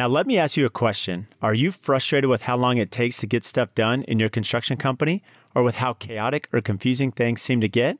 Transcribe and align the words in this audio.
Now, 0.00 0.08
let 0.08 0.26
me 0.26 0.38
ask 0.38 0.56
you 0.56 0.64
a 0.64 0.70
question. 0.70 1.26
Are 1.42 1.52
you 1.52 1.70
frustrated 1.70 2.30
with 2.30 2.44
how 2.44 2.56
long 2.56 2.78
it 2.78 2.90
takes 2.90 3.18
to 3.18 3.26
get 3.26 3.44
stuff 3.44 3.74
done 3.74 4.02
in 4.04 4.18
your 4.18 4.30
construction 4.30 4.78
company 4.78 5.22
or 5.54 5.62
with 5.62 5.74
how 5.74 5.92
chaotic 5.92 6.48
or 6.54 6.62
confusing 6.62 7.12
things 7.12 7.42
seem 7.42 7.60
to 7.60 7.68
get? 7.68 7.98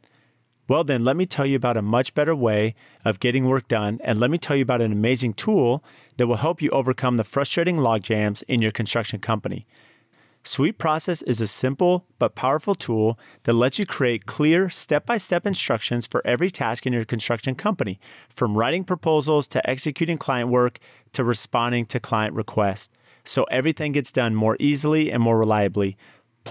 Well, 0.67 0.83
then, 0.83 1.05
let 1.05 1.15
me 1.15 1.27
tell 1.27 1.45
you 1.45 1.57
about 1.57 1.77
a 1.77 1.83
much 1.83 2.15
better 2.15 2.35
way 2.35 2.75
of 3.05 3.21
getting 3.21 3.49
work 3.49 3.69
done, 3.69 4.01
and 4.03 4.19
let 4.19 4.31
me 4.31 4.39
tell 4.39 4.57
you 4.57 4.63
about 4.63 4.81
an 4.81 4.93
amazing 4.93 5.35
tool 5.35 5.85
that 6.17 6.27
will 6.27 6.37
help 6.37 6.63
you 6.63 6.71
overcome 6.71 7.19
the 7.19 7.23
frustrating 7.23 7.77
logjams 7.77 8.43
in 8.49 8.63
your 8.63 8.73
construction 8.73 9.21
company. 9.21 9.67
Sweet 10.43 10.79
Process 10.79 11.21
is 11.23 11.43
a 11.43 11.47
simple 11.47 12.07
but 12.19 12.35
powerful 12.35 12.75
tool 12.75 13.19
that 13.43 13.53
lets 13.53 13.79
you 13.79 13.85
create 13.85 14.25
clear 14.25 14.71
step 14.71 15.05
by 15.05 15.19
step 15.19 15.47
instructions 15.47 16.07
for 16.07 16.27
every 16.27 16.51
task 16.51 16.87
in 16.87 16.95
your 16.95 17.05
construction 17.05 17.55
company, 17.55 18.01
from 18.31 18.57
writing 18.57 18.83
proposals 18.83 19.47
to 19.49 19.69
executing 19.69 20.17
client 20.17 20.49
work 20.49 20.79
to 21.13 21.25
responding 21.25 21.85
to 21.87 22.01
client 22.01 22.35
requests. 22.35 22.89
So 23.23 23.45
everything 23.45 23.93
gets 23.93 24.13
done 24.13 24.35
more 24.35 24.57
easily 24.59 25.13
and 25.13 25.23
more 25.23 25.39
reliably. 25.39 25.99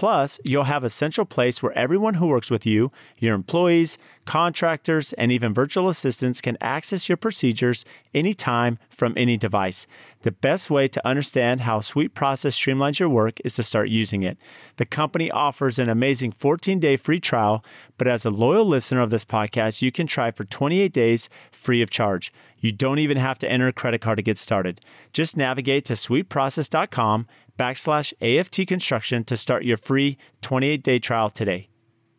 Plus, 0.00 0.40
you'll 0.46 0.64
have 0.64 0.82
a 0.82 0.88
central 0.88 1.26
place 1.26 1.62
where 1.62 1.76
everyone 1.76 2.14
who 2.14 2.28
works 2.28 2.50
with 2.50 2.64
you, 2.64 2.90
your 3.18 3.34
employees, 3.34 3.98
contractors, 4.24 5.12
and 5.12 5.30
even 5.30 5.52
virtual 5.52 5.90
assistants 5.90 6.40
can 6.40 6.56
access 6.58 7.06
your 7.06 7.18
procedures 7.18 7.84
anytime 8.14 8.78
from 8.88 9.12
any 9.14 9.36
device. 9.36 9.86
The 10.22 10.30
best 10.30 10.70
way 10.70 10.88
to 10.88 11.06
understand 11.06 11.60
how 11.60 11.80
Sweet 11.80 12.14
Process 12.14 12.58
streamlines 12.58 12.98
your 12.98 13.10
work 13.10 13.40
is 13.44 13.56
to 13.56 13.62
start 13.62 13.90
using 13.90 14.22
it. 14.22 14.38
The 14.76 14.86
company 14.86 15.30
offers 15.30 15.78
an 15.78 15.90
amazing 15.90 16.32
14 16.32 16.78
day 16.80 16.96
free 16.96 17.20
trial, 17.20 17.62
but 17.98 18.08
as 18.08 18.24
a 18.24 18.30
loyal 18.30 18.64
listener 18.64 19.02
of 19.02 19.10
this 19.10 19.26
podcast, 19.26 19.82
you 19.82 19.92
can 19.92 20.06
try 20.06 20.30
for 20.30 20.44
28 20.44 20.94
days 20.94 21.28
free 21.52 21.82
of 21.82 21.90
charge. 21.90 22.32
You 22.60 22.72
don't 22.72 22.98
even 22.98 23.16
have 23.16 23.38
to 23.38 23.50
enter 23.50 23.68
a 23.68 23.72
credit 23.72 24.00
card 24.00 24.16
to 24.16 24.22
get 24.22 24.38
started. 24.38 24.80
Just 25.12 25.36
navigate 25.36 25.86
to 25.86 25.94
sweetprocess.com 25.94 27.26
backslash 27.60 28.14
AFT 28.22 28.66
construction 28.66 29.22
to 29.22 29.36
start 29.36 29.64
your 29.64 29.76
free 29.76 30.16
28 30.40 30.82
day 30.82 30.98
trial 30.98 31.28
today. 31.28 31.68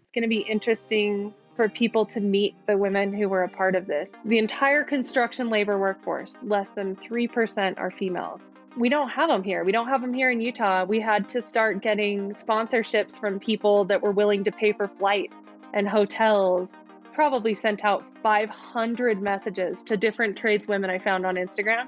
It's 0.03 0.13
going 0.13 0.21
to 0.21 0.27
be 0.27 0.41
interesting 0.41 1.33
for 1.55 1.67
people 1.67 2.05
to 2.05 2.19
meet 2.19 2.53
the 2.67 2.77
women 2.77 3.11
who 3.11 3.27
were 3.27 3.43
a 3.43 3.49
part 3.49 3.73
of 3.73 3.87
this. 3.87 4.11
The 4.25 4.37
entire 4.37 4.83
construction 4.83 5.49
labor 5.49 5.79
workforce, 5.79 6.35
less 6.43 6.69
than 6.69 6.95
3% 6.95 7.79
are 7.79 7.89
females. 7.89 8.39
We 8.77 8.87
don't 8.87 9.09
have 9.09 9.29
them 9.29 9.41
here. 9.41 9.63
We 9.63 9.71
don't 9.71 9.87
have 9.87 10.01
them 10.01 10.13
here 10.13 10.29
in 10.29 10.39
Utah. 10.39 10.85
We 10.85 10.99
had 10.99 11.27
to 11.29 11.41
start 11.41 11.81
getting 11.81 12.33
sponsorships 12.33 13.19
from 13.19 13.39
people 13.39 13.83
that 13.85 13.99
were 13.99 14.11
willing 14.11 14.43
to 14.43 14.51
pay 14.51 14.73
for 14.73 14.87
flights 14.87 15.57
and 15.73 15.89
hotels. 15.89 16.71
Probably 17.15 17.55
sent 17.55 17.83
out 17.83 18.05
500 18.21 19.19
messages 19.21 19.81
to 19.83 19.97
different 19.97 20.39
tradeswomen 20.39 20.91
I 20.91 20.99
found 20.99 21.25
on 21.25 21.35
Instagram 21.35 21.87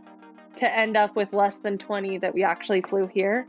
to 0.55 0.77
end 0.77 0.95
up 0.95 1.15
with 1.15 1.33
less 1.33 1.55
than 1.55 1.77
20 1.77 2.17
that 2.19 2.33
we 2.33 2.43
actually 2.43 2.81
flew 2.81 3.07
here. 3.07 3.47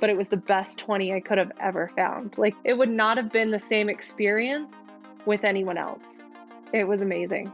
But 0.00 0.10
it 0.10 0.16
was 0.16 0.28
the 0.28 0.36
best 0.36 0.78
20 0.78 1.12
I 1.12 1.20
could 1.20 1.38
have 1.38 1.52
ever 1.60 1.90
found. 1.96 2.38
Like, 2.38 2.54
it 2.64 2.78
would 2.78 2.90
not 2.90 3.16
have 3.16 3.32
been 3.32 3.50
the 3.50 3.58
same 3.58 3.88
experience 3.88 4.72
with 5.26 5.42
anyone 5.44 5.76
else. 5.76 6.20
It 6.72 6.86
was 6.86 7.00
amazing. 7.00 7.52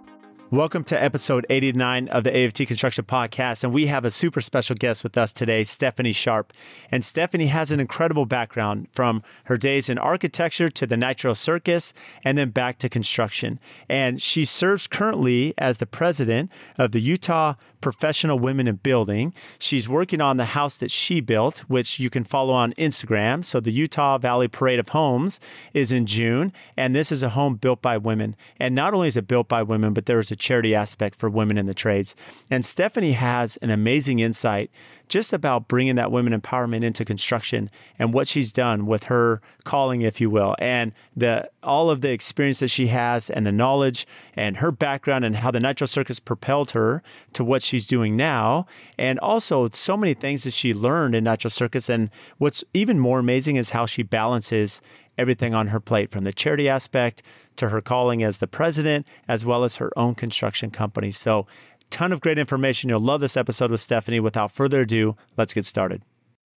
Welcome 0.50 0.84
to 0.84 1.02
episode 1.02 1.46
89 1.50 2.06
of 2.08 2.22
the 2.22 2.44
AFT 2.44 2.66
Construction 2.68 3.05
Podcast. 3.06 3.64
And 3.64 3.72
we 3.72 3.86
have 3.86 4.05
a 4.05 4.10
super 4.10 4.40
special 4.40 4.77
guest 4.77 5.02
with 5.02 5.18
us 5.18 5.32
today, 5.32 5.64
Stephanie 5.64 6.12
Sharp. 6.12 6.52
And 6.92 7.02
Stephanie 7.02 7.48
has 7.48 7.72
an 7.72 7.80
incredible 7.80 8.27
background 8.27 8.86
from 8.92 9.22
her 9.46 9.56
days 9.56 9.88
in 9.88 9.98
architecture 9.98 10.68
to 10.68 10.86
the 10.86 10.96
Nitro 10.96 11.32
Circus 11.32 11.92
and 12.24 12.38
then 12.38 12.50
back 12.50 12.78
to 12.78 12.88
construction. 12.88 13.58
And 13.88 14.22
she 14.22 14.44
serves 14.44 14.86
currently 14.86 15.55
as 15.58 15.78
the 15.78 15.86
president 15.86 16.52
of 16.78 16.92
the 16.92 17.00
Utah 17.00 17.55
professional 17.84 18.38
women 18.38 18.66
in 18.66 18.77
building. 18.77 19.34
She's 19.58 19.90
working 19.90 20.22
on 20.22 20.38
the 20.38 20.46
house 20.46 20.78
that 20.78 20.90
she 20.90 21.20
built, 21.20 21.58
which 21.68 22.00
you 22.00 22.08
can 22.08 22.24
follow 22.24 22.54
on 22.54 22.72
Instagram. 22.72 23.44
So 23.44 23.60
the 23.60 23.70
Utah 23.70 24.16
Valley 24.16 24.48
Parade 24.48 24.80
of 24.80 24.88
Homes 24.88 25.38
is 25.74 25.92
in 25.92 26.06
June, 26.06 26.50
and 26.78 26.96
this 26.96 27.12
is 27.12 27.22
a 27.22 27.28
home 27.28 27.56
built 27.56 27.83
by 27.83 27.98
women. 27.98 28.36
And 28.58 28.74
not 28.74 28.95
only 28.95 29.08
is 29.08 29.18
it 29.18 29.28
built 29.28 29.48
by 29.48 29.62
women, 29.62 29.92
but 29.92 30.06
there 30.06 30.18
is 30.18 30.30
a 30.30 30.36
charity 30.36 30.74
aspect 30.74 31.14
for 31.14 31.28
women 31.28 31.58
in 31.58 31.67
the 31.67 31.74
trades. 31.74 32.17
And 32.50 32.64
Stephanie 32.64 33.12
has 33.12 33.58
an 33.58 33.68
amazing 33.68 34.18
insight 34.18 34.70
just 35.08 35.32
about 35.32 35.68
bringing 35.68 35.96
that 35.96 36.10
women 36.10 36.38
empowerment 36.38 36.82
into 36.82 37.04
construction 37.04 37.70
and 37.98 38.12
what 38.12 38.26
she's 38.26 38.52
done 38.52 38.86
with 38.86 39.04
her 39.04 39.40
calling, 39.64 40.02
if 40.02 40.20
you 40.20 40.30
will, 40.30 40.56
and 40.58 40.92
the 41.16 41.50
all 41.62 41.90
of 41.90 42.00
the 42.00 42.10
experience 42.10 42.60
that 42.60 42.68
she 42.68 42.88
has 42.88 43.30
and 43.30 43.46
the 43.46 43.52
knowledge 43.52 44.06
and 44.34 44.58
her 44.58 44.70
background 44.70 45.24
and 45.24 45.36
how 45.36 45.50
the 45.50 45.60
Nitro 45.60 45.86
Circus 45.86 46.20
propelled 46.20 46.72
her 46.72 47.02
to 47.32 47.44
what 47.44 47.62
she's 47.62 47.86
doing 47.86 48.16
now, 48.16 48.66
and 48.98 49.18
also 49.20 49.68
so 49.68 49.96
many 49.96 50.14
things 50.14 50.44
that 50.44 50.52
she 50.52 50.74
learned 50.74 51.14
in 51.14 51.24
Nitro 51.24 51.48
Circus. 51.48 51.88
And 51.88 52.10
what's 52.38 52.64
even 52.74 52.98
more 52.98 53.18
amazing 53.18 53.56
is 53.56 53.70
how 53.70 53.86
she 53.86 54.02
balances 54.02 54.80
everything 55.16 55.54
on 55.54 55.68
her 55.68 55.80
plate 55.80 56.10
from 56.10 56.24
the 56.24 56.32
charity 56.32 56.68
aspect 56.68 57.22
to 57.56 57.68
her 57.68 57.80
calling 57.80 58.22
as 58.22 58.38
the 58.38 58.46
president, 58.46 59.06
as 59.28 59.46
well 59.46 59.64
as 59.64 59.76
her 59.76 59.90
own 59.96 60.14
construction 60.14 60.70
company. 60.70 61.10
So 61.10 61.46
ton 61.94 62.12
of 62.12 62.20
great 62.20 62.38
information. 62.38 62.90
You'll 62.90 62.98
love 62.98 63.20
this 63.20 63.36
episode 63.36 63.70
with 63.70 63.80
Stephanie. 63.80 64.18
Without 64.18 64.50
further 64.50 64.80
ado, 64.80 65.14
let's 65.36 65.55
get 65.55 65.64
started. 65.64 66.02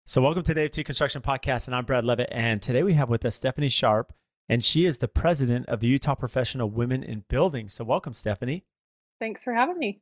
So, 0.06 0.22
welcome 0.22 0.42
to 0.44 0.54
the 0.54 0.64
AFT 0.64 0.84
Construction 0.86 1.20
Podcast, 1.20 1.66
and 1.66 1.76
I'm 1.76 1.84
Brad 1.84 2.04
Levitt. 2.04 2.30
And 2.32 2.62
today 2.62 2.82
we 2.82 2.94
have 2.94 3.10
with 3.10 3.22
us 3.26 3.34
Stephanie 3.34 3.68
Sharp, 3.68 4.14
and 4.48 4.64
she 4.64 4.86
is 4.86 4.96
the 4.96 5.08
president 5.08 5.68
of 5.68 5.80
the 5.80 5.88
Utah 5.88 6.14
Professional 6.14 6.70
Women 6.70 7.02
in 7.02 7.24
Building. 7.28 7.68
So, 7.68 7.84
welcome, 7.84 8.14
Stephanie. 8.14 8.64
Thanks 9.20 9.44
for 9.44 9.52
having 9.52 9.78
me. 9.78 10.00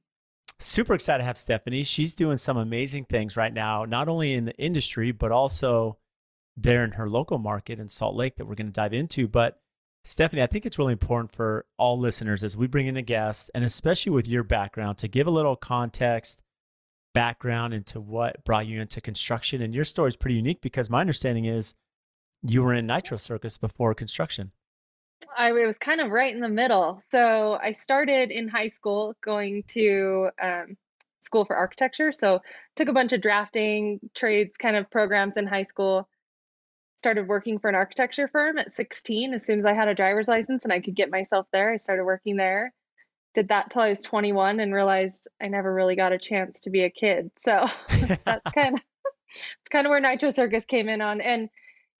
Super 0.60 0.94
excited 0.94 1.18
to 1.18 1.24
have 1.24 1.36
Stephanie. 1.36 1.82
She's 1.82 2.14
doing 2.14 2.36
some 2.36 2.56
amazing 2.56 3.06
things 3.06 3.36
right 3.36 3.52
now, 3.52 3.84
not 3.84 4.08
only 4.08 4.34
in 4.34 4.44
the 4.44 4.56
industry, 4.56 5.10
but 5.10 5.32
also 5.32 5.98
there 6.56 6.84
in 6.84 6.92
her 6.92 7.08
local 7.08 7.38
market 7.38 7.80
in 7.80 7.88
Salt 7.88 8.14
Lake 8.14 8.36
that 8.36 8.46
we're 8.46 8.54
going 8.54 8.68
to 8.68 8.72
dive 8.72 8.94
into. 8.94 9.26
But 9.26 9.58
Stephanie, 10.06 10.42
I 10.42 10.46
think 10.46 10.66
it's 10.66 10.78
really 10.78 10.92
important 10.92 11.32
for 11.32 11.64
all 11.78 11.98
listeners 11.98 12.44
as 12.44 12.56
we 12.56 12.66
bring 12.66 12.86
in 12.86 12.96
a 12.96 13.02
guest, 13.02 13.50
and 13.54 13.64
especially 13.64 14.12
with 14.12 14.28
your 14.28 14.42
background, 14.42 14.98
to 14.98 15.08
give 15.08 15.26
a 15.26 15.30
little 15.30 15.56
context, 15.56 16.42
background 17.14 17.72
into 17.72 18.00
what 18.00 18.44
brought 18.44 18.66
you 18.66 18.82
into 18.82 19.00
construction. 19.00 19.62
And 19.62 19.74
your 19.74 19.84
story 19.84 20.08
is 20.08 20.16
pretty 20.16 20.36
unique 20.36 20.60
because 20.60 20.90
my 20.90 21.00
understanding 21.00 21.46
is 21.46 21.74
you 22.42 22.62
were 22.62 22.74
in 22.74 22.86
Nitro 22.86 23.16
Circus 23.16 23.56
before 23.56 23.94
construction. 23.94 24.52
I 25.38 25.52
was 25.52 25.78
kind 25.78 26.02
of 26.02 26.10
right 26.10 26.34
in 26.34 26.40
the 26.40 26.48
middle. 26.50 27.00
So 27.10 27.58
I 27.62 27.72
started 27.72 28.30
in 28.30 28.46
high 28.48 28.68
school 28.68 29.14
going 29.22 29.62
to 29.68 30.28
um, 30.42 30.76
school 31.20 31.46
for 31.46 31.56
architecture. 31.56 32.12
So 32.12 32.40
took 32.76 32.88
a 32.88 32.92
bunch 32.92 33.14
of 33.14 33.22
drafting 33.22 34.00
trades 34.14 34.56
kind 34.58 34.76
of 34.76 34.90
programs 34.90 35.38
in 35.38 35.46
high 35.46 35.62
school 35.62 36.08
started 37.04 37.28
working 37.28 37.58
for 37.58 37.68
an 37.68 37.74
architecture 37.74 38.26
firm 38.28 38.56
at 38.56 38.72
16 38.72 39.34
as 39.34 39.44
soon 39.44 39.58
as 39.58 39.66
I 39.66 39.74
had 39.74 39.88
a 39.88 39.94
driver's 39.94 40.26
license 40.26 40.64
and 40.64 40.72
I 40.72 40.80
could 40.80 40.94
get 40.94 41.10
myself 41.10 41.46
there. 41.52 41.70
I 41.70 41.76
started 41.76 42.02
working 42.02 42.36
there. 42.36 42.72
Did 43.34 43.48
that 43.48 43.70
till 43.70 43.82
I 43.82 43.90
was 43.90 43.98
21 43.98 44.58
and 44.58 44.72
realized 44.72 45.28
I 45.38 45.48
never 45.48 45.74
really 45.74 45.96
got 45.96 46.12
a 46.12 46.18
chance 46.18 46.62
to 46.62 46.70
be 46.70 46.82
a 46.84 46.88
kid. 46.88 47.30
So 47.36 47.66
that's 48.24 48.50
kind 48.54 48.76
of 48.76 48.80
it's 49.34 49.68
kind 49.70 49.86
of 49.86 49.90
where 49.90 50.00
Nitro 50.00 50.30
Circus 50.30 50.64
came 50.64 50.88
in 50.88 51.02
on 51.02 51.20
and 51.20 51.50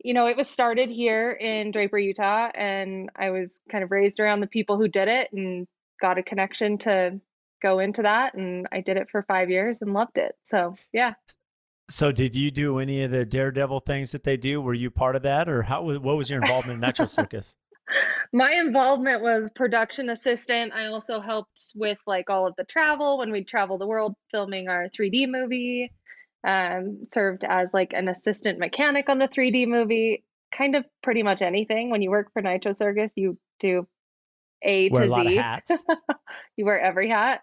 you 0.03 0.15
know, 0.15 0.27
it 0.27 0.39
was 0.39 0.49
started 0.49 0.89
here 0.89 1.33
in 1.33 1.71
Draper, 1.71 1.99
Utah 1.99 2.49
and 2.55 3.11
I 3.15 3.29
was 3.29 3.61
kind 3.71 3.85
of 3.85 3.91
raised 3.91 4.21
around 4.21 4.41
the 4.41 4.47
people 4.47 4.79
who 4.79 4.89
did 4.89 5.09
it 5.09 5.31
and 5.35 5.67
got 6.01 6.17
a 6.17 6.23
connection 6.23 6.79
to 6.79 7.21
go 7.63 7.79
into 7.79 8.01
that 8.03 8.33
and 8.33 8.67
I 8.73 8.81
did 8.81 8.97
it 8.97 9.11
for 9.11 9.23
5 9.23 9.51
years 9.51 9.83
and 9.83 9.93
loved 9.93 10.17
it. 10.17 10.35
So, 10.45 10.77
yeah. 10.95 11.13
So, 11.89 12.13
did 12.13 12.35
you 12.35 12.51
do 12.51 12.79
any 12.79 13.03
of 13.03 13.11
the 13.11 13.27
daredevil 13.27 13.81
things 13.81 14.13
that 14.13 14.25
they 14.25 14.37
do? 14.37 14.61
Were 14.61 14.75
you 14.75 14.91
part 14.91 15.17
of 15.17 15.23
that, 15.23 15.49
or 15.49 15.63
how? 15.63 15.83
What 15.83 16.17
was 16.17 16.31
your 16.31 16.41
involvement 16.41 16.77
in 16.77 16.81
Nitro 16.81 17.07
Circus? 17.07 17.57
My 18.33 18.53
involvement 18.53 19.23
was 19.23 19.51
production 19.55 20.09
assistant. 20.09 20.73
I 20.73 20.87
also 20.87 21.21
helped 21.21 21.73
with 21.75 21.99
like 22.07 22.31
all 22.31 22.47
of 22.47 22.55
the 22.57 22.65
travel 22.65 23.19
when 23.19 23.31
we 23.31 23.45
travel 23.45 23.77
the 23.77 23.87
world 23.87 24.15
filming 24.31 24.69
our 24.69 24.89
3D 24.89 25.29
movie. 25.29 25.93
Um, 26.47 27.05
served 27.11 27.45
as 27.45 27.73
like 27.73 27.93
an 27.95 28.09
assistant 28.09 28.59
mechanic 28.59 29.09
on 29.09 29.19
the 29.19 29.29
3D 29.29 29.67
movie. 29.67 30.25
Kind 30.53 30.77
of 30.77 30.85
pretty 31.03 31.23
much 31.23 31.43
anything. 31.43 31.91
When 31.91 32.03
you 32.03 32.11
work 32.11 32.33
for 32.33 32.41
Nitro 32.41 32.73
Circus, 32.73 33.13
you 33.17 33.39
do 33.61 33.87
A 34.63 34.89
wear 34.89 35.07
to 35.07 35.65
Z. 35.69 35.77
you 36.57 36.65
wear 36.65 36.81
every 36.81 37.09
hat. 37.09 37.43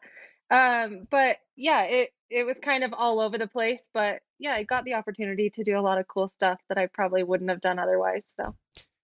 Um, 0.51 1.07
but 1.09 1.38
yeah, 1.56 1.83
it 1.83 2.09
it 2.30 2.45
was 2.45 2.59
kind 2.59 2.83
of 2.83 2.94
all 2.94 3.19
over 3.19 3.38
the 3.38 3.48
place, 3.48 3.89
but 3.94 4.21
yeah, 4.39 4.53
I 4.53 4.63
got 4.63 4.83
the 4.83 4.94
opportunity 4.94 5.50
to 5.50 5.63
do 5.63 5.80
a 5.80 5.81
lot 5.81 5.98
of 5.98 6.07
cool 6.07 6.27
stuff 6.27 6.59
that 6.69 6.77
I 6.77 6.88
probably 6.88 7.24
wouldn't 7.24 7.50
have 7.50 7.62
done 7.62 7.80
otherwise. 7.80 8.24
So 8.38 8.56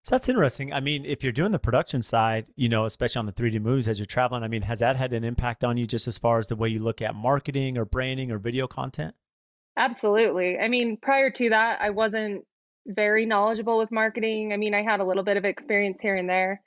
so 0.08 0.16
that's 0.16 0.30
interesting. 0.30 0.72
I 0.72 0.80
mean, 0.80 1.04
if 1.04 1.22
you're 1.22 1.34
doing 1.34 1.52
the 1.52 1.60
production 1.60 2.02
side, 2.02 2.48
you 2.56 2.70
know, 2.70 2.86
especially 2.86 3.20
on 3.20 3.26
the 3.26 3.34
3D 3.34 3.62
movies 3.62 3.90
as 3.90 4.00
you're 4.00 4.06
traveling, 4.06 4.42
I 4.42 4.48
mean, 4.48 4.62
has 4.62 4.80
that 4.80 4.96
had 4.96 5.12
an 5.12 5.26
impact 5.26 5.66
on 5.66 5.76
you 5.76 5.86
just 5.86 6.08
as 6.08 6.18
far 6.18 6.40
as 6.40 6.48
the 6.48 6.56
way 6.56 6.70
you 6.70 6.80
look 6.80 7.02
at 7.02 7.14
marketing 7.14 7.78
or 7.78 7.84
branding 7.84 8.32
or 8.32 8.38
video 8.38 8.68
content? 8.68 9.16
Absolutely. 9.76 10.60
I 10.60 10.70
mean, 10.70 10.96
prior 11.02 11.30
to 11.32 11.50
that, 11.50 11.82
I 11.82 11.90
wasn't 11.90 12.46
very 12.86 13.26
knowledgeable 13.26 13.78
with 13.78 13.92
marketing. 13.92 14.54
I 14.54 14.58
mean, 14.58 14.74
I 14.74 14.82
had 14.82 15.02
a 15.02 15.04
little 15.04 15.24
bit 15.24 15.36
of 15.36 15.44
experience 15.44 16.00
here 16.02 16.16
and 16.16 16.30
there. 16.30 16.62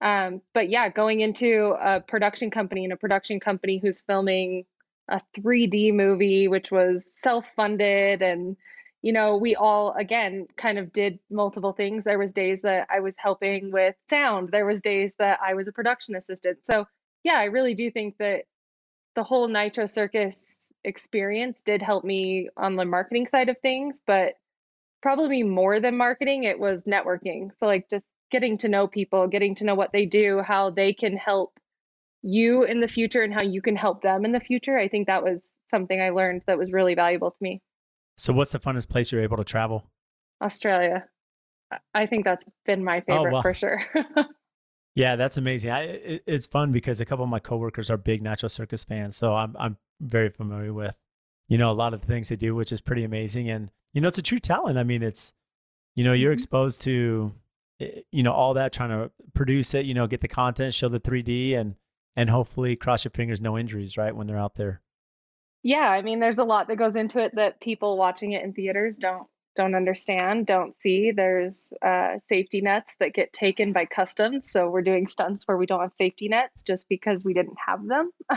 Um, 0.00 0.42
but 0.54 0.68
yeah, 0.68 0.88
going 0.90 1.20
into 1.20 1.74
a 1.80 2.00
production 2.00 2.50
company 2.50 2.84
and 2.84 2.92
a 2.92 2.96
production 2.96 3.40
company 3.40 3.78
who's 3.78 4.00
filming 4.00 4.64
a 5.08 5.20
3D 5.36 5.92
movie, 5.94 6.48
which 6.48 6.70
was 6.70 7.04
self-funded 7.16 8.22
and 8.22 8.56
you 9.00 9.12
know, 9.12 9.36
we 9.36 9.54
all 9.54 9.92
again 9.92 10.48
kind 10.56 10.78
of 10.78 10.92
did 10.92 11.20
multiple 11.30 11.72
things. 11.72 12.04
There 12.04 12.18
was 12.18 12.32
days 12.32 12.62
that 12.62 12.88
I 12.90 13.00
was 13.00 13.14
helping 13.16 13.70
with 13.70 13.94
sound. 14.10 14.50
There 14.50 14.66
was 14.66 14.80
days 14.80 15.14
that 15.18 15.38
I 15.40 15.54
was 15.54 15.68
a 15.68 15.72
production 15.72 16.16
assistant. 16.16 16.66
So, 16.66 16.84
yeah, 17.22 17.34
I 17.38 17.44
really 17.44 17.74
do 17.74 17.90
think 17.90 18.16
that 18.18 18.44
the 19.14 19.22
whole 19.22 19.48
Nitro 19.48 19.86
Circus 19.86 20.72
experience 20.84 21.62
did 21.62 21.82
help 21.82 22.04
me 22.04 22.48
on 22.56 22.76
the 22.76 22.84
marketing 22.84 23.26
side 23.26 23.48
of 23.48 23.56
things, 23.58 24.00
but 24.06 24.34
probably 25.02 25.42
more 25.42 25.80
than 25.80 25.96
marketing, 25.96 26.44
it 26.44 26.58
was 26.58 26.82
networking. 26.82 27.50
So 27.58 27.66
like 27.66 27.88
just 27.88 28.06
getting 28.30 28.58
to 28.58 28.68
know 28.68 28.86
people, 28.86 29.26
getting 29.26 29.54
to 29.56 29.64
know 29.64 29.74
what 29.74 29.92
they 29.92 30.06
do, 30.06 30.42
how 30.42 30.70
they 30.70 30.92
can 30.92 31.16
help 31.16 31.58
you 32.22 32.64
in 32.64 32.80
the 32.80 32.88
future 32.88 33.22
and 33.22 33.32
how 33.32 33.42
you 33.42 33.62
can 33.62 33.76
help 33.76 34.02
them 34.02 34.24
in 34.24 34.32
the 34.32 34.40
future. 34.40 34.78
I 34.78 34.88
think 34.88 35.06
that 35.06 35.22
was 35.22 35.52
something 35.68 36.00
I 36.00 36.10
learned 36.10 36.42
that 36.46 36.58
was 36.58 36.72
really 36.72 36.94
valuable 36.94 37.30
to 37.30 37.36
me. 37.40 37.62
So, 38.16 38.32
what's 38.32 38.52
the 38.52 38.58
funnest 38.58 38.88
place 38.88 39.12
you're 39.12 39.22
able 39.22 39.36
to 39.36 39.44
travel? 39.44 39.84
Australia. 40.42 41.04
I 41.94 42.06
think 42.06 42.24
that's 42.24 42.44
been 42.64 42.82
my 42.82 42.98
oh, 42.98 43.02
favorite 43.06 43.32
oh, 43.32 43.36
wow. 43.36 43.42
for 43.42 43.54
sure. 43.54 43.84
yeah, 44.94 45.16
that's 45.16 45.36
amazing. 45.36 45.70
I, 45.70 45.82
it, 45.82 46.22
it's 46.26 46.46
fun 46.46 46.72
because 46.72 47.00
a 47.00 47.04
couple 47.04 47.24
of 47.24 47.30
my 47.30 47.38
coworkers 47.38 47.90
are 47.90 47.96
big 47.96 48.22
Nitro 48.22 48.48
Circus 48.48 48.84
fans, 48.84 49.16
so 49.16 49.34
I'm 49.34 49.54
I'm 49.58 49.76
very 50.00 50.30
familiar 50.30 50.72
with, 50.72 50.96
you 51.48 51.58
know, 51.58 51.70
a 51.70 51.74
lot 51.74 51.94
of 51.94 52.00
the 52.00 52.06
things 52.06 52.30
they 52.30 52.36
do, 52.36 52.54
which 52.54 52.72
is 52.72 52.80
pretty 52.80 53.04
amazing. 53.04 53.50
And 53.50 53.70
you 53.92 54.00
know, 54.00 54.08
it's 54.08 54.18
a 54.18 54.22
true 54.22 54.38
talent. 54.38 54.78
I 54.78 54.84
mean, 54.84 55.02
it's, 55.02 55.34
you 55.94 56.04
know, 56.04 56.12
you're 56.12 56.30
mm-hmm. 56.30 56.34
exposed 56.34 56.80
to, 56.82 57.32
you 57.78 58.22
know, 58.22 58.32
all 58.32 58.54
that, 58.54 58.72
trying 58.72 58.90
to 58.90 59.10
produce 59.34 59.74
it, 59.74 59.86
you 59.86 59.94
know, 59.94 60.06
get 60.06 60.20
the 60.20 60.28
content, 60.28 60.74
show 60.74 60.88
the 60.88 61.00
3D, 61.00 61.56
and 61.56 61.74
and 62.16 62.28
hopefully 62.28 62.74
cross 62.74 63.04
your 63.04 63.12
fingers, 63.12 63.40
no 63.40 63.56
injuries, 63.56 63.96
right, 63.96 64.14
when 64.14 64.26
they're 64.26 64.38
out 64.38 64.56
there. 64.56 64.82
Yeah, 65.62 65.88
I 65.88 66.02
mean, 66.02 66.20
there's 66.20 66.38
a 66.38 66.44
lot 66.44 66.68
that 66.68 66.76
goes 66.76 66.96
into 66.96 67.18
it 67.18 67.34
that 67.36 67.60
people 67.60 67.96
watching 67.96 68.32
it 68.32 68.42
in 68.42 68.52
theaters 68.52 68.96
don't 68.96 69.26
don't 69.56 69.74
understand, 69.74 70.46
don't 70.46 70.78
see. 70.80 71.10
There's 71.10 71.72
uh, 71.84 72.18
safety 72.22 72.60
nets 72.60 72.94
that 73.00 73.12
get 73.12 73.32
taken 73.32 73.72
by 73.72 73.84
customs, 73.86 74.50
so 74.50 74.70
we're 74.70 74.82
doing 74.82 75.06
stunts 75.06 75.42
where 75.46 75.56
we 75.56 75.66
don't 75.66 75.80
have 75.80 75.92
safety 75.94 76.28
nets 76.28 76.62
just 76.62 76.88
because 76.88 77.24
we 77.24 77.34
didn't 77.34 77.58
have 77.66 77.86
them. 77.86 78.10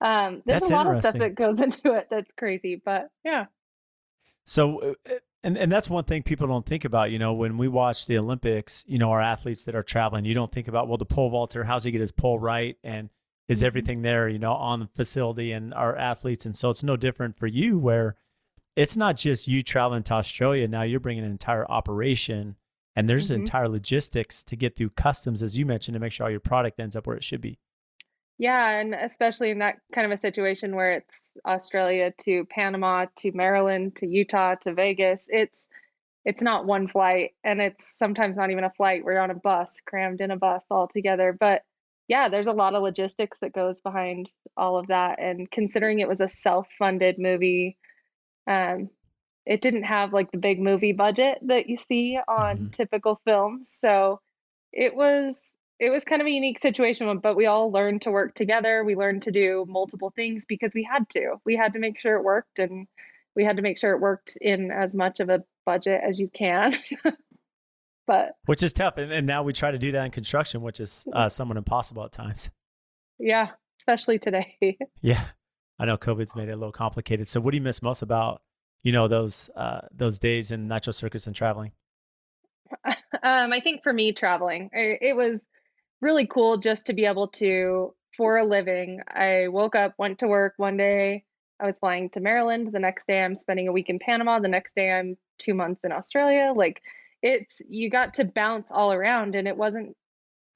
um, 0.00 0.42
there's 0.46 0.60
that's 0.60 0.70
a 0.70 0.74
lot 0.74 0.86
of 0.86 0.96
stuff 0.96 1.14
that 1.14 1.34
goes 1.34 1.60
into 1.60 1.94
it 1.94 2.06
that's 2.10 2.30
crazy, 2.38 2.80
but 2.82 3.08
yeah. 3.24 3.46
So, 4.44 4.78
uh, 4.78 5.14
and 5.46 5.56
and 5.56 5.70
that's 5.70 5.88
one 5.88 6.04
thing 6.04 6.24
people 6.24 6.48
don't 6.48 6.66
think 6.66 6.84
about. 6.84 7.12
You 7.12 7.20
know, 7.20 7.32
when 7.32 7.56
we 7.56 7.68
watch 7.68 8.06
the 8.06 8.18
Olympics, 8.18 8.84
you 8.88 8.98
know, 8.98 9.12
our 9.12 9.20
athletes 9.20 9.62
that 9.64 9.76
are 9.76 9.82
traveling, 9.84 10.24
you 10.24 10.34
don't 10.34 10.50
think 10.50 10.66
about 10.66 10.88
well, 10.88 10.98
the 10.98 11.06
pole 11.06 11.30
vaulter, 11.30 11.62
how's 11.62 11.84
he 11.84 11.92
get 11.92 12.00
his 12.00 12.10
pole 12.10 12.38
right, 12.38 12.76
and 12.82 13.10
is 13.46 13.58
mm-hmm. 13.58 13.66
everything 13.66 14.02
there, 14.02 14.28
you 14.28 14.40
know, 14.40 14.52
on 14.52 14.80
the 14.80 14.88
facility 14.96 15.52
and 15.52 15.72
our 15.72 15.96
athletes. 15.96 16.46
And 16.46 16.56
so 16.56 16.70
it's 16.70 16.82
no 16.82 16.96
different 16.96 17.38
for 17.38 17.46
you 17.46 17.78
where 17.78 18.16
it's 18.74 18.96
not 18.96 19.16
just 19.16 19.46
you 19.46 19.62
traveling 19.62 20.02
to 20.04 20.14
Australia. 20.14 20.66
Now 20.66 20.82
you're 20.82 21.00
bringing 21.00 21.24
an 21.24 21.30
entire 21.30 21.64
operation 21.70 22.56
and 22.96 23.06
there's 23.06 23.30
mm-hmm. 23.30 23.42
entire 23.42 23.68
logistics 23.68 24.42
to 24.42 24.56
get 24.56 24.74
through 24.74 24.90
customs, 24.90 25.44
as 25.44 25.56
you 25.56 25.64
mentioned, 25.64 25.94
to 25.94 26.00
make 26.00 26.10
sure 26.10 26.26
all 26.26 26.30
your 26.30 26.40
product 26.40 26.80
ends 26.80 26.96
up 26.96 27.06
where 27.06 27.16
it 27.16 27.22
should 27.22 27.40
be. 27.40 27.58
Yeah, 28.38 28.78
and 28.80 28.94
especially 28.94 29.50
in 29.50 29.60
that 29.60 29.76
kind 29.94 30.04
of 30.04 30.12
a 30.12 30.20
situation 30.20 30.76
where 30.76 30.92
it's 30.92 31.36
Australia 31.46 32.12
to 32.24 32.44
Panama 32.44 33.06
to 33.16 33.32
Maryland 33.32 33.96
to 33.96 34.06
Utah 34.06 34.56
to 34.56 34.74
Vegas, 34.74 35.28
it's 35.30 35.68
it's 36.26 36.42
not 36.42 36.66
one 36.66 36.88
flight 36.88 37.30
and 37.44 37.60
it's 37.60 37.86
sometimes 37.96 38.36
not 38.36 38.50
even 38.50 38.64
a 38.64 38.70
flight. 38.70 39.04
We're 39.04 39.18
on 39.18 39.30
a 39.30 39.34
bus, 39.34 39.80
crammed 39.86 40.20
in 40.20 40.32
a 40.32 40.36
bus 40.36 40.66
all 40.70 40.88
together. 40.88 41.32
But 41.38 41.62
yeah, 42.08 42.28
there's 42.28 42.48
a 42.48 42.52
lot 42.52 42.74
of 42.74 42.82
logistics 42.82 43.38
that 43.40 43.52
goes 43.52 43.80
behind 43.80 44.28
all 44.56 44.76
of 44.76 44.88
that. 44.88 45.20
And 45.20 45.50
considering 45.50 46.00
it 46.00 46.08
was 46.08 46.20
a 46.20 46.28
self-funded 46.28 47.18
movie, 47.18 47.78
um, 48.46 48.90
it 49.46 49.60
didn't 49.60 49.84
have 49.84 50.12
like 50.12 50.32
the 50.32 50.38
big 50.38 50.60
movie 50.60 50.92
budget 50.92 51.38
that 51.42 51.68
you 51.68 51.78
see 51.88 52.18
on 52.28 52.56
mm-hmm. 52.56 52.68
typical 52.70 53.20
films. 53.24 53.72
So 53.80 54.20
it 54.72 54.96
was 54.96 55.54
it 55.78 55.90
was 55.90 56.04
kind 56.04 56.22
of 56.22 56.26
a 56.26 56.30
unique 56.30 56.58
situation, 56.58 57.18
but 57.18 57.36
we 57.36 57.46
all 57.46 57.70
learned 57.70 58.02
to 58.02 58.10
work 58.10 58.34
together. 58.34 58.82
We 58.84 58.96
learned 58.96 59.22
to 59.22 59.30
do 59.30 59.66
multiple 59.68 60.12
things 60.14 60.44
because 60.46 60.72
we 60.74 60.82
had 60.82 61.08
to. 61.10 61.36
We 61.44 61.56
had 61.56 61.74
to 61.74 61.78
make 61.78 61.98
sure 61.98 62.16
it 62.16 62.24
worked 62.24 62.58
and 62.58 62.86
we 63.34 63.44
had 63.44 63.56
to 63.56 63.62
make 63.62 63.78
sure 63.78 63.92
it 63.92 64.00
worked 64.00 64.38
in 64.40 64.70
as 64.70 64.94
much 64.94 65.20
of 65.20 65.28
a 65.28 65.44
budget 65.66 66.00
as 66.02 66.18
you 66.18 66.28
can. 66.28 66.74
but 68.06 68.36
which 68.46 68.62
is 68.62 68.72
tough 68.72 68.96
and, 68.96 69.12
and 69.12 69.26
now 69.26 69.42
we 69.42 69.52
try 69.52 69.70
to 69.70 69.78
do 69.78 69.92
that 69.92 70.04
in 70.04 70.10
construction 70.10 70.62
which 70.62 70.80
is 70.80 71.06
uh, 71.12 71.28
somewhat 71.28 71.58
impossible 71.58 72.04
at 72.04 72.12
times 72.12 72.50
yeah 73.18 73.48
especially 73.80 74.18
today 74.18 74.56
yeah 75.02 75.24
i 75.78 75.84
know 75.84 75.96
covid's 75.96 76.34
made 76.34 76.48
it 76.48 76.52
a 76.52 76.56
little 76.56 76.72
complicated 76.72 77.28
so 77.28 77.40
what 77.40 77.50
do 77.50 77.56
you 77.56 77.62
miss 77.62 77.82
most 77.82 78.02
about 78.02 78.40
you 78.82 78.92
know 78.92 79.08
those 79.08 79.50
uh, 79.56 79.80
those 79.92 80.18
days 80.18 80.52
in 80.52 80.68
Nitro 80.68 80.92
Circus 80.92 81.26
and 81.26 81.34
traveling 81.34 81.72
um, 82.86 83.52
i 83.52 83.60
think 83.60 83.82
for 83.82 83.92
me 83.92 84.12
traveling 84.12 84.70
it, 84.72 84.98
it 85.02 85.16
was 85.16 85.46
really 86.06 86.26
cool 86.26 86.56
just 86.56 86.86
to 86.86 86.94
be 86.94 87.04
able 87.04 87.28
to 87.28 87.94
for 88.16 88.38
a 88.38 88.44
living 88.44 89.00
i 89.08 89.48
woke 89.48 89.74
up 89.74 89.94
went 89.98 90.18
to 90.18 90.26
work 90.26 90.54
one 90.56 90.76
day 90.76 91.24
i 91.60 91.66
was 91.66 91.78
flying 91.78 92.08
to 92.08 92.20
maryland 92.20 92.72
the 92.72 92.78
next 92.78 93.06
day 93.06 93.22
i'm 93.22 93.36
spending 93.36 93.68
a 93.68 93.72
week 93.72 93.90
in 93.90 93.98
panama 93.98 94.38
the 94.38 94.48
next 94.48 94.74
day 94.74 94.90
i'm 94.90 95.16
two 95.38 95.52
months 95.52 95.84
in 95.84 95.92
australia 95.92 96.52
like 96.56 96.80
it's 97.22 97.60
you 97.68 97.90
got 97.90 98.14
to 98.14 98.24
bounce 98.24 98.68
all 98.70 98.92
around 98.92 99.34
and 99.34 99.48
it 99.48 99.56
wasn't 99.56 99.96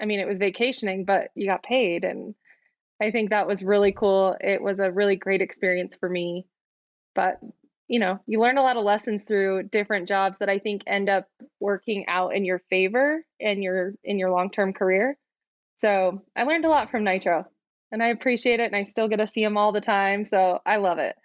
I 0.01 0.07
mean 0.07 0.21
it 0.21 0.27
was 0.27 0.39
vacationing 0.39 1.05
but 1.05 1.31
you 1.35 1.47
got 1.47 1.63
paid 1.63 2.05
and 2.05 2.35
I 3.03 3.11
think 3.11 3.31
that 3.31 3.47
was 3.47 3.63
really 3.63 3.93
cool. 3.93 4.37
It 4.41 4.63
was 4.63 4.79
a 4.79 4.91
really 4.93 5.17
great 5.17 5.41
experience 5.41 5.97
for 5.99 6.09
me. 6.09 6.47
But 7.15 7.41
you 7.89 7.99
know, 7.99 8.21
you 8.27 8.39
learn 8.39 8.57
a 8.57 8.63
lot 8.63 8.77
of 8.77 8.85
lessons 8.85 9.25
through 9.25 9.65
different 9.65 10.07
jobs 10.07 10.39
that 10.39 10.49
I 10.49 10.61
think 10.61 10.83
end 10.87 11.09
up 11.09 11.27
working 11.59 12.05
out 12.07 12.37
in 12.37 12.45
your 12.45 12.61
favor 12.71 13.25
in 13.41 13.63
your 13.63 13.95
in 14.05 14.19
your 14.19 14.31
long-term 14.31 14.75
career. 14.75 15.17
So, 15.81 16.23
I 16.37 16.43
learned 16.43 16.67
a 16.67 16.69
lot 16.69 16.91
from 16.91 17.05
Nitro 17.05 17.47
and 17.91 18.03
I 18.03 18.09
appreciate 18.09 18.61
it 18.61 18.67
and 18.67 18.77
I 18.77 18.83
still 18.83 19.09
get 19.09 19.17
to 19.17 19.27
see 19.27 19.43
them 19.43 19.57
all 19.57 19.73
the 19.73 19.81
time, 19.81 20.25
so 20.25 20.61
I 20.67 20.77
love 20.77 20.99
it. 20.99 21.17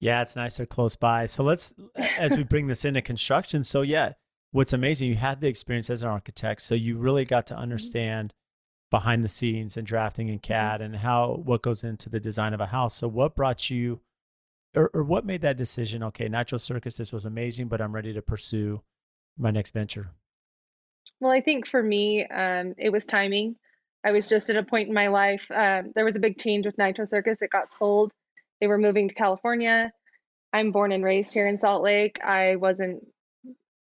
Yeah, 0.00 0.22
it's 0.22 0.36
nice 0.36 0.56
they're 0.56 0.64
close 0.64 0.96
by. 0.96 1.26
So 1.26 1.44
let's 1.44 1.74
as 2.18 2.34
we 2.36 2.42
bring 2.42 2.66
this 2.66 2.86
into 2.86 3.02
construction. 3.02 3.62
So 3.62 3.82
yeah, 3.82 4.12
what's 4.52 4.72
amazing, 4.72 5.10
you 5.10 5.16
had 5.16 5.40
the 5.40 5.48
experience 5.48 5.90
as 5.90 6.02
an 6.02 6.08
architect, 6.08 6.62
so 6.62 6.74
you 6.74 6.96
really 6.96 7.24
got 7.24 7.46
to 7.48 7.54
mm-hmm. 7.54 7.62
understand 7.62 8.32
behind 8.90 9.22
the 9.22 9.28
scenes 9.28 9.76
and 9.76 9.86
drafting 9.86 10.28
in 10.28 10.36
mm-hmm. 10.36 10.52
CAD 10.52 10.80
and 10.80 10.96
how 10.96 11.42
what 11.44 11.62
goes 11.62 11.84
into 11.84 12.08
the 12.08 12.20
design 12.20 12.54
of 12.54 12.60
a 12.60 12.66
house. 12.66 12.96
So 12.96 13.06
what 13.06 13.36
brought 13.36 13.68
you 13.68 14.00
or, 14.74 14.90
or 14.94 15.02
what 15.02 15.26
made 15.26 15.42
that 15.42 15.58
decision? 15.58 16.02
Okay, 16.04 16.28
Nitro 16.28 16.58
Circus, 16.58 16.96
this 16.96 17.12
was 17.12 17.26
amazing, 17.26 17.68
but 17.68 17.80
I'm 17.80 17.94
ready 17.94 18.14
to 18.14 18.22
pursue 18.22 18.80
my 19.36 19.50
next 19.50 19.74
venture. 19.74 20.12
Well, 21.20 21.30
I 21.30 21.42
think 21.42 21.66
for 21.66 21.82
me, 21.82 22.26
um, 22.28 22.74
it 22.78 22.90
was 22.90 23.04
timing. 23.04 23.56
I 24.04 24.12
was 24.12 24.26
just 24.26 24.48
at 24.50 24.56
a 24.56 24.62
point 24.62 24.88
in 24.88 24.94
my 24.94 25.08
life. 25.08 25.42
Um, 25.50 25.92
there 25.94 26.04
was 26.04 26.16
a 26.16 26.20
big 26.20 26.38
change 26.38 26.66
with 26.66 26.78
Nitro 26.78 27.04
Circus. 27.04 27.42
It 27.42 27.50
got 27.50 27.72
sold. 27.72 28.12
They 28.60 28.66
were 28.66 28.78
moving 28.78 29.08
to 29.08 29.14
California. 29.14 29.92
I'm 30.52 30.72
born 30.72 30.92
and 30.92 31.04
raised 31.04 31.32
here 31.32 31.46
in 31.46 31.58
Salt 31.58 31.82
Lake. 31.82 32.18
I 32.24 32.56
wasn't 32.56 33.06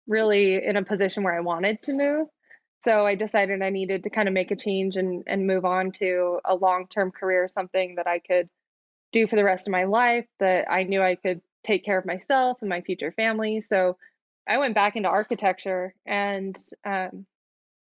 really 0.07 0.63
in 0.63 0.75
a 0.75 0.83
position 0.83 1.23
where 1.23 1.35
I 1.35 1.39
wanted 1.39 1.81
to 1.83 1.93
move. 1.93 2.27
So 2.81 3.05
I 3.05 3.15
decided 3.15 3.61
I 3.61 3.69
needed 3.69 4.03
to 4.03 4.09
kind 4.09 4.27
of 4.27 4.33
make 4.33 4.51
a 4.51 4.57
change 4.57 4.97
and, 4.97 5.23
and 5.25 5.47
move 5.47 5.63
on 5.63 5.91
to 5.93 6.39
a 6.43 6.53
long 6.53 6.87
term 6.87 7.11
career, 7.11 7.47
something 7.47 7.95
that 7.95 8.07
I 8.07 8.19
could 8.19 8.49
do 9.13 9.25
for 9.25 9.37
the 9.37 9.43
rest 9.43 9.67
of 9.67 9.71
my 9.71 9.85
life, 9.85 10.25
that 10.39 10.69
I 10.69 10.83
knew 10.83 11.01
I 11.01 11.15
could 11.15 11.41
take 11.63 11.85
care 11.85 11.97
of 11.97 12.05
myself 12.05 12.57
and 12.59 12.69
my 12.69 12.81
future 12.81 13.13
family. 13.13 13.61
So 13.61 13.97
I 14.47 14.57
went 14.57 14.75
back 14.75 14.97
into 14.97 15.07
architecture 15.07 15.95
and 16.05 16.57
um, 16.83 17.25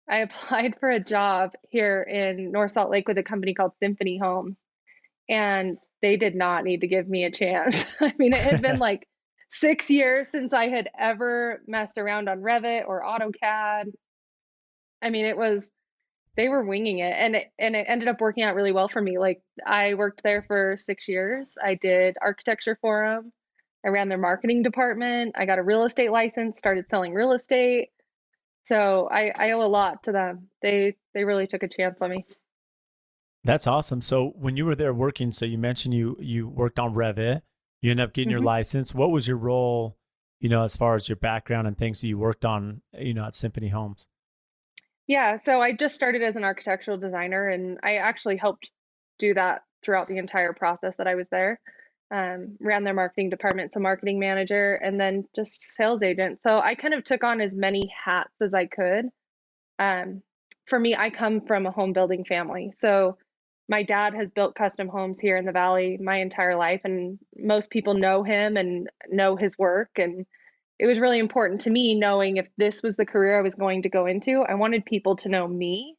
I 0.09 0.19
applied 0.19 0.75
for 0.79 0.89
a 0.89 0.99
job 0.99 1.51
here 1.69 2.01
in 2.01 2.51
North 2.51 2.71
Salt 2.71 2.89
Lake 2.89 3.07
with 3.07 3.17
a 3.17 3.23
company 3.23 3.53
called 3.53 3.73
Symphony 3.79 4.17
Homes. 4.17 4.57
And 5.29 5.77
they 6.01 6.17
did 6.17 6.35
not 6.35 6.63
need 6.63 6.81
to 6.81 6.87
give 6.87 7.07
me 7.07 7.25
a 7.25 7.31
chance. 7.31 7.85
I 7.99 8.13
mean, 8.17 8.33
it 8.33 8.41
had 8.41 8.61
been 8.61 8.79
like 8.79 9.07
six 9.49 9.89
years 9.89 10.29
since 10.29 10.53
I 10.53 10.69
had 10.69 10.89
ever 10.97 11.61
messed 11.67 11.97
around 11.97 12.27
on 12.29 12.41
Revit 12.41 12.87
or 12.87 13.03
AutoCAD. 13.03 13.91
I 15.01 15.09
mean, 15.09 15.25
it 15.25 15.37
was 15.37 15.71
they 16.35 16.47
were 16.47 16.63
winging 16.63 16.99
it, 16.99 17.13
and 17.17 17.35
it, 17.35 17.51
and 17.59 17.75
it 17.75 17.85
ended 17.89 18.07
up 18.07 18.21
working 18.21 18.43
out 18.43 18.55
really 18.55 18.71
well 18.71 18.87
for 18.87 19.01
me. 19.01 19.17
Like 19.17 19.41
I 19.65 19.95
worked 19.95 20.23
there 20.23 20.41
for 20.43 20.75
six 20.77 21.07
years. 21.07 21.57
I 21.61 21.75
did 21.75 22.17
architecture 22.21 22.77
for 22.81 23.05
them. 23.05 23.33
I 23.85 23.89
ran 23.89 24.09
their 24.09 24.17
marketing 24.17 24.63
department. 24.63 25.35
I 25.37 25.45
got 25.45 25.59
a 25.59 25.63
real 25.63 25.83
estate 25.83 26.11
license. 26.11 26.57
Started 26.57 26.89
selling 26.89 27.13
real 27.13 27.33
estate. 27.33 27.89
So 28.69 29.09
I, 29.11 29.31
I 29.35 29.51
owe 29.51 29.61
a 29.61 29.67
lot 29.67 30.03
to 30.03 30.11
them. 30.11 30.47
They 30.61 30.95
they 31.15 31.23
really 31.23 31.47
took 31.47 31.63
a 31.63 31.67
chance 31.67 32.03
on 32.03 32.11
me. 32.11 32.25
That's 33.43 33.65
awesome. 33.65 34.01
So 34.01 34.33
when 34.35 34.57
you 34.57 34.65
were 34.65 34.75
there 34.75 34.93
working, 34.93 35.31
so 35.31 35.45
you 35.45 35.57
mentioned 35.57 35.95
you 35.95 36.15
you 36.19 36.47
worked 36.47 36.77
on 36.77 36.93
Revit 36.93 37.41
you 37.81 37.91
end 37.91 37.99
up 37.99 38.13
getting 38.13 38.29
mm-hmm. 38.29 38.38
your 38.38 38.41
license. 38.41 38.93
What 38.93 39.11
was 39.11 39.27
your 39.27 39.38
role, 39.38 39.97
you 40.39 40.49
know, 40.49 40.63
as 40.63 40.75
far 40.75 40.95
as 40.95 41.07
your 41.07 41.15
background 41.15 41.67
and 41.67 41.77
things 41.77 42.01
that 42.01 42.07
you 42.07 42.17
worked 42.17 42.45
on, 42.45 42.81
you 42.97 43.13
know, 43.13 43.25
at 43.25 43.35
Symphony 43.35 43.69
Homes? 43.69 44.07
Yeah, 45.07 45.38
so 45.38 45.59
I 45.61 45.73
just 45.73 45.95
started 45.95 46.21
as 46.21 46.35
an 46.35 46.43
architectural 46.43 46.97
designer 46.97 47.47
and 47.47 47.79
I 47.81 47.95
actually 47.95 48.38
helped 48.38 48.69
do 49.17 49.33
that 49.33 49.63
throughout 49.83 50.07
the 50.07 50.17
entire 50.17 50.53
process 50.53 50.97
that 50.97 51.07
I 51.07 51.15
was 51.15 51.29
there. 51.29 51.59
Um, 52.11 52.57
ran 52.59 52.83
their 52.83 52.95
marketing 52.95 53.29
department, 53.29 53.71
so 53.71 53.79
marketing 53.79 54.19
manager, 54.19 54.73
and 54.73 54.99
then 54.99 55.25
just 55.35 55.61
sales 55.61 56.01
agent. 56.01 56.41
So 56.41 56.59
I 56.59 56.73
kind 56.73 56.95
of 56.95 57.03
took 57.03 57.23
on 57.23 57.39
as 57.39 57.55
many 57.55 57.91
hats 58.03 58.33
as 58.41 58.51
I 58.53 58.65
could. 58.65 59.09
Um, 59.77 60.23
for 60.65 60.79
me, 60.79 60.95
I 60.95 61.11
come 61.11 61.41
from 61.41 61.67
a 61.67 61.71
home 61.71 61.93
building 61.93 62.25
family. 62.25 62.73
So 62.79 63.17
my 63.67 63.83
dad 63.83 64.15
has 64.15 64.31
built 64.31 64.55
custom 64.55 64.87
homes 64.87 65.19
here 65.19 65.37
in 65.37 65.45
the 65.45 65.51
valley 65.51 65.99
my 66.01 66.17
entire 66.17 66.55
life, 66.55 66.81
and 66.83 67.19
most 67.37 67.69
people 67.69 67.93
know 67.93 68.23
him 68.23 68.57
and 68.57 68.89
know 69.09 69.35
his 69.35 69.57
work. 69.59 69.91
And 69.97 70.25
it 70.79 70.87
was 70.87 70.99
really 70.99 71.19
important 71.19 71.61
to 71.61 71.69
me 71.69 71.93
knowing 71.93 72.37
if 72.37 72.47
this 72.57 72.81
was 72.81 72.95
the 72.97 73.05
career 73.05 73.37
I 73.37 73.43
was 73.43 73.53
going 73.53 73.83
to 73.83 73.89
go 73.89 74.07
into. 74.07 74.41
I 74.41 74.55
wanted 74.55 74.85
people 74.85 75.17
to 75.17 75.29
know 75.29 75.47
me 75.47 75.95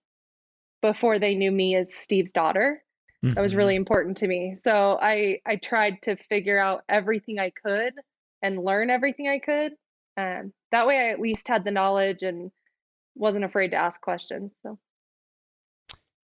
before 0.82 1.18
they 1.20 1.36
knew 1.36 1.52
me 1.52 1.76
as 1.76 1.94
Steve's 1.94 2.32
daughter. 2.32 2.82
Mm-hmm. 3.24 3.34
That 3.34 3.42
was 3.42 3.54
really 3.54 3.74
mm-hmm. 3.74 3.82
important 3.82 4.16
to 4.18 4.26
me. 4.26 4.56
So 4.62 4.98
I 5.00 5.40
I 5.46 5.56
tried 5.56 6.02
to 6.02 6.16
figure 6.16 6.58
out 6.58 6.84
everything 6.88 7.38
I 7.38 7.50
could 7.50 7.94
and 8.42 8.64
learn 8.64 8.90
everything 8.90 9.28
I 9.28 9.38
could. 9.38 9.72
Um, 10.16 10.52
that 10.72 10.86
way, 10.86 10.98
I 10.98 11.12
at 11.12 11.20
least 11.20 11.46
had 11.48 11.64
the 11.64 11.70
knowledge 11.70 12.22
and 12.22 12.50
wasn't 13.14 13.44
afraid 13.44 13.72
to 13.72 13.76
ask 13.76 14.00
questions. 14.00 14.52
So. 14.62 14.78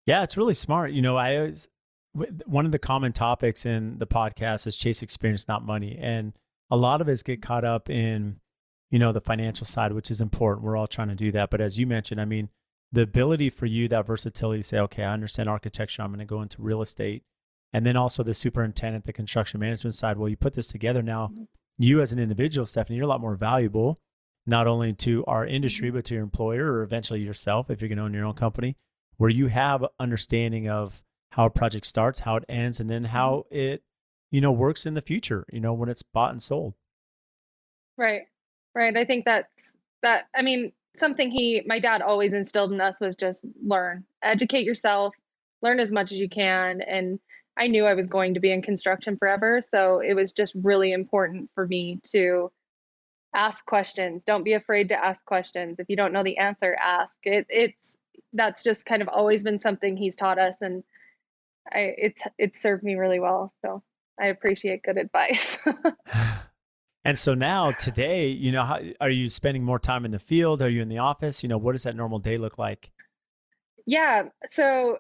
Yeah, 0.06 0.24
it's 0.24 0.38
really 0.38 0.54
smart. 0.54 0.92
You 0.92 1.02
know, 1.02 1.18
I 1.18 1.38
always 1.38 1.68
one 2.46 2.66
of 2.66 2.72
the 2.72 2.80
common 2.80 3.12
topics 3.12 3.66
in 3.66 3.98
the 3.98 4.08
podcast 4.08 4.68
is 4.68 4.78
chase 4.78 5.02
experience, 5.02 5.48
not 5.48 5.66
money, 5.66 5.98
and 6.00 6.34
a 6.72 6.78
lot 6.78 7.02
of 7.02 7.10
us 7.10 7.24
get 7.24 7.42
caught 7.42 7.66
up 7.66 7.90
in 7.90 8.38
you 8.90 9.00
know 9.00 9.12
the 9.12 9.22
financial 9.22 9.68
side, 9.68 9.92
which 9.92 10.10
is 10.10 10.22
important. 10.22 10.64
We're 10.64 10.78
all 10.78 10.88
trying 10.88 11.10
to 11.10 11.16
do 11.16 11.32
that, 11.34 11.50
but 11.50 11.60
as 11.60 11.78
you 11.78 11.88
mentioned, 11.88 12.22
I 12.22 12.26
mean, 12.26 12.50
the 12.96 13.02
ability 13.02 13.50
for 13.50 13.66
you 13.66 13.88
that 13.90 14.08
versatility 14.08 14.62
to 14.62 14.68
say, 14.68 14.80
okay, 14.80 15.04
I 15.04 15.14
understand 15.14 15.50
architecture, 15.50 16.02
I'm 16.02 16.10
going 16.10 16.20
to 16.20 16.26
go 16.26 16.42
into 16.42 16.62
real 16.62 16.82
estate, 16.82 17.24
and 17.74 17.86
then 17.86 17.98
also 17.98 18.24
the 18.24 18.34
superintendent, 18.34 19.06
the 19.06 19.14
construction 19.14 19.60
management 19.60 19.96
side. 19.96 20.18
Well, 20.18 20.30
you 20.30 20.38
put 20.38 20.54
this 20.54 20.68
together 20.68 21.02
now. 21.02 21.28
Mm-hmm. 21.28 21.44
You 21.78 22.02
as 22.02 22.14
an 22.14 22.20
individual, 22.20 22.66
Stephanie, 22.66 22.96
you're 22.96 23.06
a 23.06 23.10
lot 23.10 23.22
more 23.22 23.36
valuable 23.36 24.00
not 24.46 24.68
only 24.68 24.94
to 24.94 25.26
our 25.26 25.46
industry 25.46 25.88
mm-hmm. 25.88 25.98
but 25.98 26.06
to 26.06 26.14
your 26.14 26.24
employer 26.24 26.72
or 26.72 26.84
eventually 26.84 27.20
yourself 27.20 27.70
if 27.70 27.82
you're 27.82 27.90
going 27.90 27.98
to 27.98 28.04
own 28.04 28.14
your 28.14 28.26
own 28.26 28.34
company 28.34 28.76
where 29.18 29.30
you 29.30 29.48
have 29.48 29.86
understanding 30.00 30.70
of 30.70 31.04
how 31.32 31.46
a 31.46 31.50
project 31.50 31.86
starts 31.86 32.22
how 32.22 32.36
it 32.36 32.46
ends 32.48 32.80
and 32.80 32.90
then 32.90 33.06
how 33.06 33.46
mm-hmm. 33.48 33.56
it 33.56 33.84
you 34.32 34.42
know 34.42 34.52
works 34.52 34.86
in 34.86 34.94
the 34.94 35.02
future 35.02 35.46
you 35.52 35.60
know 35.60 35.74
when 35.74 35.90
it's 35.90 36.04
bought 36.04 36.32
and 36.32 36.42
sold 36.42 36.74
right 37.98 38.24
right 38.74 38.96
i 38.96 39.06
think 39.06 39.26
that's 39.26 39.76
that 40.02 40.26
i 40.36 40.42
mean 40.42 40.72
something 40.98 41.32
he 41.32 41.64
my 41.66 41.80
dad 41.80 42.02
always 42.02 42.34
instilled 42.34 42.72
in 42.72 42.82
us 42.82 43.00
was 43.00 43.16
just 43.16 43.46
learn 43.64 44.04
educate 44.24 44.66
yourself 44.66 45.16
learn 45.62 45.80
as 45.80 45.92
much 45.92 46.12
as 46.12 46.18
you 46.18 46.30
can. 46.30 46.82
And 46.82 47.20
i 47.58 47.68
knew 47.68 47.86
i 47.86 47.94
was 47.94 48.08
going 48.08 48.34
to 48.34 48.40
be 48.40 48.52
in 48.52 48.62
construction 48.62 49.18
forever 49.18 49.62
so 49.62 50.00
it 50.00 50.14
was 50.14 50.34
just 50.34 50.54
really 50.56 50.92
important 50.92 51.50
for 51.56 51.66
me 51.66 52.00
to 52.12 52.52
ask 53.36 53.66
questions. 53.66 54.24
Don't 54.24 54.44
be 54.44 54.54
afraid 54.54 54.90
to 54.90 55.06
ask 55.06 55.24
questions. 55.26 55.80
If 55.80 55.90
you 55.90 55.98
don't 55.98 56.14
know 56.14 56.24
the 56.24 56.38
answer 56.38 56.76
ask. 56.80 57.14
It 57.24 57.46
it's 57.50 57.98
that's 58.34 58.64
just 58.64 58.86
kind 58.86 59.02
of 59.02 59.08
always 59.10 59.44
been 59.44 59.60
something 59.60 59.96
he's 59.96 60.16
taught 60.16 60.40
us 60.40 60.56
and 60.62 60.84
I 61.72 61.94
it's 61.98 62.22
it's 62.38 62.62
served 62.62 62.84
me 62.84 62.96
really 62.96 63.20
well. 63.20 63.54
So 63.62 63.84
I 64.20 64.28
appreciate 64.28 64.84
good 64.84 64.98
advice 64.98 65.58
and 67.06 67.18
so 67.18 67.34
now 67.34 67.72
today 67.72 68.28
you 68.28 68.52
know 68.52 68.64
how, 68.64 68.80
are 69.00 69.10
you 69.10 69.28
spending 69.28 69.64
more 69.64 69.80
time 69.80 70.04
in 70.04 70.12
the 70.12 70.20
field 70.20 70.62
are 70.62 70.70
you 70.70 70.82
in 70.82 70.90
the 70.90 70.98
office 70.98 71.42
you 71.42 71.50
know 71.50 71.58
what 71.58 71.72
does 71.72 71.84
that 71.84 71.96
normal 71.96 72.20
day 72.20 72.38
look 72.38 72.58
like 72.58 72.92
yeah 73.86 74.24
so 74.48 74.98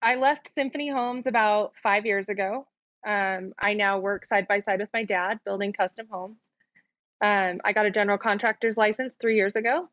I 0.00 0.14
left 0.14 0.54
Symphony 0.54 0.88
Homes 0.88 1.26
about 1.26 1.72
5 1.82 2.06
years 2.06 2.28
ago 2.28 2.66
um, 3.06 3.52
I 3.58 3.74
now 3.74 3.98
work 3.98 4.24
side 4.24 4.48
by 4.48 4.60
side 4.60 4.80
with 4.80 4.90
my 4.94 5.04
dad 5.04 5.40
building 5.44 5.72
custom 5.72 6.06
homes 6.10 6.48
um, 7.20 7.60
I 7.64 7.72
got 7.72 7.86
a 7.86 7.90
general 7.90 8.18
contractor's 8.18 8.76
license 8.76 9.16
three 9.20 9.36
years 9.36 9.56
ago. 9.56 9.88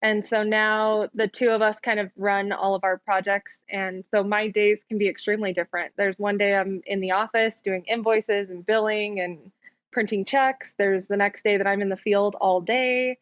And 0.00 0.24
so 0.24 0.44
now 0.44 1.08
the 1.14 1.26
two 1.26 1.48
of 1.48 1.60
us 1.60 1.80
kind 1.80 1.98
of 1.98 2.10
run 2.16 2.52
all 2.52 2.74
of 2.74 2.84
our 2.84 2.98
projects. 2.98 3.64
And 3.68 4.04
so 4.06 4.22
my 4.22 4.48
days 4.48 4.84
can 4.88 4.98
be 4.98 5.08
extremely 5.08 5.52
different. 5.52 5.92
There's 5.96 6.18
one 6.18 6.38
day 6.38 6.54
I'm 6.54 6.82
in 6.86 7.00
the 7.00 7.12
office 7.12 7.60
doing 7.62 7.84
invoices 7.86 8.50
and 8.50 8.64
billing 8.64 9.20
and 9.20 9.50
printing 9.92 10.24
checks. 10.24 10.74
There's 10.78 11.06
the 11.06 11.16
next 11.16 11.42
day 11.42 11.56
that 11.56 11.66
I'm 11.66 11.82
in 11.82 11.88
the 11.88 11.96
field 11.96 12.36
all 12.40 12.60
day. 12.60 13.18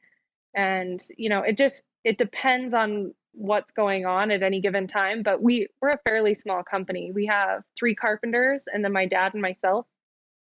And, 0.55 1.03
you 1.17 1.29
know, 1.29 1.41
it 1.41 1.57
just, 1.57 1.83
it 2.05 2.19
depends 2.19 2.75
on 2.75 3.15
what's 3.33 3.73
going 3.73 4.07
on 4.07 4.31
at 4.31 4.43
any 4.43 4.61
given 4.61 4.87
time. 4.87 5.23
But 5.23 5.43
we, 5.43 5.69
we're 5.81 5.93
a 5.93 5.99
fairly 5.99 6.35
small 6.35 6.63
company. 6.63 7.13
We 7.13 7.27
have 7.27 7.63
three 7.79 7.95
carpenters 7.95 8.65
and 8.73 8.85
then 8.85 8.93
my 8.93 9.07
dad 9.07 9.35
and 9.35 9.43
myself. 9.43 9.87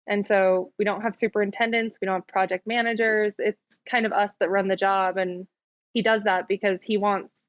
And 0.06 0.24
so 0.24 0.72
we 0.78 0.84
don't 0.84 1.02
have 1.02 1.14
superintendents, 1.14 1.98
we 2.00 2.06
don't 2.06 2.14
have 2.14 2.28
project 2.28 2.66
managers. 2.66 3.34
It's 3.38 3.60
kind 3.88 4.06
of 4.06 4.12
us 4.12 4.32
that 4.40 4.48
run 4.48 4.68
the 4.68 4.76
job 4.76 5.18
and 5.18 5.46
he 5.92 6.02
does 6.02 6.22
that 6.24 6.48
because 6.48 6.82
he 6.82 6.96
wants 6.96 7.42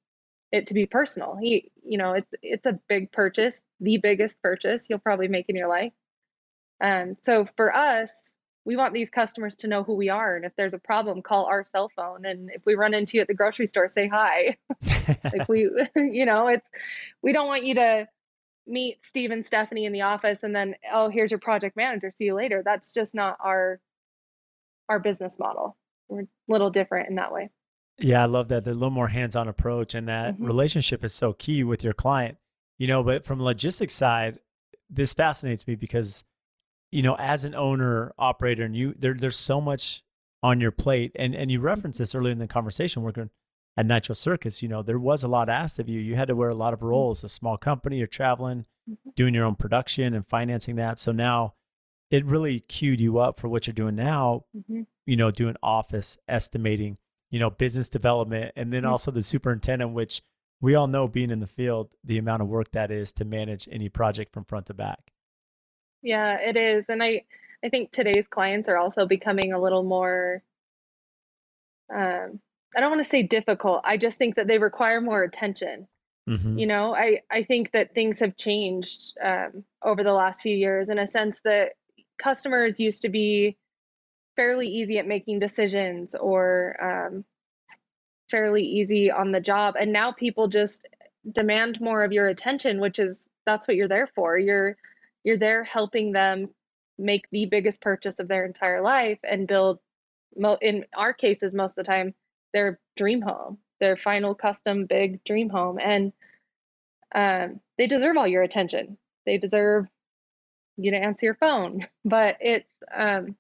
it 0.52 0.68
to 0.68 0.74
be 0.74 0.86
personal. 0.86 1.38
He, 1.40 1.72
you 1.84 1.98
know, 1.98 2.14
it's 2.14 2.34
it's 2.42 2.66
a 2.66 2.80
big 2.90 3.12
purchase, 3.12 3.62
the 3.80 3.98
biggest 3.98 4.42
purchase 4.42 4.88
you'll 4.90 5.00
probably 5.00 5.28
make 5.28 5.46
in 5.48 5.56
your 5.56 5.70
life. 5.70 5.94
Um, 6.82 7.16
so 7.24 7.48
for 7.56 7.76
us, 7.76 8.34
we 8.70 8.76
want 8.76 8.94
these 8.94 9.10
customers 9.10 9.56
to 9.56 9.68
know 9.68 9.82
who 9.82 9.96
we 9.96 10.10
are, 10.10 10.36
and 10.36 10.46
if 10.46 10.56
there's 10.56 10.76
a 10.76 10.78
problem, 10.78 11.24
call 11.24 11.46
our 11.46 11.66
cell 11.66 11.90
phone. 11.96 12.24
And 12.24 12.52
if 12.54 12.64
we 12.68 12.76
run 12.76 12.94
into 12.94 13.18
you 13.18 13.22
at 13.22 13.28
the 13.28 13.34
grocery 13.34 13.66
store, 13.66 13.90
say 13.90 14.08
hi. 14.08 14.58
like 15.24 15.50
we, 15.50 15.68
you 15.96 16.24
know, 16.24 16.46
it's 16.46 16.70
we 17.24 17.34
don't 17.34 17.48
want 17.48 17.66
you 17.66 17.74
to 17.74 18.08
meet 18.68 19.00
Steve 19.04 19.32
and 19.32 19.44
Stephanie 19.44 19.86
in 19.86 19.92
the 19.92 20.04
office 20.04 20.44
and 20.44 20.56
then 20.56 20.76
oh 20.94 21.10
here's 21.10 21.32
your 21.32 21.40
project 21.40 21.76
manager 21.76 22.12
see 22.12 22.26
you 22.26 22.36
later 22.36 22.62
that's 22.64 22.94
just 22.94 23.16
not 23.16 23.36
our 23.44 23.80
our 24.88 25.00
business 25.00 25.40
model 25.40 25.76
we're 26.08 26.22
a 26.22 26.28
little 26.48 26.70
different 26.70 27.10
in 27.10 27.16
that 27.16 27.34
way 27.34 27.50
yeah 27.98 28.22
I 28.22 28.28
love 28.28 28.50
that 28.50 28.66
the 28.66 28.76
little 28.76 28.92
more 28.92 29.08
hands-on 29.08 29.48
approach 29.48 29.96
and 29.96 30.08
that 30.08 30.36
mm-hmm. 30.36 30.46
relationship 30.46 31.04
is 31.04 31.16
so 31.16 31.34
key 31.34 31.64
with 31.64 31.84
your 31.84 31.94
client 31.94 32.38
you 32.78 32.86
know 32.86 33.02
but 33.02 33.26
from 33.26 33.42
logistics 33.42 33.96
side 33.96 34.38
this 34.88 35.16
fascinates 35.16 35.66
me 35.66 35.74
because 35.74 36.24
you 36.92 37.02
know 37.02 37.16
as 37.20 37.46
an 37.46 37.56
owner 37.56 38.14
operator 38.18 38.64
and 38.64 38.76
you 38.76 38.94
there 38.98 39.14
there's 39.14 39.38
so 39.38 39.62
much 39.62 40.04
on 40.42 40.60
your 40.60 40.72
plate 40.72 41.12
and 41.16 41.36
and 41.36 41.52
you 41.52 41.60
referenced 41.60 42.00
this 42.00 42.16
earlier 42.16 42.32
in 42.32 42.40
the 42.40 42.48
conversation 42.48 43.02
we're 43.04 43.12
at 43.80 43.86
Nitro 43.86 44.14
Circus, 44.14 44.62
you 44.62 44.68
know, 44.68 44.82
there 44.82 45.00
was 45.00 45.24
a 45.24 45.30
lot 45.30 45.48
asked 45.48 45.80
of 45.80 45.88
you. 45.88 46.02
You 46.02 46.18
had 46.18 46.28
to 46.28 46.36
wear 46.36 46.50
a 46.50 46.56
lot 46.56 46.74
of 46.74 46.80
mm-hmm. 46.80 46.90
roles. 46.90 47.24
A 47.24 47.30
small 47.30 47.58
company, 47.58 47.98
you're 47.98 48.08
traveling, 48.08 48.66
mm-hmm. 48.90 49.12
doing 49.16 49.34
your 49.34 49.46
own 49.46 49.56
production 49.56 50.14
and 50.14 50.28
financing 50.28 50.76
that. 50.76 51.00
So 51.00 51.14
now 51.14 51.54
it 52.12 52.26
really 52.26 52.60
queued 52.60 53.00
you 53.00 53.20
up 53.20 53.40
for 53.40 53.48
what 53.48 53.68
you're 53.68 53.74
doing 53.74 53.96
now. 53.96 54.44
Mm-hmm. 54.54 54.82
You 55.06 55.16
know, 55.16 55.32
doing 55.32 55.56
office 55.64 56.18
estimating, 56.28 56.98
you 57.32 57.40
know, 57.40 57.50
business 57.50 57.88
development, 57.88 58.52
and 58.58 58.74
then 58.74 58.82
mm-hmm. 58.82 58.92
also 58.92 59.12
the 59.12 59.24
superintendent, 59.24 59.94
which 59.94 60.22
we 60.60 60.76
all 60.76 60.88
know 60.88 61.08
being 61.08 61.32
in 61.32 61.40
the 61.40 61.48
field, 61.48 61.90
the 62.04 62.18
amount 62.18 62.42
of 62.42 62.50
work 62.50 62.72
that 62.74 62.92
is 62.92 63.14
to 63.14 63.24
manage 63.24 63.70
any 63.72 63.88
project 63.88 64.34
from 64.34 64.44
front 64.44 64.66
to 64.66 64.74
back. 64.74 65.14
Yeah, 66.02 66.38
it 66.40 66.56
is, 66.56 66.90
and 66.90 67.04
I 67.04 67.24
I 67.64 67.70
think 67.70 67.92
today's 67.92 68.28
clients 68.28 68.70
are 68.70 68.78
also 68.78 69.06
becoming 69.06 69.54
a 69.54 69.60
little 69.60 69.84
more 69.84 70.42
um, 71.94 72.40
I 72.76 72.80
don't 72.80 72.92
want 72.92 73.04
to 73.04 73.10
say 73.10 73.24
difficult. 73.24 73.82
I 73.84 73.98
just 73.98 74.18
think 74.18 74.36
that 74.36 74.48
they 74.48 74.58
require 74.58 75.02
more 75.02 75.24
attention. 75.24 75.88
Mm-hmm. 76.30 76.60
You 76.60 76.68
know, 76.68 76.96
I, 76.96 77.22
I 77.32 77.44
think 77.44 77.72
that 77.72 77.96
things 77.96 78.20
have 78.20 78.38
changed 78.38 79.18
um, 79.24 79.64
over 79.84 80.04
the 80.04 80.14
last 80.14 80.42
few 80.42 80.56
years 80.56 80.90
in 80.90 81.00
a 81.00 81.08
sense 81.08 81.42
that 81.42 81.72
customers 82.22 82.80
used 82.80 83.02
to 83.02 83.10
be 83.10 83.58
fairly 84.36 84.68
easy 84.68 85.00
at 85.00 85.08
making 85.08 85.40
decisions 85.40 86.14
or 86.14 86.78
um, 86.82 87.26
fairly 88.30 88.64
easy 88.64 89.10
on 89.10 89.32
the 89.32 89.40
job. 89.40 89.76
And 89.80 89.92
now 89.92 90.12
people 90.12 90.48
just 90.48 90.86
demand 91.32 91.82
more 91.82 92.04
of 92.04 92.12
your 92.12 92.28
attention, 92.28 92.80
which 92.80 93.00
is 93.00 93.28
that's 93.48 93.68
what 93.68 93.76
you're 93.76 93.88
there 93.88 94.10
for. 94.14 94.38
You're 94.38 94.78
you're 95.24 95.38
there 95.38 95.64
helping 95.64 96.12
them 96.12 96.50
make 96.98 97.26
the 97.32 97.46
biggest 97.46 97.82
purchase 97.82 98.20
of 98.20 98.28
their 98.28 98.46
entire 98.46 98.82
life 98.82 99.20
and 99.24 99.48
build 99.48 99.80
in 100.62 100.86
our 100.96 101.14
cases 101.14 101.54
most 101.54 101.72
of 101.78 101.86
the 101.86 101.92
time 101.92 102.14
their 102.54 102.80
dream 102.96 103.22
home, 103.22 103.58
their 103.80 103.96
final 103.96 104.36
custom 104.36 104.86
big 104.86 105.24
dream 105.24 105.50
home. 105.50 105.80
And 105.80 106.14
um, 107.14 107.60
they 107.78 107.88
deserve 107.88 108.18
all 108.18 108.28
your 108.28 108.44
attention. 108.44 108.98
They 109.26 109.38
deserve 109.38 109.88
you 110.78 110.92
to 110.92 110.98
answer 110.98 111.26
your 111.26 111.36
phone. 111.36 111.88
But 112.06 112.38
it's 112.40 112.72
um, 112.94 113.36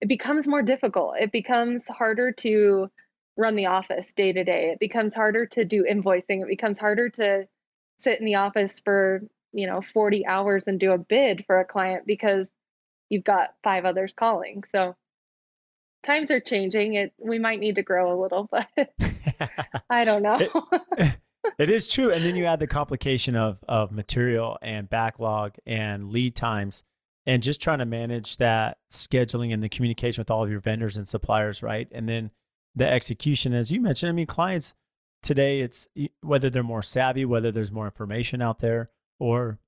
it 0.00 0.08
becomes 0.08 0.48
more 0.48 0.62
difficult. 0.62 1.16
It 1.18 1.32
becomes 1.32 1.86
harder 1.88 2.32
to 2.32 2.90
run 3.36 3.54
the 3.54 3.66
office 3.66 4.12
day 4.12 4.32
to 4.32 4.44
day. 4.44 4.70
It 4.72 4.80
becomes 4.80 5.14
harder 5.14 5.46
to 5.46 5.64
do 5.64 5.84
invoicing. 5.90 6.42
It 6.42 6.48
becomes 6.48 6.78
harder 6.78 7.08
to 7.10 7.46
sit 7.98 8.18
in 8.18 8.26
the 8.26 8.34
office 8.34 8.80
for 8.80 9.22
you 9.52 9.66
know 9.66 9.82
40 9.92 10.26
hours 10.26 10.64
and 10.66 10.78
do 10.80 10.92
a 10.92 10.98
bid 10.98 11.44
for 11.46 11.60
a 11.60 11.64
client 11.64 12.06
because 12.06 12.50
you've 13.08 13.24
got 13.24 13.54
five 13.62 13.84
others 13.84 14.14
calling. 14.14 14.64
So 14.68 14.96
times 16.02 16.30
are 16.30 16.40
changing. 16.40 16.94
It 16.94 17.12
we 17.18 17.38
might 17.38 17.60
need 17.60 17.76
to 17.76 17.82
grow 17.82 18.12
a 18.12 18.20
little, 18.20 18.48
but 18.50 18.68
I 19.90 20.04
don't 20.04 20.22
know. 20.22 20.38
it 21.58 21.70
is 21.70 21.88
true. 21.92 22.10
And 22.10 22.24
then 22.24 22.36
you 22.36 22.46
add 22.46 22.60
the 22.60 22.66
complication 22.66 23.36
of 23.36 23.62
of 23.68 23.92
material 23.92 24.58
and 24.62 24.88
backlog 24.88 25.56
and 25.66 26.10
lead 26.10 26.34
times 26.34 26.82
and 27.26 27.42
just 27.42 27.60
trying 27.60 27.78
to 27.78 27.86
manage 27.86 28.38
that 28.38 28.78
scheduling 28.90 29.52
and 29.52 29.62
the 29.62 29.68
communication 29.68 30.20
with 30.20 30.30
all 30.30 30.42
of 30.42 30.50
your 30.50 30.60
vendors 30.60 30.96
and 30.96 31.06
suppliers, 31.06 31.62
right? 31.62 31.88
And 31.92 32.08
then 32.08 32.30
the 32.74 32.88
execution, 32.88 33.54
as 33.54 33.70
you 33.70 33.80
mentioned, 33.80 34.10
I 34.10 34.12
mean, 34.12 34.26
clients 34.26 34.74
today, 35.22 35.60
it's 35.60 35.86
whether 36.22 36.50
they're 36.50 36.62
more 36.62 36.82
savvy, 36.82 37.24
whether 37.24 37.52
there's 37.52 37.70
more 37.70 37.84
information 37.84 38.42
out 38.42 38.58
there, 38.58 38.90
or 39.22 39.58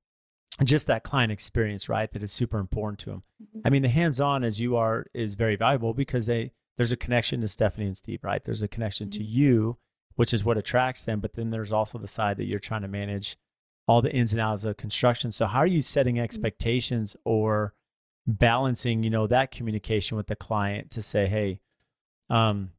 just 0.65 0.89
that 0.89 1.05
client 1.05 1.33
experience, 1.33 1.89
right? 1.89 2.11
That 2.13 2.23
is 2.23 2.33
super 2.33 2.59
important 2.59 2.99
to 3.01 3.11
them. 3.11 3.23
Mm-hmm. 3.43 3.61
I 3.65 3.71
mean, 3.71 3.83
the 3.83 3.89
hands-on 3.89 4.45
as 4.45 4.61
you 4.61 4.77
are 4.77 5.07
is 5.15 5.35
very 5.37 5.57
valuable 5.57 5.95
because 5.95 6.27
they 6.27 6.53
there's 6.77 6.93
a 6.93 6.97
connection 6.97 7.41
to 7.41 7.49
Stephanie 7.49 7.87
and 7.87 7.97
Steve, 7.97 8.25
right? 8.25 8.45
There's 8.45 8.63
a 8.63 8.69
connection 8.69 9.09
mm-hmm. 9.09 9.19
to 9.19 9.25
you, 9.25 9.79
which 10.17 10.35
is 10.35 10.45
what 10.45 10.59
attracts 10.59 11.05
them. 11.05 11.21
But 11.21 11.35
then 11.35 11.51
there's 11.51 11.73
also 11.73 11.99
the 11.99 12.09
side 12.09 12.37
that 12.39 12.47
you're 12.47 12.59
trying 12.59 12.83
to 12.83 12.89
manage 12.89 13.37
all 13.87 14.03
the 14.03 14.13
ins 14.13 14.33
and 14.33 14.41
outs 14.41 14.65
of 14.65 14.77
construction. 14.77 15.31
So 15.31 15.47
how 15.47 15.61
are 15.61 15.67
you 15.67 15.83
setting 15.83 16.17
mm-hmm. 16.17 16.25
expectations 16.25 17.17
or 17.25 17.75
balancing, 18.27 19.05
you 19.05 19.11
know, 19.11 19.27
that 19.29 19.53
communication 19.53 20.17
with 20.17 20.27
the 20.27 20.37
client 20.37 20.91
to 20.93 21.03
say, 21.03 21.29
hey, 21.29 21.61
um, 22.29 22.71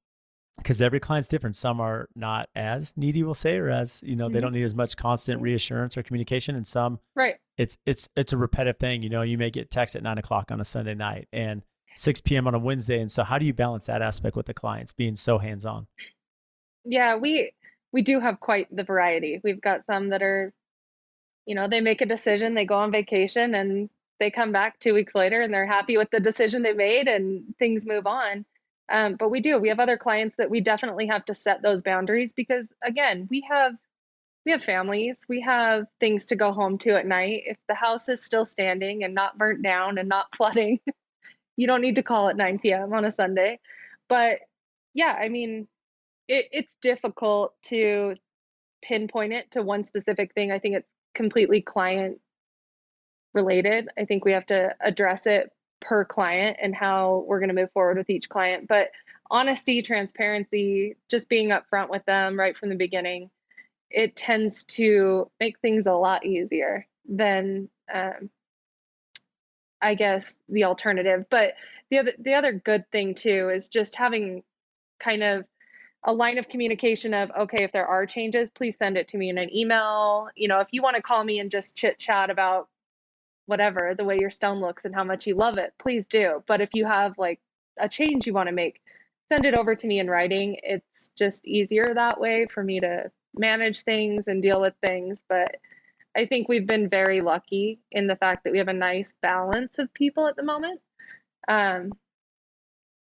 because 0.57 0.81
every 0.81 0.99
client's 0.99 1.27
different. 1.27 1.55
Some 1.55 1.79
are 1.79 2.09
not 2.15 2.49
as 2.55 2.95
needy, 2.97 3.23
we'll 3.23 3.33
say, 3.33 3.57
or 3.57 3.69
as 3.69 4.01
you 4.03 4.15
know, 4.15 4.25
mm-hmm. 4.25 4.33
they 4.33 4.41
don't 4.41 4.53
need 4.53 4.63
as 4.63 4.75
much 4.75 4.95
constant 4.95 5.41
reassurance 5.41 5.97
or 5.97 6.03
communication. 6.03 6.55
And 6.55 6.65
some, 6.65 6.99
right? 7.15 7.35
It's 7.57 7.77
it's 7.85 8.09
it's 8.15 8.33
a 8.33 8.37
repetitive 8.37 8.79
thing. 8.79 9.03
You 9.03 9.09
know, 9.09 9.21
you 9.21 9.37
may 9.37 9.49
get 9.49 9.69
text 9.69 9.95
at 9.95 10.03
nine 10.03 10.17
o'clock 10.17 10.51
on 10.51 10.59
a 10.59 10.65
Sunday 10.65 10.95
night 10.95 11.27
and 11.31 11.61
six 11.95 12.21
p.m. 12.21 12.47
on 12.47 12.55
a 12.55 12.59
Wednesday. 12.59 12.99
And 12.99 13.11
so, 13.11 13.23
how 13.23 13.37
do 13.37 13.45
you 13.45 13.53
balance 13.53 13.85
that 13.87 14.01
aspect 14.01 14.35
with 14.35 14.45
the 14.45 14.53
clients 14.53 14.93
being 14.93 15.15
so 15.15 15.37
hands 15.37 15.65
on? 15.65 15.87
Yeah, 16.83 17.17
we 17.17 17.51
we 17.91 18.01
do 18.01 18.19
have 18.19 18.39
quite 18.39 18.73
the 18.75 18.83
variety. 18.83 19.39
We've 19.43 19.61
got 19.61 19.85
some 19.85 20.09
that 20.09 20.21
are, 20.21 20.53
you 21.45 21.55
know, 21.55 21.67
they 21.67 21.81
make 21.81 22.01
a 22.01 22.05
decision, 22.05 22.53
they 22.53 22.65
go 22.65 22.75
on 22.75 22.91
vacation, 22.91 23.55
and 23.55 23.89
they 24.19 24.31
come 24.31 24.51
back 24.51 24.79
two 24.79 24.93
weeks 24.93 25.13
later 25.13 25.41
and 25.41 25.53
they're 25.53 25.65
happy 25.67 25.97
with 25.97 26.09
the 26.09 26.19
decision 26.19 26.61
they 26.63 26.73
made, 26.73 27.07
and 27.07 27.43
things 27.59 27.85
move 27.85 28.07
on 28.07 28.45
um, 28.89 29.15
but 29.15 29.29
we 29.29 29.41
do. 29.41 29.59
We 29.59 29.69
have 29.69 29.79
other 29.79 29.97
clients 29.97 30.35
that 30.37 30.49
we 30.49 30.61
definitely 30.61 31.07
have 31.07 31.25
to 31.25 31.35
set 31.35 31.61
those 31.61 31.81
boundaries 31.81 32.33
because 32.33 32.73
again, 32.83 33.27
we 33.29 33.45
have 33.49 33.73
we 34.45 34.51
have 34.51 34.63
families, 34.63 35.17
we 35.27 35.41
have 35.41 35.87
things 35.99 36.27
to 36.27 36.35
go 36.35 36.51
home 36.51 36.77
to 36.79 36.91
at 36.95 37.07
night. 37.07 37.43
If 37.47 37.57
the 37.67 37.73
house 37.73 38.09
is 38.09 38.23
still 38.23 38.45
standing 38.45 39.03
and 39.03 39.15
not 39.15 39.37
burnt 39.39 39.63
down 39.63 39.97
and 39.97 40.07
not 40.07 40.27
flooding, 40.35 40.79
you 41.57 41.67
don't 41.67 41.81
need 41.81 41.95
to 41.95 42.03
call 42.03 42.29
at 42.29 42.37
9 42.37 42.59
p.m. 42.59 42.93
on 42.93 43.05
a 43.05 43.11
Sunday. 43.11 43.59
But 44.07 44.39
yeah, 44.93 45.17
I 45.19 45.29
mean, 45.29 45.67
it, 46.27 46.45
it's 46.51 46.71
difficult 46.81 47.53
to 47.63 48.15
pinpoint 48.83 49.33
it 49.33 49.49
to 49.51 49.63
one 49.63 49.83
specific 49.83 50.33
thing. 50.35 50.51
I 50.51 50.59
think 50.59 50.75
it's 50.75 50.89
completely 51.15 51.61
client 51.61 52.19
related. 53.33 53.89
I 53.97 54.05
think 54.05 54.25
we 54.25 54.33
have 54.33 54.45
to 54.47 54.75
address 54.79 55.25
it 55.25 55.51
per 55.87 56.03
client 56.03 56.57
and 56.61 56.75
how 56.75 57.23
we're 57.27 57.39
going 57.39 57.49
to 57.49 57.55
move 57.55 57.71
forward 57.71 57.97
with 57.97 58.09
each 58.09 58.27
client. 58.27 58.67
But 58.67 58.89
honesty, 59.29 59.81
transparency, 59.81 60.97
just 61.09 61.29
being 61.29 61.49
upfront 61.49 61.89
with 61.89 62.03
them 62.05 62.37
right 62.39 62.57
from 62.57 62.69
the 62.69 62.75
beginning, 62.75 63.29
it 63.89 64.15
tends 64.15 64.65
to 64.65 65.29
make 65.39 65.59
things 65.59 65.85
a 65.85 65.93
lot 65.93 66.25
easier 66.25 66.87
than 67.07 67.69
um, 67.93 68.29
I 69.81 69.93
guess 69.93 70.35
the 70.49 70.63
alternative. 70.63 71.25
But 71.29 71.53
the 71.91 71.99
other 71.99 72.11
the 72.17 72.33
other 72.33 72.51
good 72.51 72.89
thing 72.91 73.13
too 73.13 73.51
is 73.53 73.67
just 73.67 73.95
having 73.95 74.43
kind 74.99 75.21
of 75.21 75.45
a 76.03 76.13
line 76.13 76.37
of 76.37 76.49
communication 76.49 77.13
of 77.13 77.31
okay 77.31 77.63
if 77.63 77.71
there 77.71 77.85
are 77.85 78.05
changes 78.05 78.49
please 78.51 78.75
send 78.77 78.95
it 78.95 79.07
to 79.09 79.17
me 79.17 79.29
in 79.29 79.39
an 79.39 79.53
email 79.53 80.29
you 80.35 80.47
know 80.47 80.59
if 80.59 80.67
you 80.71 80.81
want 80.81 80.95
to 80.95 81.01
call 81.01 81.23
me 81.23 81.39
and 81.39 81.49
just 81.49 81.75
chit 81.75 81.97
chat 81.97 82.29
about 82.29 82.69
whatever 83.45 83.93
the 83.95 84.03
way 84.03 84.17
your 84.19 84.31
stone 84.31 84.59
looks 84.59 84.85
and 84.85 84.95
how 84.95 85.03
much 85.03 85.27
you 85.27 85.35
love 85.35 85.57
it 85.57 85.73
please 85.77 86.05
do. 86.07 86.43
But 86.47 86.61
if 86.61 86.69
you 86.73 86.85
have 86.85 87.17
like 87.17 87.39
a 87.79 87.89
change 87.89 88.25
you 88.25 88.33
want 88.33 88.47
to 88.47 88.53
make 88.53 88.81
send 89.27 89.45
it 89.45 89.55
over 89.55 89.75
to 89.75 89.87
me 89.87 89.99
in 89.99 90.09
writing. 90.09 90.57
It's 90.61 91.09
just 91.17 91.45
easier 91.45 91.93
that 91.93 92.19
way 92.19 92.45
for 92.45 92.63
me 92.63 92.79
to 92.79 93.11
manage 93.35 93.81
things 93.83 94.25
and 94.27 94.41
deal 94.41 94.61
with 94.61 94.73
things. 94.81 95.17
But 95.27 95.57
i 96.17 96.25
think 96.25 96.47
we've 96.47 96.65
been 96.65 96.87
very 96.87 97.19
lucky 97.21 97.79
in 97.91 98.07
the 98.07 98.15
fact 98.15 98.43
that 98.43 98.51
we 98.53 98.57
have 98.57 98.69
a 98.69 98.73
nice 98.73 99.13
balance 99.21 99.79
of 99.79 99.93
people 99.93 100.27
at 100.27 100.35
the 100.35 100.43
moment. 100.43 100.81
Um, 101.47 101.91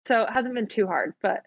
so 0.06 0.22
it 0.22 0.30
hasn't 0.30 0.54
been 0.54 0.66
too 0.66 0.86
hard 0.86 1.14
but 1.22 1.44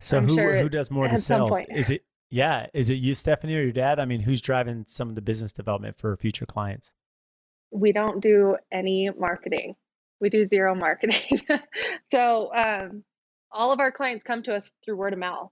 so 0.00 0.18
I'm 0.18 0.28
who 0.28 0.34
sure 0.34 0.60
who 0.60 0.68
does 0.68 0.90
more 0.90 1.06
of 1.06 1.12
the 1.12 1.18
sales? 1.18 1.60
is 1.70 1.90
it 1.90 2.04
yeah 2.30 2.66
is 2.72 2.90
it 2.90 2.94
you 2.94 3.14
stephanie 3.14 3.54
or 3.54 3.62
your 3.62 3.72
dad? 3.72 3.98
I 3.98 4.04
mean 4.04 4.20
who's 4.20 4.42
driving 4.42 4.84
some 4.86 5.08
of 5.08 5.14
the 5.14 5.22
business 5.22 5.52
development 5.52 5.96
for 5.96 6.14
future 6.16 6.46
clients 6.46 6.92
we 7.72 7.92
don't 7.92 8.20
do 8.20 8.56
any 8.70 9.10
marketing. 9.18 9.74
We 10.20 10.30
do 10.30 10.46
zero 10.46 10.74
marketing. 10.76 11.40
so 12.12 12.54
um, 12.54 13.04
all 13.50 13.72
of 13.72 13.80
our 13.80 13.92
clients 13.92 14.24
come 14.24 14.42
to 14.44 14.54
us 14.54 14.70
through 14.84 14.96
word 14.96 15.12
of 15.12 15.18
mouth. 15.18 15.50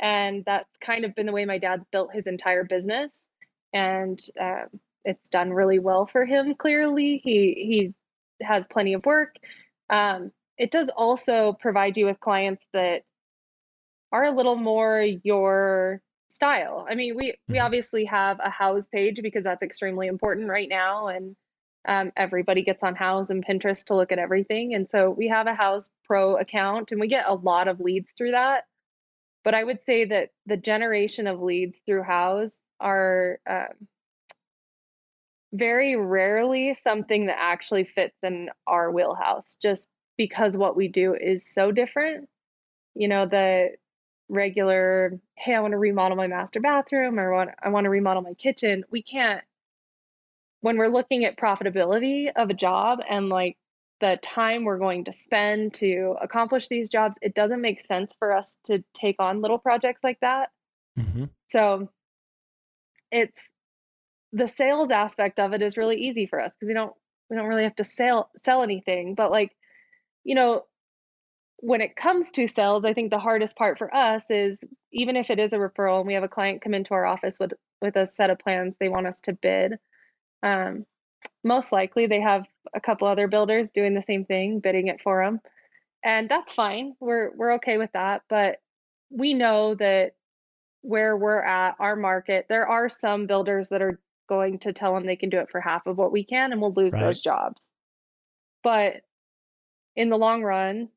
And 0.00 0.44
that's 0.46 0.76
kind 0.80 1.04
of 1.04 1.14
been 1.14 1.26
the 1.26 1.32
way 1.32 1.44
my 1.44 1.58
dad's 1.58 1.84
built 1.90 2.12
his 2.12 2.26
entire 2.26 2.64
business. 2.64 3.28
And 3.72 4.20
um, 4.40 4.80
it's 5.04 5.28
done 5.28 5.52
really 5.52 5.80
well 5.80 6.06
for 6.06 6.24
him, 6.24 6.54
clearly. 6.54 7.20
He, 7.24 7.92
he 8.40 8.44
has 8.44 8.66
plenty 8.68 8.94
of 8.94 9.04
work. 9.04 9.34
Um, 9.90 10.30
it 10.56 10.70
does 10.70 10.88
also 10.96 11.56
provide 11.60 11.96
you 11.96 12.06
with 12.06 12.20
clients 12.20 12.64
that 12.72 13.02
are 14.12 14.24
a 14.24 14.30
little 14.30 14.56
more 14.56 15.02
your 15.22 16.00
style. 16.28 16.86
I 16.88 16.94
mean, 16.94 17.16
we 17.16 17.34
we 17.48 17.56
mm-hmm. 17.56 17.64
obviously 17.64 18.04
have 18.06 18.38
a 18.40 18.50
Houzz 18.50 18.90
page 18.90 19.20
because 19.22 19.44
that's 19.44 19.62
extremely 19.62 20.06
important 20.06 20.48
right 20.48 20.68
now, 20.68 21.08
and 21.08 21.36
um, 21.86 22.12
everybody 22.16 22.62
gets 22.62 22.82
on 22.82 22.94
Houzz 22.94 23.30
and 23.30 23.44
Pinterest 23.44 23.84
to 23.86 23.96
look 23.96 24.12
at 24.12 24.18
everything. 24.18 24.74
And 24.74 24.88
so 24.90 25.10
we 25.10 25.28
have 25.28 25.46
a 25.46 25.54
Houzz 25.54 25.88
Pro 26.04 26.36
account, 26.36 26.92
and 26.92 27.00
we 27.00 27.08
get 27.08 27.24
a 27.26 27.34
lot 27.34 27.68
of 27.68 27.80
leads 27.80 28.12
through 28.16 28.32
that. 28.32 28.64
But 29.44 29.54
I 29.54 29.64
would 29.64 29.82
say 29.82 30.04
that 30.06 30.30
the 30.46 30.56
generation 30.56 31.26
of 31.26 31.40
leads 31.40 31.78
through 31.86 32.02
Houzz 32.02 32.58
are 32.80 33.38
um, 33.48 33.88
very 35.52 35.96
rarely 35.96 36.74
something 36.74 37.26
that 37.26 37.38
actually 37.38 37.84
fits 37.84 38.16
in 38.22 38.50
our 38.66 38.90
wheelhouse, 38.90 39.56
just 39.60 39.88
because 40.16 40.56
what 40.56 40.76
we 40.76 40.88
do 40.88 41.14
is 41.14 41.50
so 41.50 41.72
different. 41.72 42.28
You 42.94 43.08
know, 43.08 43.26
the 43.26 43.70
regular, 44.28 45.18
hey, 45.36 45.54
I 45.54 45.60
want 45.60 45.72
to 45.72 45.78
remodel 45.78 46.16
my 46.16 46.26
master 46.26 46.60
bathroom 46.60 47.18
or 47.18 47.32
want, 47.32 47.50
I 47.62 47.70
want 47.70 47.84
to 47.84 47.90
remodel 47.90 48.22
my 48.22 48.34
kitchen. 48.34 48.84
We 48.90 49.02
can't, 49.02 49.42
when 50.60 50.76
we're 50.76 50.88
looking 50.88 51.24
at 51.24 51.38
profitability 51.38 52.30
of 52.34 52.50
a 52.50 52.54
job 52.54 53.00
and 53.08 53.28
like 53.28 53.56
the 54.00 54.18
time 54.22 54.64
we're 54.64 54.78
going 54.78 55.04
to 55.04 55.12
spend 55.12 55.74
to 55.74 56.16
accomplish 56.20 56.68
these 56.68 56.88
jobs, 56.88 57.16
it 57.22 57.34
doesn't 57.34 57.60
make 57.60 57.80
sense 57.80 58.12
for 58.18 58.32
us 58.32 58.56
to 58.64 58.84
take 58.94 59.16
on 59.18 59.40
little 59.40 59.58
projects 59.58 60.02
like 60.04 60.20
that. 60.20 60.50
Mm-hmm. 60.98 61.24
So 61.48 61.88
it's 63.10 63.40
the 64.32 64.48
sales 64.48 64.90
aspect 64.90 65.38
of 65.38 65.52
it 65.52 65.62
is 65.62 65.76
really 65.76 65.96
easy 65.96 66.26
for 66.26 66.40
us 66.40 66.52
because 66.52 66.68
we 66.68 66.74
don't 66.74 66.92
we 67.30 67.36
don't 67.36 67.46
really 67.46 67.64
have 67.64 67.76
to 67.76 67.84
sell 67.84 68.30
sell 68.42 68.62
anything. 68.62 69.14
But 69.14 69.30
like, 69.30 69.54
you 70.24 70.34
know, 70.34 70.64
when 71.60 71.80
it 71.80 71.96
comes 71.96 72.30
to 72.32 72.46
sales, 72.46 72.84
I 72.84 72.94
think 72.94 73.10
the 73.10 73.18
hardest 73.18 73.56
part 73.56 73.78
for 73.78 73.94
us 73.94 74.30
is 74.30 74.62
even 74.92 75.16
if 75.16 75.30
it 75.30 75.38
is 75.38 75.52
a 75.52 75.56
referral 75.56 75.98
and 75.98 76.06
we 76.06 76.14
have 76.14 76.22
a 76.22 76.28
client 76.28 76.62
come 76.62 76.74
into 76.74 76.94
our 76.94 77.04
office 77.04 77.38
with 77.40 77.52
with 77.80 77.96
a 77.96 78.06
set 78.06 78.30
of 78.30 78.38
plans 78.38 78.76
they 78.76 78.88
want 78.88 79.06
us 79.06 79.20
to 79.22 79.32
bid, 79.32 79.78
um, 80.42 80.84
most 81.44 81.72
likely 81.72 82.06
they 82.06 82.20
have 82.20 82.44
a 82.74 82.80
couple 82.80 83.08
other 83.08 83.28
builders 83.28 83.70
doing 83.70 83.94
the 83.94 84.02
same 84.02 84.24
thing, 84.24 84.60
bidding 84.60 84.88
it 84.88 85.00
for 85.00 85.24
them, 85.24 85.40
and 86.04 86.28
that's 86.28 86.52
fine. 86.52 86.94
We're 87.00 87.32
we're 87.36 87.54
okay 87.54 87.78
with 87.78 87.90
that, 87.92 88.22
but 88.28 88.58
we 89.10 89.34
know 89.34 89.74
that 89.76 90.12
where 90.82 91.16
we're 91.16 91.42
at, 91.42 91.74
our 91.80 91.96
market, 91.96 92.46
there 92.48 92.68
are 92.68 92.88
some 92.88 93.26
builders 93.26 93.68
that 93.70 93.82
are 93.82 93.98
going 94.28 94.60
to 94.60 94.72
tell 94.72 94.94
them 94.94 95.06
they 95.06 95.16
can 95.16 95.30
do 95.30 95.40
it 95.40 95.50
for 95.50 95.60
half 95.60 95.86
of 95.86 95.98
what 95.98 96.12
we 96.12 96.24
can, 96.24 96.52
and 96.52 96.60
we'll 96.60 96.72
lose 96.72 96.92
right. 96.92 97.02
those 97.02 97.20
jobs. 97.20 97.68
But 98.62 99.02
in 99.96 100.08
the 100.08 100.18
long 100.18 100.44
run, 100.44 100.88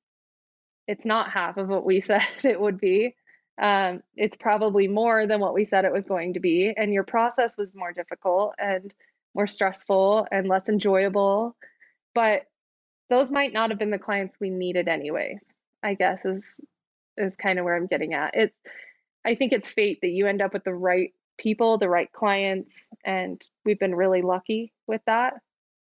it's 0.87 1.05
not 1.05 1.31
half 1.31 1.57
of 1.57 1.67
what 1.67 1.85
we 1.85 1.99
said 2.01 2.21
it 2.43 2.59
would 2.59 2.79
be. 2.79 3.15
Um, 3.61 4.01
it's 4.15 4.37
probably 4.37 4.87
more 4.87 5.27
than 5.27 5.39
what 5.39 5.53
we 5.53 5.65
said 5.65 5.85
it 5.85 5.93
was 5.93 6.05
going 6.05 6.33
to 6.33 6.39
be. 6.39 6.73
And 6.75 6.93
your 6.93 7.03
process 7.03 7.57
was 7.57 7.75
more 7.75 7.93
difficult 7.93 8.55
and 8.57 8.93
more 9.35 9.47
stressful 9.47 10.27
and 10.31 10.47
less 10.47 10.67
enjoyable. 10.67 11.55
But 12.15 12.43
those 13.09 13.29
might 13.29 13.53
not 13.53 13.69
have 13.69 13.79
been 13.79 13.91
the 13.91 13.99
clients 13.99 14.35
we 14.39 14.49
needed 14.49 14.87
anyways, 14.87 15.39
I 15.83 15.93
guess 15.93 16.25
is 16.25 16.59
is 17.17 17.35
kind 17.35 17.59
of 17.59 17.65
where 17.65 17.75
I'm 17.75 17.87
getting 17.87 18.13
at. 18.13 18.35
It's 18.35 18.57
I 19.25 19.35
think 19.35 19.51
it's 19.51 19.69
fate 19.69 19.99
that 20.01 20.09
you 20.09 20.27
end 20.27 20.41
up 20.41 20.53
with 20.53 20.63
the 20.63 20.73
right 20.73 21.13
people, 21.37 21.77
the 21.77 21.89
right 21.89 22.11
clients, 22.11 22.89
and 23.05 23.41
we've 23.65 23.79
been 23.79 23.95
really 23.95 24.21
lucky 24.21 24.73
with 24.87 25.01
that. 25.05 25.35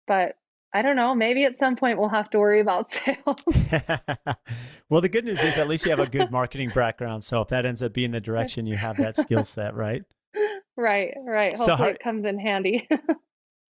But 0.07 0.35
I 0.73 0.83
don't 0.83 0.97
know. 0.97 1.15
Maybe 1.15 1.45
at 1.45 1.57
some 1.57 1.77
point 1.77 1.99
we'll 1.99 2.09
have 2.09 2.31
to 2.31 2.39
worry 2.39 2.61
about 2.61 2.91
sales. 2.91 3.43
well, 4.89 5.01
the 5.01 5.09
good 5.09 5.25
news 5.25 5.43
is 5.43 5.59
at 5.59 5.69
least 5.69 5.85
you 5.85 5.91
have 5.91 6.01
a 6.01 6.07
good 6.07 6.31
marketing 6.31 6.71
background. 6.75 7.25
So 7.25 7.41
if 7.41 7.49
that 7.49 7.67
ends 7.67 7.83
up 7.83 7.93
being 7.93 8.13
the 8.13 8.21
direction, 8.21 8.67
you 8.67 8.77
have 8.77 8.97
that 8.99 9.17
skill 9.17 9.45
set, 9.45 9.75
right? 9.75 10.03
Right, 10.77 11.13
right. 11.27 11.59
Hopefully 11.59 11.67
so 11.67 11.77
how, 11.77 11.85
it 11.87 11.99
comes 12.01 12.25
in 12.25 12.39
handy. 12.39 12.89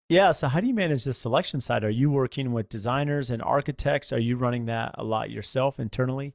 yeah. 0.09 0.31
So 0.31 0.47
how 0.47 0.59
do 0.59 0.65
you 0.65 0.73
manage 0.73 1.03
the 1.03 1.13
selection 1.13 1.59
side? 1.59 1.83
Are 1.83 1.89
you 1.89 2.09
working 2.09 2.51
with 2.51 2.67
designers 2.67 3.29
and 3.29 3.43
architects? 3.43 4.11
Are 4.11 4.17
you 4.17 4.37
running 4.37 4.65
that 4.67 4.95
a 4.97 5.03
lot 5.03 5.29
yourself 5.29 5.79
internally? 5.79 6.33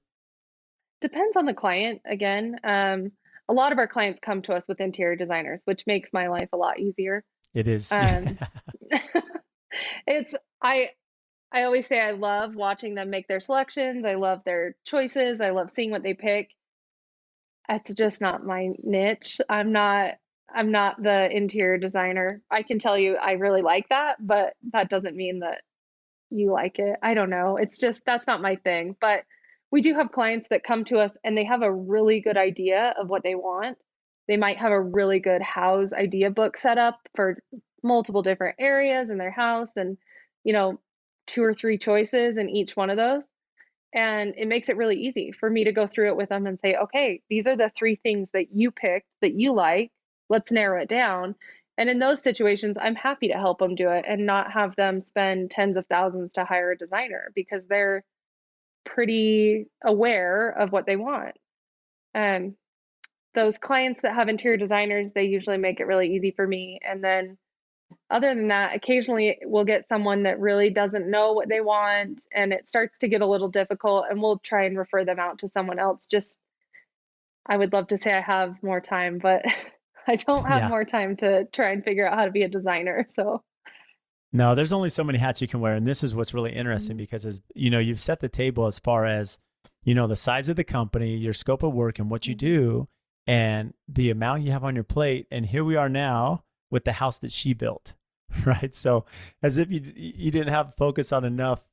Depends 1.01 1.37
on 1.37 1.47
the 1.47 1.55
client 1.55 2.03
again. 2.05 2.61
Um, 2.63 3.11
a 3.49 3.53
lot 3.53 3.73
of 3.73 3.79
our 3.79 3.89
clients 3.89 4.21
come 4.23 4.43
to 4.43 4.53
us 4.53 4.67
with 4.69 4.81
interior 4.81 5.17
designers, 5.17 5.61
which 5.65 5.85
makes 5.89 6.13
my 6.13 6.29
life 6.29 6.51
a 6.53 6.57
lot 6.57 6.79
easier. 6.79 7.25
It 7.53 7.67
is. 7.67 7.91
Um, 7.91 8.39
it's 10.07 10.35
I 10.63 10.91
I 11.53 11.63
always 11.65 11.87
say 11.87 12.01
I 12.01 12.13
love 12.13 12.55
watching 12.55 12.95
them 12.95 13.11
make 13.11 13.27
their 13.27 13.41
selections. 13.41 14.05
I 14.05 14.15
love 14.15 14.43
their 14.45 14.77
choices. 14.85 15.41
I 15.41 15.51
love 15.51 15.71
seeing 15.71 15.91
what 15.91 16.03
they 16.03 16.15
pick. 16.15 16.51
It's 17.69 17.93
just 17.95 18.21
not 18.21 18.45
my 18.45 18.71
niche. 18.83 19.41
I'm 19.49 19.73
not 19.73 20.15
I'm 20.53 20.73
not 20.73 21.03
the 21.03 21.35
interior 21.35 21.79
designer. 21.79 22.43
I 22.51 22.63
can 22.63 22.79
tell 22.79 22.99
you 22.99 23.17
I 23.17 23.33
really 23.33 23.63
like 23.63 23.89
that, 23.91 24.17
but 24.21 24.55
that 24.73 24.91
doesn't 24.91 25.17
mean 25.17 25.41
that 25.41 25.63
you 26.31 26.53
like 26.53 26.79
it. 26.79 26.97
I 27.03 27.15
don't 27.15 27.31
know. 27.31 27.57
It's 27.57 27.79
just 27.79 28.05
that's 28.05 28.27
not 28.27 28.43
my 28.43 28.57
thing. 28.57 28.97
But 29.01 29.25
we 29.71 29.83
do 29.83 29.95
have 29.95 30.13
clients 30.13 30.47
that 30.51 30.65
come 30.65 30.85
to 30.87 30.99
us 30.99 31.13
and 31.25 31.37
they 31.37 31.45
have 31.45 31.63
a 31.63 31.73
really 31.73 32.21
good 32.21 32.37
idea 32.37 32.95
of 32.99 33.09
what 33.09 33.23
they 33.23 33.35
want. 33.35 33.79
They 34.29 34.37
might 34.37 34.59
have 34.59 34.73
a 34.73 34.81
really 34.81 35.21
good 35.21 35.43
Houzz 35.43 35.93
idea 35.93 36.31
book 36.31 36.57
set 36.57 36.79
up 36.79 37.01
for 37.15 37.39
multiple 37.83 38.23
different 38.23 38.57
areas 38.59 39.11
in 39.11 39.19
their 39.19 39.31
house 39.31 39.71
and 39.77 39.97
you 40.45 40.53
know 40.53 40.79
two 41.27 41.43
or 41.43 41.55
three 41.55 41.79
choices 41.79 42.37
in 42.37 42.49
each 42.49 42.77
one 42.77 42.91
of 42.91 42.97
those 42.97 43.25
and 43.93 44.35
it 44.37 44.47
makes 44.47 44.69
it 44.69 44.77
really 44.77 44.97
easy 44.97 45.33
for 45.33 45.51
me 45.51 45.65
to 45.65 45.73
go 45.73 45.87
through 45.87 46.09
it 46.09 46.17
with 46.17 46.29
them 46.29 46.47
and 46.47 46.59
say 46.61 46.75
okay 46.75 47.21
these 47.29 47.47
are 47.47 47.57
the 47.57 47.71
three 47.77 47.97
things 47.97 48.29
that 48.33 48.53
you 48.53 48.71
picked 48.71 49.07
that 49.21 49.35
you 49.35 49.53
like 49.53 49.91
let's 50.29 50.53
narrow 50.53 50.81
it 50.81 50.89
down 50.89 51.35
and 51.79 51.89
in 51.89 51.99
those 51.99 52.23
situations 52.23 52.77
i'm 52.81 52.95
happy 52.95 53.29
to 53.29 53.35
help 53.35 53.59
them 53.59 53.75
do 53.75 53.89
it 53.91 54.05
and 54.09 54.25
not 54.25 54.53
have 54.53 54.75
them 54.77 55.01
spend 55.01 55.51
tens 55.51 55.77
of 55.77 55.87
thousands 55.87 56.33
to 56.33 56.45
hire 56.45 56.73
a 56.73 56.79
designer 56.79 57.33
because 57.35 57.63
they're 57.69 58.05
pretty 58.85 59.67
aware 59.85 60.51
of 60.51 60.73
what 60.73 60.87
they 60.87 60.97
want 60.97 61.37
um, 62.15 62.57
those 63.35 63.59
clients 63.59 64.03
that 64.03 64.15
have 64.15 64.29
interior 64.29 64.57
designers 64.57 65.13
they 65.13 65.25
usually 65.25 65.59
make 65.59 65.81
it 65.81 65.87
really 65.87 66.15
easy 66.15 66.31
for 66.31 66.47
me 66.47 66.79
and 66.87 67.03
then 67.03 67.37
other 68.11 68.35
than 68.35 68.49
that, 68.49 68.75
occasionally 68.75 69.39
we'll 69.43 69.65
get 69.65 69.89
someone 69.89 70.25
that 70.25 70.41
really 70.41 70.71
doesn't 70.71 71.11
know 71.11 71.33
what 71.33 71.49
they 71.49 71.61
want 71.61 72.27
and 72.35 72.53
it 72.53 72.69
starts 72.69 72.99
to 72.99 73.09
get 73.09 73.21
a 73.21 73.27
little 73.27 73.49
difficult 73.49 74.07
and 74.11 74.21
we'll 74.21 74.39
try 74.39 74.65
and 74.65 74.77
refer 74.77 75.05
them 75.05 75.19
out 75.19 75.39
to 75.39 75.49
someone 75.49 75.79
else. 75.79 76.07
Just, 76.07 76.39
I 77.47 77.57
would 77.57 77.73
love 77.73 77.89
to 77.89 77.99
say 77.99 78.13
I 78.13 78.21
have 78.21 78.63
more 78.63 78.81
time, 78.81 79.19
but 79.19 79.43
I 80.09 80.17
don't 80.17 80.45
have 80.45 80.63
yeah. 80.63 80.69
more 80.69 80.85
time 80.85 81.17
to 81.19 81.45
try 81.47 81.71
and 81.71 81.85
figure 81.85 82.07
out 82.07 82.19
how 82.19 82.25
to 82.25 82.31
be 82.31 82.43
a 82.43 82.49
designer. 82.49 83.07
So, 83.09 83.43
no, 84.33 84.55
there's 84.55 84.73
only 84.73 84.89
so 84.91 85.05
many 85.05 85.19
hats 85.19 85.41
you 85.41 85.49
can 85.49 85.61
wear. 85.61 85.75
And 85.75 85.87
this 85.87 86.03
is 86.03 86.15
what's 86.15 86.35
really 86.35 86.53
interesting 86.53 86.95
mm-hmm. 86.95 87.03
because, 87.03 87.27
as 87.27 87.41
you 87.55 87.71
know, 87.71 87.79
you've 87.79 88.01
set 88.01 88.21
the 88.21 88.29
table 88.29 88.67
as 88.67 88.79
far 88.79 89.05
as, 89.05 89.39
you 89.85 89.95
know, 89.95 90.07
the 90.07 90.17
size 90.17 90.49
of 90.49 90.57
the 90.57 90.65
company, 90.65 91.17
your 91.17 91.33
scope 91.33 91.63
of 91.63 91.73
work, 91.73 91.99
and 91.99 92.11
what 92.11 92.27
you 92.27 92.35
mm-hmm. 92.35 92.47
do, 92.47 92.89
and 93.27 93.75
the 93.89 94.11
amount 94.11 94.43
you 94.43 94.53
have 94.53 94.65
on 94.65 94.75
your 94.75 94.85
plate. 94.85 95.27
And 95.31 95.47
here 95.47 95.65
we 95.65 95.77
are 95.77 95.89
now 95.89 96.45
with 96.71 96.85
the 96.85 96.93
house 96.93 97.19
that 97.19 97.33
she 97.33 97.53
built, 97.53 97.95
right? 98.45 98.75
So 98.75 99.05
as 99.43 99.59
if 99.59 99.71
you 99.71 99.81
you 99.95 100.31
didn't 100.31 100.53
have 100.53 100.75
focus 100.77 101.13
on 101.13 101.25
enough, 101.25 101.65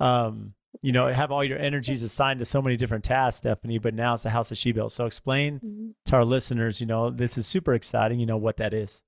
um, 0.00 0.54
you 0.82 0.92
know, 0.92 1.08
have 1.08 1.32
all 1.32 1.42
your 1.42 1.58
energies 1.58 2.02
assigned 2.02 2.38
to 2.38 2.44
so 2.44 2.62
many 2.62 2.76
different 2.76 3.04
tasks, 3.04 3.38
Stephanie. 3.38 3.78
But 3.78 3.94
now 3.94 4.14
it's 4.14 4.22
the 4.22 4.30
house 4.30 4.50
that 4.50 4.58
she 4.58 4.72
built. 4.72 4.92
So 4.92 5.06
explain 5.06 5.56
mm-hmm. 5.56 5.88
to 6.06 6.16
our 6.16 6.24
listeners, 6.24 6.80
you 6.80 6.86
know, 6.86 7.10
this 7.10 7.38
is 7.38 7.46
super 7.46 7.74
exciting. 7.74 8.20
You 8.20 8.26
know 8.26 8.36
what 8.36 8.58
that 8.58 8.72
is. 8.72 9.02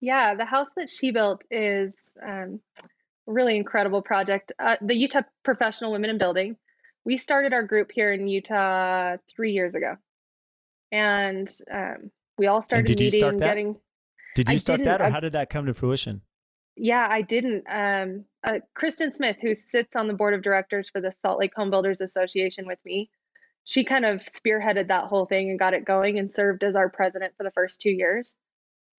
Yeah, 0.00 0.34
the 0.34 0.44
house 0.44 0.68
that 0.76 0.90
she 0.90 1.10
built 1.10 1.42
is 1.50 1.94
um, 2.22 2.60
a 2.82 3.32
really 3.32 3.56
incredible 3.56 4.02
project. 4.02 4.52
Uh, 4.58 4.76
the 4.80 4.94
Utah 4.94 5.22
Professional 5.44 5.92
Women 5.92 6.10
in 6.10 6.18
Building. 6.18 6.56
We 7.04 7.16
started 7.16 7.52
our 7.52 7.62
group 7.62 7.92
here 7.92 8.12
in 8.12 8.26
Utah 8.26 9.16
three 9.34 9.52
years 9.52 9.74
ago, 9.74 9.96
and 10.90 11.48
um, 11.70 12.10
we 12.36 12.48
all 12.48 12.62
started 12.62 12.98
meeting, 12.98 13.22
and 13.22 13.40
getting. 13.40 13.76
Did 14.36 14.50
you 14.50 14.54
I 14.54 14.56
start 14.58 14.84
that, 14.84 15.00
or 15.00 15.08
how 15.08 15.20
did 15.20 15.32
that 15.32 15.48
come 15.48 15.64
to 15.64 15.72
fruition? 15.72 16.20
Yeah, 16.76 17.08
I 17.10 17.22
didn't. 17.22 17.64
Um, 17.70 18.26
uh, 18.44 18.58
Kristen 18.74 19.10
Smith, 19.10 19.38
who 19.40 19.54
sits 19.54 19.96
on 19.96 20.08
the 20.08 20.14
board 20.14 20.34
of 20.34 20.42
directors 20.42 20.90
for 20.90 21.00
the 21.00 21.10
Salt 21.10 21.38
Lake 21.38 21.54
Home 21.56 21.70
Builders 21.70 22.02
Association 22.02 22.66
with 22.66 22.78
me, 22.84 23.08
she 23.64 23.82
kind 23.82 24.04
of 24.04 24.22
spearheaded 24.26 24.88
that 24.88 25.04
whole 25.04 25.24
thing 25.24 25.48
and 25.48 25.58
got 25.58 25.72
it 25.72 25.86
going 25.86 26.18
and 26.18 26.30
served 26.30 26.64
as 26.64 26.76
our 26.76 26.90
president 26.90 27.32
for 27.38 27.44
the 27.44 27.50
first 27.50 27.80
two 27.80 27.90
years. 27.90 28.36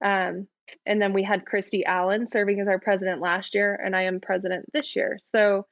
Um, 0.03 0.47
and 0.87 0.99
then 0.99 1.13
we 1.13 1.21
had 1.21 1.45
Christy 1.45 1.85
Allen 1.85 2.27
serving 2.27 2.59
as 2.59 2.67
our 2.67 2.79
president 2.79 3.21
last 3.21 3.53
year, 3.53 3.79
and 3.81 3.95
I 3.95 4.03
am 4.03 4.19
president 4.19 4.65
this 4.73 4.95
year. 4.95 5.19
So 5.21 5.67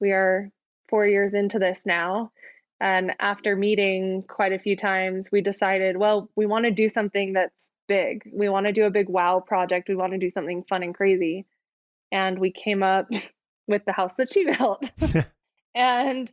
we 0.00 0.12
are 0.12 0.48
four 0.88 1.06
years 1.06 1.34
into 1.34 1.58
this 1.58 1.84
now. 1.84 2.30
And 2.80 3.16
after 3.18 3.56
meeting 3.56 4.22
quite 4.28 4.52
a 4.52 4.60
few 4.60 4.76
times, 4.76 5.28
we 5.32 5.40
decided, 5.40 5.96
well, 5.96 6.30
we 6.36 6.46
want 6.46 6.66
to 6.66 6.70
do 6.70 6.88
something 6.88 7.32
that's 7.32 7.68
big. 7.88 8.30
We 8.32 8.48
want 8.48 8.66
to 8.66 8.72
do 8.72 8.84
a 8.84 8.90
big 8.90 9.08
wow 9.08 9.40
project. 9.40 9.88
We 9.88 9.96
want 9.96 10.12
to 10.12 10.18
do 10.18 10.30
something 10.30 10.62
fun 10.68 10.82
and 10.82 10.94
crazy. 10.94 11.46
And 12.12 12.38
we 12.38 12.52
came 12.52 12.82
up 12.82 13.08
with 13.66 13.84
the 13.84 13.92
house 13.92 14.14
that 14.16 14.32
she 14.32 14.44
built. 14.56 14.90
and 15.74 16.32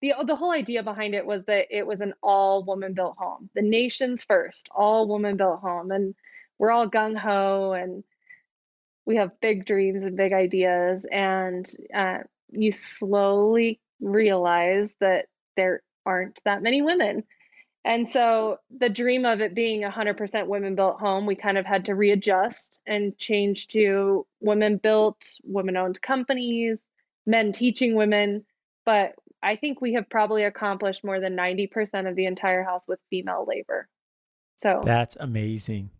the 0.00 0.14
the 0.26 0.36
whole 0.36 0.50
idea 0.50 0.82
behind 0.82 1.14
it 1.14 1.26
was 1.26 1.44
that 1.46 1.66
it 1.70 1.86
was 1.86 2.00
an 2.00 2.14
all 2.22 2.64
woman 2.64 2.94
built 2.94 3.16
home. 3.18 3.50
The 3.54 3.62
nation's 3.62 4.24
first 4.24 4.68
all 4.74 5.06
woman 5.06 5.36
built 5.36 5.60
home 5.60 5.90
and 5.90 6.14
we're 6.58 6.72
all 6.72 6.88
gung 6.88 7.16
ho 7.16 7.72
and 7.72 8.04
we 9.04 9.16
have 9.16 9.40
big 9.40 9.64
dreams 9.64 10.04
and 10.04 10.16
big 10.16 10.32
ideas 10.32 11.06
and 11.10 11.68
uh, 11.92 12.18
you 12.50 12.72
slowly 12.72 13.80
realize 14.00 14.94
that 15.00 15.26
there 15.56 15.82
aren't 16.04 16.40
that 16.44 16.62
many 16.62 16.82
women 16.82 17.24
and 17.84 18.08
so 18.08 18.58
the 18.78 18.88
dream 18.88 19.24
of 19.24 19.40
it 19.40 19.54
being 19.54 19.82
a 19.82 19.90
100% 19.90 20.46
women 20.46 20.76
built 20.76 21.00
home, 21.00 21.26
we 21.26 21.34
kind 21.34 21.58
of 21.58 21.66
had 21.66 21.86
to 21.86 21.94
readjust 21.94 22.80
and 22.86 23.16
change 23.18 23.68
to 23.68 24.24
women 24.40 24.76
built, 24.76 25.20
women 25.42 25.76
owned 25.76 26.00
companies, 26.00 26.78
men 27.26 27.52
teaching 27.52 27.96
women. 27.96 28.44
But 28.86 29.14
I 29.42 29.56
think 29.56 29.80
we 29.80 29.94
have 29.94 30.08
probably 30.08 30.44
accomplished 30.44 31.02
more 31.02 31.18
than 31.18 31.36
90% 31.36 32.08
of 32.08 32.14
the 32.14 32.26
entire 32.26 32.62
house 32.62 32.84
with 32.86 33.00
female 33.10 33.44
labor. 33.48 33.88
So 34.56 34.80
that's 34.84 35.16
amazing. 35.18 35.90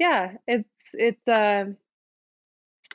Yeah, 0.00 0.32
it's 0.48 0.68
it's 0.92 1.28
a 1.28 1.32
uh, 1.32 1.64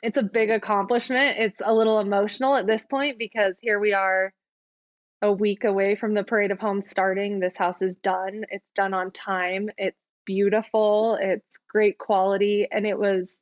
it's 0.02 0.18
a 0.18 0.22
big 0.22 0.50
accomplishment. 0.50 1.38
It's 1.38 1.62
a 1.64 1.74
little 1.74 1.98
emotional 1.98 2.54
at 2.56 2.66
this 2.66 2.84
point 2.84 3.18
because 3.18 3.58
here 3.58 3.80
we 3.80 3.94
are 3.94 4.34
a 5.22 5.32
week 5.32 5.64
away 5.64 5.94
from 5.94 6.14
the 6.14 6.24
parade 6.24 6.50
of 6.50 6.58
homes 6.58 6.88
starting. 6.88 7.40
This 7.40 7.56
house 7.56 7.82
is 7.82 7.96
done. 7.96 8.44
It's 8.50 8.68
done 8.74 8.94
on 8.94 9.10
time. 9.10 9.70
It's 9.76 9.98
beautiful. 10.24 11.18
It's 11.20 11.56
great 11.68 11.98
quality. 11.98 12.68
And 12.70 12.86
it 12.86 12.98
was 12.98 13.38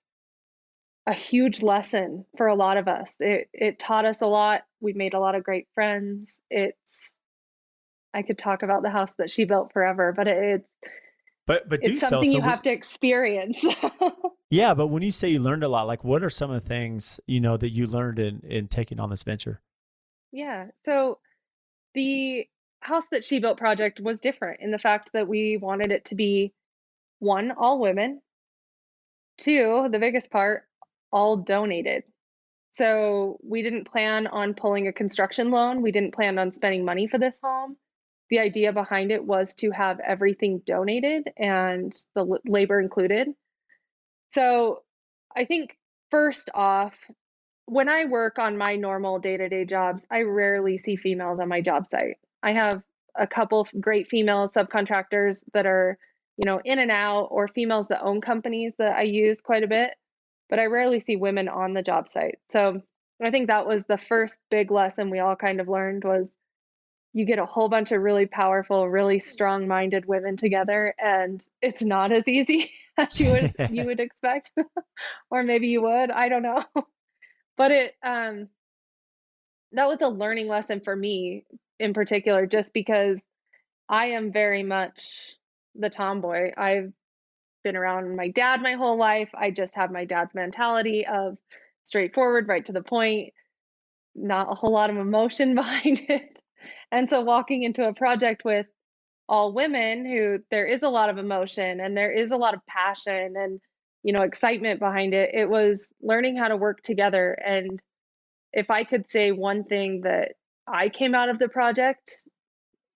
a 1.06 1.12
huge 1.12 1.62
lesson 1.62 2.24
for 2.36 2.46
a 2.46 2.54
lot 2.54 2.76
of 2.76 2.88
us. 2.88 3.16
It 3.20 3.48
it 3.52 3.78
taught 3.78 4.04
us 4.04 4.22
a 4.22 4.26
lot. 4.26 4.62
We 4.80 4.92
made 4.92 5.14
a 5.14 5.20
lot 5.20 5.34
of 5.34 5.44
great 5.44 5.68
friends. 5.74 6.40
It's 6.50 7.16
I 8.12 8.22
could 8.22 8.38
talk 8.38 8.62
about 8.62 8.82
the 8.82 8.90
house 8.90 9.14
that 9.14 9.30
she 9.30 9.44
built 9.44 9.72
forever, 9.72 10.12
but 10.16 10.26
it's 10.26 10.68
but 11.46 11.68
but 11.68 11.80
it's 11.82 12.00
something 12.00 12.30
so. 12.30 12.36
you 12.36 12.42
have 12.42 12.62
to 12.62 12.72
experience. 12.72 13.64
yeah, 14.50 14.74
but 14.74 14.88
when 14.88 15.02
you 15.02 15.12
say 15.12 15.28
you 15.28 15.38
learned 15.38 15.62
a 15.62 15.68
lot, 15.68 15.86
like 15.86 16.02
what 16.02 16.24
are 16.24 16.30
some 16.30 16.50
of 16.50 16.60
the 16.60 16.68
things 16.68 17.20
you 17.26 17.40
know 17.40 17.56
that 17.56 17.70
you 17.70 17.86
learned 17.86 18.18
in 18.18 18.40
in 18.40 18.66
taking 18.66 18.98
on 18.98 19.10
this 19.10 19.22
venture? 19.22 19.60
Yeah, 20.32 20.66
so 20.84 21.18
the 21.96 22.46
house 22.80 23.06
that 23.10 23.24
she 23.24 23.40
built 23.40 23.58
project 23.58 23.98
was 24.00 24.20
different 24.20 24.60
in 24.60 24.70
the 24.70 24.78
fact 24.78 25.10
that 25.14 25.26
we 25.26 25.56
wanted 25.56 25.90
it 25.90 26.04
to 26.04 26.14
be 26.14 26.52
one, 27.18 27.50
all 27.50 27.80
women, 27.80 28.20
two, 29.38 29.88
the 29.90 29.98
biggest 29.98 30.30
part, 30.30 30.64
all 31.10 31.38
donated. 31.38 32.04
So 32.72 33.38
we 33.42 33.62
didn't 33.62 33.90
plan 33.90 34.26
on 34.26 34.54
pulling 34.54 34.86
a 34.86 34.92
construction 34.92 35.50
loan. 35.50 35.80
We 35.80 35.92
didn't 35.92 36.14
plan 36.14 36.38
on 36.38 36.52
spending 36.52 36.84
money 36.84 37.08
for 37.08 37.18
this 37.18 37.40
home. 37.42 37.76
The 38.28 38.40
idea 38.40 38.72
behind 38.72 39.10
it 39.10 39.24
was 39.24 39.54
to 39.56 39.70
have 39.70 39.98
everything 40.00 40.60
donated 40.66 41.30
and 41.38 41.96
the 42.14 42.38
labor 42.44 42.80
included. 42.80 43.28
So 44.34 44.82
I 45.34 45.46
think 45.46 45.76
first 46.10 46.50
off, 46.54 46.92
when 47.66 47.88
I 47.88 48.04
work 48.06 48.38
on 48.38 48.56
my 48.56 48.76
normal 48.76 49.18
day 49.18 49.36
to 49.36 49.48
day 49.48 49.64
jobs, 49.64 50.06
I 50.10 50.22
rarely 50.22 50.78
see 50.78 50.96
females 50.96 51.40
on 51.40 51.48
my 51.48 51.60
job 51.60 51.86
site. 51.86 52.16
I 52.42 52.52
have 52.52 52.82
a 53.16 53.26
couple 53.26 53.66
great 53.80 54.08
female 54.08 54.48
subcontractors 54.48 55.42
that 55.52 55.66
are, 55.66 55.98
you 56.36 56.44
know, 56.44 56.60
in 56.64 56.78
and 56.78 56.90
out, 56.90 57.28
or 57.30 57.48
females 57.48 57.88
that 57.88 58.02
own 58.02 58.20
companies 58.20 58.74
that 58.78 58.96
I 58.96 59.02
use 59.02 59.40
quite 59.40 59.64
a 59.64 59.68
bit, 59.68 59.90
but 60.48 60.58
I 60.58 60.66
rarely 60.66 61.00
see 61.00 61.16
women 61.16 61.48
on 61.48 61.74
the 61.74 61.82
job 61.82 62.08
site. 62.08 62.38
So 62.50 62.82
I 63.22 63.30
think 63.30 63.48
that 63.48 63.66
was 63.66 63.84
the 63.86 63.98
first 63.98 64.38
big 64.50 64.70
lesson 64.70 65.10
we 65.10 65.18
all 65.18 65.36
kind 65.36 65.60
of 65.60 65.68
learned 65.68 66.04
was 66.04 66.36
you 67.14 67.24
get 67.24 67.38
a 67.38 67.46
whole 67.46 67.70
bunch 67.70 67.92
of 67.92 68.02
really 68.02 68.26
powerful, 68.26 68.86
really 68.88 69.18
strong-minded 69.18 70.04
women 70.04 70.36
together, 70.36 70.94
and 70.98 71.42
it's 71.62 71.82
not 71.82 72.12
as 72.12 72.28
easy 72.28 72.70
as 72.98 73.18
you 73.18 73.30
would 73.30 73.54
you 73.70 73.84
would 73.86 74.00
expect, 74.00 74.52
or 75.30 75.42
maybe 75.42 75.68
you 75.68 75.82
would. 75.82 76.10
I 76.10 76.28
don't 76.28 76.42
know, 76.42 76.64
but 77.56 77.70
it 77.70 77.94
um, 78.04 78.48
that 79.72 79.88
was 79.88 80.00
a 80.00 80.08
learning 80.08 80.48
lesson 80.48 80.80
for 80.80 80.94
me 80.94 81.44
in 81.78 81.92
particular, 81.92 82.46
just 82.46 82.72
because 82.72 83.18
I 83.88 84.06
am 84.06 84.32
very 84.32 84.62
much 84.62 85.34
the 85.74 85.90
tomboy. 85.90 86.52
I've 86.56 86.92
been 87.62 87.76
around 87.76 88.16
my 88.16 88.28
dad 88.28 88.62
my 88.62 88.74
whole 88.74 88.96
life. 88.96 89.28
I 89.34 89.50
just 89.50 89.74
have 89.74 89.90
my 89.90 90.04
dad's 90.04 90.34
mentality 90.34 91.06
of 91.06 91.36
straightforward, 91.84 92.48
right 92.48 92.64
to 92.64 92.72
the 92.72 92.82
point, 92.82 93.32
not 94.14 94.50
a 94.50 94.54
whole 94.54 94.72
lot 94.72 94.90
of 94.90 94.96
emotion 94.96 95.54
behind 95.56 96.02
it. 96.08 96.40
And 96.90 97.10
so 97.10 97.22
walking 97.22 97.62
into 97.62 97.86
a 97.86 97.92
project 97.92 98.44
with 98.44 98.66
all 99.28 99.52
women 99.52 100.06
who 100.06 100.38
there 100.50 100.66
is 100.66 100.82
a 100.82 100.88
lot 100.88 101.10
of 101.10 101.18
emotion 101.18 101.80
and 101.80 101.96
there 101.96 102.12
is 102.12 102.30
a 102.30 102.36
lot 102.36 102.54
of 102.54 102.64
passion 102.66 103.34
and 103.36 103.60
you 104.02 104.12
know 104.12 104.22
excitement 104.22 104.80
behind 104.80 105.14
it. 105.14 105.30
It 105.34 105.48
was 105.48 105.92
learning 106.00 106.36
how 106.36 106.48
to 106.48 106.56
work 106.56 106.82
together 106.82 107.32
and 107.32 107.80
if 108.52 108.70
i 108.70 108.84
could 108.84 109.08
say 109.08 109.32
one 109.32 109.64
thing 109.64 110.02
that 110.02 110.32
i 110.66 110.88
came 110.88 111.14
out 111.14 111.28
of 111.28 111.38
the 111.38 111.48
project 111.48 112.14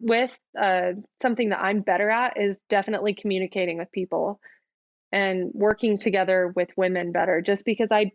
with 0.01 0.31
uh, 0.59 0.93
something 1.21 1.51
that 1.51 1.61
i'm 1.61 1.81
better 1.83 2.09
at 2.09 2.41
is 2.41 2.59
definitely 2.69 3.15
communicating 3.15 3.77
with 3.77 3.91
people 3.93 4.41
and 5.13 5.51
working 5.53 5.99
together 5.99 6.53
with 6.55 6.69
women 6.77 7.13
better 7.13 7.43
just 7.43 7.65
because 7.65 7.91
i 7.93 8.11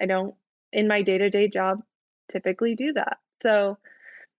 i 0.00 0.06
don't 0.06 0.34
in 0.72 0.88
my 0.88 1.02
day-to-day 1.02 1.48
job 1.48 1.80
typically 2.28 2.74
do 2.74 2.92
that. 2.92 3.18
So 3.42 3.78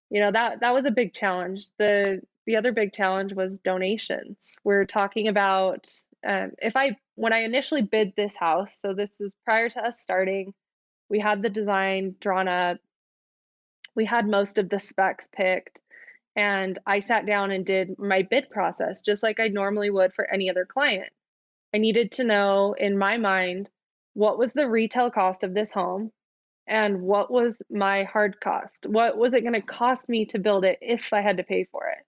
you 0.09 0.21
know 0.21 0.31
that 0.31 0.61
that 0.61 0.73
was 0.73 0.85
a 0.85 0.91
big 0.91 1.13
challenge. 1.13 1.67
The 1.77 2.21
the 2.45 2.55
other 2.55 2.71
big 2.71 2.93
challenge 2.93 3.33
was 3.33 3.59
donations. 3.59 4.55
We're 4.63 4.85
talking 4.85 5.27
about 5.27 5.89
um, 6.27 6.51
if 6.59 6.75
i 6.75 6.95
when 7.15 7.33
i 7.33 7.39
initially 7.39 7.81
bid 7.81 8.13
this 8.15 8.35
house 8.35 8.77
so 8.79 8.93
this 8.93 9.21
is 9.21 9.33
prior 9.45 9.69
to 9.69 9.81
us 9.81 9.99
starting 9.99 10.53
we 11.09 11.19
had 11.19 11.41
the 11.41 11.49
design 11.49 12.15
drawn 12.19 12.47
up 12.47 12.77
we 13.95 14.05
had 14.05 14.27
most 14.27 14.57
of 14.57 14.69
the 14.69 14.79
specs 14.79 15.27
picked 15.35 15.81
and 16.35 16.79
i 16.85 16.99
sat 16.99 17.25
down 17.25 17.51
and 17.51 17.65
did 17.65 17.97
my 17.97 18.21
bid 18.21 18.49
process 18.49 19.01
just 19.01 19.23
like 19.23 19.39
i 19.39 19.47
normally 19.47 19.89
would 19.89 20.13
for 20.13 20.31
any 20.31 20.49
other 20.49 20.65
client 20.65 21.11
i 21.73 21.77
needed 21.77 22.11
to 22.11 22.23
know 22.23 22.73
in 22.77 22.97
my 22.97 23.17
mind 23.17 23.69
what 24.13 24.37
was 24.37 24.53
the 24.53 24.69
retail 24.69 25.09
cost 25.09 25.43
of 25.43 25.53
this 25.53 25.71
home 25.71 26.11
and 26.69 27.01
what 27.01 27.31
was 27.31 27.61
my 27.71 28.03
hard 28.03 28.39
cost? 28.39 28.85
What 28.85 29.17
was 29.17 29.33
it 29.33 29.41
going 29.41 29.53
to 29.53 29.61
cost 29.61 30.07
me 30.07 30.25
to 30.27 30.37
build 30.39 30.63
it 30.63 30.77
if 30.81 31.11
I 31.11 31.21
had 31.21 31.37
to 31.37 31.43
pay 31.43 31.63
for 31.63 31.87
it? 31.87 32.05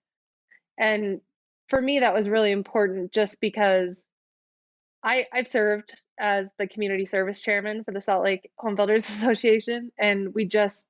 And 0.78 1.20
for 1.72 1.80
me, 1.80 2.00
that 2.00 2.12
was 2.12 2.28
really 2.28 2.52
important 2.52 3.12
just 3.12 3.40
because 3.40 4.06
I, 5.02 5.24
I've 5.32 5.48
served 5.48 5.96
as 6.20 6.50
the 6.58 6.66
community 6.66 7.06
service 7.06 7.40
chairman 7.40 7.82
for 7.82 7.92
the 7.92 8.00
Salt 8.02 8.24
Lake 8.24 8.50
Home 8.58 8.74
Builders 8.74 9.08
Association, 9.08 9.90
and 9.98 10.34
we 10.34 10.44
just 10.44 10.86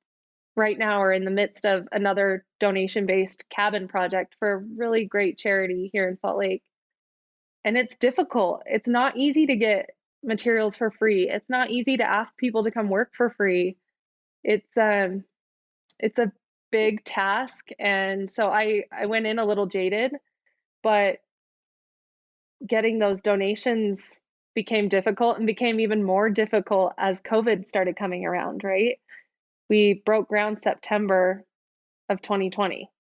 right 0.57 0.77
now 0.77 1.01
are 1.01 1.13
in 1.13 1.25
the 1.25 1.31
midst 1.31 1.67
of 1.67 1.87
another 1.93 2.45
donation 2.59 3.07
based 3.07 3.45
cabin 3.49 3.87
project 3.87 4.35
for 4.41 4.55
a 4.55 4.65
really 4.77 5.05
great 5.05 5.39
charity 5.39 5.89
here 5.93 6.09
in 6.09 6.19
Salt 6.19 6.37
Lake. 6.37 6.65
And 7.65 7.77
it's 7.77 7.97
difficult. 7.97 8.65
It's 8.67 8.89
not 8.89 9.17
easy 9.17 9.47
to 9.47 9.55
get 9.55 9.91
materials 10.25 10.75
for 10.75 10.91
free. 10.91 11.31
It's 11.31 11.49
not 11.49 11.71
easy 11.71 11.99
to 11.99 12.03
ask 12.05 12.37
people 12.37 12.65
to 12.65 12.73
come 12.73 12.89
work 12.89 13.13
for 13.17 13.31
free. 13.31 13.77
It's 14.43 14.77
um 14.77 15.23
it's 16.01 16.19
a 16.19 16.33
big 16.73 17.05
task 17.05 17.69
and 17.79 18.29
so 18.29 18.49
I 18.49 18.87
I 18.91 19.07
went 19.07 19.27
in 19.27 19.39
a 19.39 19.45
little 19.45 19.67
jaded, 19.67 20.17
but 20.83 21.19
getting 22.67 22.99
those 22.99 23.23
donations 23.23 24.21
became 24.55 24.89
difficult 24.89 25.39
and 25.39 25.47
became 25.47 25.81
even 25.81 26.05
more 26.05 26.29
difficult 26.29 26.93
as 26.99 27.21
COVID 27.23 27.67
started 27.67 27.97
coming 27.97 28.25
around, 28.25 28.63
right? 28.65 28.99
We 29.69 30.03
broke 30.05 30.29
ground 30.29 30.61
September 30.61 31.45
of 32.09 32.21
2020. 32.21 32.91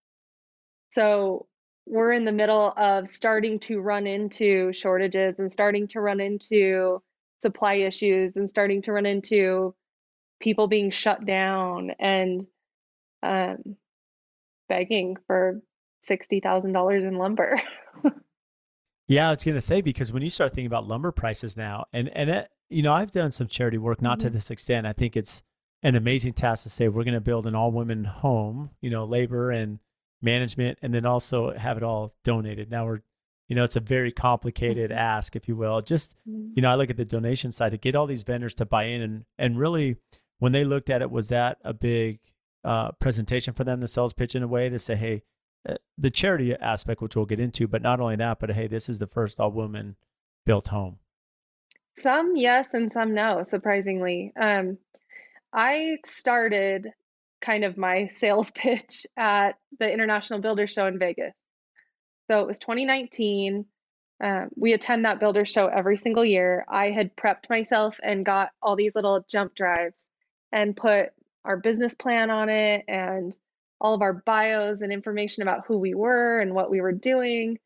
So 0.90 1.46
we're 1.86 2.12
in 2.12 2.24
the 2.24 2.32
middle 2.32 2.72
of 2.76 3.08
starting 3.08 3.58
to 3.60 3.80
run 3.80 4.06
into 4.06 4.72
shortages 4.72 5.38
and 5.38 5.52
starting 5.52 5.88
to 5.88 6.00
run 6.00 6.20
into 6.20 7.02
supply 7.40 7.74
issues 7.74 8.36
and 8.36 8.48
starting 8.48 8.82
to 8.82 8.92
run 8.92 9.04
into 9.04 9.74
people 10.40 10.68
being 10.68 10.90
shut 10.90 11.24
down 11.24 11.92
and 11.98 12.46
um, 13.22 13.76
begging 14.68 15.16
for 15.26 15.60
$60,000 16.08 17.02
in 17.02 17.16
lumber. 17.16 17.60
yeah, 19.08 19.28
I 19.28 19.30
was 19.30 19.44
going 19.44 19.54
to 19.54 19.60
say, 19.60 19.80
because 19.80 20.12
when 20.12 20.22
you 20.22 20.28
start 20.28 20.52
thinking 20.52 20.66
about 20.66 20.86
lumber 20.86 21.12
prices 21.12 21.56
now, 21.56 21.86
and, 21.92 22.08
and 22.10 22.30
it, 22.30 22.48
you 22.68 22.82
know, 22.82 22.92
I've 22.92 23.12
done 23.12 23.30
some 23.30 23.46
charity 23.48 23.78
work, 23.78 24.02
not 24.02 24.18
mm-hmm. 24.18 24.28
to 24.28 24.30
this 24.30 24.50
extent. 24.50 24.86
I 24.86 24.92
think 24.92 25.16
it's 25.16 25.42
an 25.82 25.96
amazing 25.96 26.32
task 26.32 26.62
to 26.64 26.70
say 26.70 26.88
we're 26.88 27.04
going 27.04 27.14
to 27.14 27.20
build 27.20 27.46
an 27.46 27.54
all 27.54 27.70
women 27.70 28.04
home, 28.04 28.70
you 28.80 28.90
know, 28.90 29.04
labor 29.04 29.50
and 29.50 29.78
management, 30.20 30.78
and 30.82 30.94
then 30.94 31.04
also 31.04 31.52
have 31.56 31.76
it 31.76 31.82
all 31.82 32.12
donated. 32.24 32.70
Now 32.70 32.86
we're 32.86 33.00
you 33.48 33.56
know, 33.56 33.64
it's 33.64 33.76
a 33.76 33.80
very 33.80 34.12
complicated 34.12 34.90
mm-hmm. 34.90 34.98
ask, 34.98 35.36
if 35.36 35.46
you 35.46 35.54
will. 35.54 35.82
Just, 35.82 36.16
mm-hmm. 36.26 36.52
you 36.54 36.62
know, 36.62 36.70
I 36.70 36.74
look 36.74 36.88
at 36.88 36.96
the 36.96 37.04
donation 37.04 37.52
side 37.52 37.72
to 37.72 37.76
get 37.76 37.94
all 37.94 38.06
these 38.06 38.22
vendors 38.22 38.54
to 38.54 38.64
buy 38.64 38.84
in 38.84 39.02
and, 39.02 39.24
and 39.36 39.58
really 39.58 39.96
when 40.38 40.52
they 40.52 40.64
looked 40.64 40.90
at 40.90 41.02
it, 41.02 41.10
was 41.10 41.28
that 41.28 41.58
a 41.62 41.72
big 41.72 42.18
uh, 42.64 42.90
presentation 42.92 43.54
for 43.54 43.62
them, 43.62 43.80
the 43.80 43.86
sales 43.86 44.12
pitch 44.12 44.34
in 44.34 44.42
a 44.42 44.48
way 44.48 44.68
to 44.68 44.78
say, 44.78 44.96
hey, 44.96 45.16
uh, 45.16 45.18
the 45.98 46.10
charity 46.10 46.54
aspect, 46.54 47.00
which 47.00 47.16
we'll 47.16 47.26
get 47.26 47.40
into, 47.40 47.68
but 47.68 47.82
not 47.82 48.00
only 48.00 48.16
that, 48.16 48.40
but 48.40 48.50
hey, 48.50 48.66
this 48.66 48.88
is 48.88 48.98
the 48.98 49.06
first 49.06 49.38
all 49.40 49.52
woman 49.52 49.96
built 50.44 50.68
home. 50.68 50.98
Some 51.96 52.36
yes 52.36 52.74
and 52.74 52.90
some 52.90 53.14
no, 53.14 53.44
surprisingly. 53.46 54.32
Um, 54.40 54.78
I 55.52 55.98
started 56.04 56.88
kind 57.40 57.64
of 57.64 57.76
my 57.76 58.06
sales 58.12 58.50
pitch 58.50 59.06
at 59.16 59.52
the 59.78 59.92
International 59.92 60.40
Builder 60.40 60.66
Show 60.66 60.86
in 60.86 60.98
Vegas. 60.98 61.34
So 62.30 62.40
it 62.40 62.46
was 62.46 62.58
2019. 62.58 63.66
Um, 64.22 64.48
we 64.56 64.72
attend 64.72 65.04
that 65.04 65.18
builder 65.18 65.44
show 65.44 65.66
every 65.66 65.96
single 65.96 66.24
year. 66.24 66.64
I 66.68 66.90
had 66.90 67.16
prepped 67.16 67.50
myself 67.50 67.96
and 68.02 68.24
got 68.24 68.50
all 68.62 68.76
these 68.76 68.94
little 68.94 69.24
jump 69.28 69.54
drives 69.54 70.06
and 70.52 70.76
put 70.76 71.08
our 71.44 71.56
business 71.56 71.94
plan 71.96 72.30
on 72.30 72.48
it 72.48 72.84
and 72.86 73.36
all 73.82 73.94
of 73.94 74.00
our 74.00 74.12
bios 74.12 74.80
and 74.80 74.92
information 74.92 75.42
about 75.42 75.66
who 75.66 75.76
we 75.76 75.92
were 75.92 76.38
and 76.38 76.54
what 76.54 76.70
we 76.70 76.80
were 76.80 76.92
doing. 76.92 77.58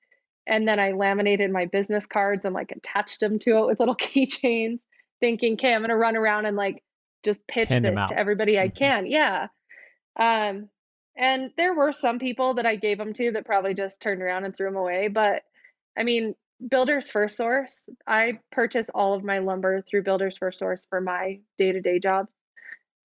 And 0.47 0.67
then 0.67 0.81
I 0.81 0.93
laminated 0.93 1.51
my 1.51 1.67
business 1.67 2.07
cards 2.07 2.47
and 2.47 2.55
like 2.55 2.73
attached 2.73 3.21
them 3.21 3.39
to 3.41 3.59
it 3.59 3.67
with 3.67 3.79
little 3.79 3.95
keychains, 3.95 4.81
thinking, 5.21 5.53
okay, 5.55 5.75
I'm 5.75 5.83
going 5.83 5.91
to 5.91 5.97
run 5.97 6.17
around 6.17 6.47
and 6.47 6.57
like 6.57 6.83
just 7.23 7.47
pitch 7.47 7.69
Hand 7.69 7.85
this 7.85 7.95
to 8.09 8.19
everybody 8.19 8.59
I 8.59 8.69
mm-hmm. 8.69 8.77
can. 8.77 9.07
Yeah. 9.07 9.49
Um, 10.19 10.71
and 11.17 11.51
there 11.59 11.75
were 11.75 11.93
some 11.93 12.19
people 12.19 12.55
that 12.55 12.67
I 12.67 12.77
gave 12.77 12.97
them 12.97 13.13
to 13.13 13.33
that 13.33 13.45
probably 13.45 13.75
just 13.75 14.01
turned 14.01 14.23
around 14.23 14.45
and 14.45 14.57
threw 14.57 14.69
them 14.69 14.77
away. 14.77 15.09
But 15.09 15.43
I 15.99 16.03
mean, 16.03 16.35
Builders 16.67 17.11
FirstSource, 17.11 17.91
I 18.07 18.41
purchase 18.51 18.89
all 18.95 19.13
of 19.13 19.23
my 19.23 19.41
lumber 19.41 19.83
through 19.83 20.05
Builders 20.05 20.39
FirstSource 20.39 20.89
for 20.89 21.03
my 21.03 21.41
day 21.59 21.73
to 21.73 21.83
day 21.83 21.99
jobs. 21.99 22.31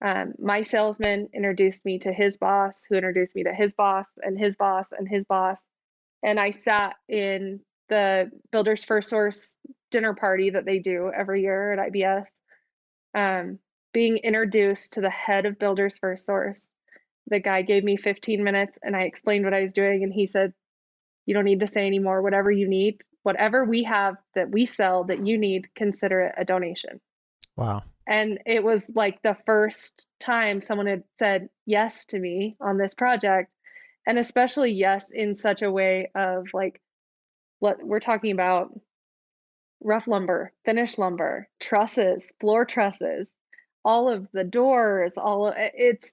Um, 0.02 0.34
my 0.38 0.62
salesman 0.62 1.28
introduced 1.32 1.84
me 1.84 1.98
to 2.00 2.12
his 2.12 2.36
boss, 2.36 2.84
who 2.88 2.96
introduced 2.96 3.36
me 3.36 3.44
to 3.44 3.54
his 3.54 3.74
boss, 3.74 4.06
and 4.20 4.38
his 4.38 4.56
boss, 4.56 4.92
and 4.92 5.08
his 5.08 5.24
boss. 5.24 5.64
And 6.22 6.40
I 6.40 6.50
sat 6.50 6.96
in 7.08 7.60
the 7.88 8.30
Builders 8.50 8.84
FirstSource 8.84 9.56
dinner 9.90 10.14
party 10.14 10.50
that 10.50 10.64
they 10.64 10.78
do 10.78 11.10
every 11.14 11.42
year 11.42 11.72
at 11.72 11.92
IBS, 11.92 12.28
um, 13.14 13.58
being 13.92 14.16
introduced 14.18 14.94
to 14.94 15.00
the 15.00 15.10
head 15.10 15.46
of 15.46 15.58
Builders 15.58 15.98
FirstSource 16.02 16.70
the 17.28 17.40
guy 17.40 17.62
gave 17.62 17.84
me 17.84 17.96
15 17.96 18.42
minutes 18.42 18.76
and 18.82 18.96
I 18.96 19.02
explained 19.02 19.44
what 19.44 19.54
I 19.54 19.62
was 19.62 19.72
doing. 19.72 20.02
And 20.02 20.12
he 20.12 20.26
said, 20.26 20.52
You 21.26 21.34
don't 21.34 21.44
need 21.44 21.60
to 21.60 21.66
say 21.66 21.86
anymore. 21.86 22.22
Whatever 22.22 22.50
you 22.50 22.68
need, 22.68 23.00
whatever 23.22 23.64
we 23.64 23.84
have 23.84 24.16
that 24.34 24.50
we 24.50 24.66
sell 24.66 25.04
that 25.04 25.26
you 25.26 25.38
need, 25.38 25.74
consider 25.74 26.20
it 26.22 26.34
a 26.36 26.44
donation. 26.44 27.00
Wow. 27.56 27.82
And 28.06 28.40
it 28.46 28.64
was 28.64 28.90
like 28.94 29.22
the 29.22 29.36
first 29.46 30.08
time 30.18 30.60
someone 30.60 30.86
had 30.86 31.04
said 31.18 31.48
yes 31.66 32.06
to 32.06 32.18
me 32.18 32.56
on 32.60 32.78
this 32.78 32.94
project. 32.94 33.54
And 34.06 34.18
especially 34.18 34.72
yes 34.72 35.10
in 35.12 35.34
such 35.34 35.62
a 35.62 35.70
way 35.70 36.10
of 36.14 36.46
like, 36.52 36.80
what 37.60 37.78
we're 37.80 38.00
talking 38.00 38.32
about 38.32 38.72
rough 39.80 40.08
lumber, 40.08 40.52
finished 40.64 40.98
lumber, 40.98 41.48
trusses, 41.60 42.32
floor 42.40 42.64
trusses, 42.64 43.32
all 43.84 44.08
of 44.08 44.26
the 44.32 44.44
doors, 44.44 45.14
all 45.16 45.48
of, 45.48 45.54
it's 45.56 46.12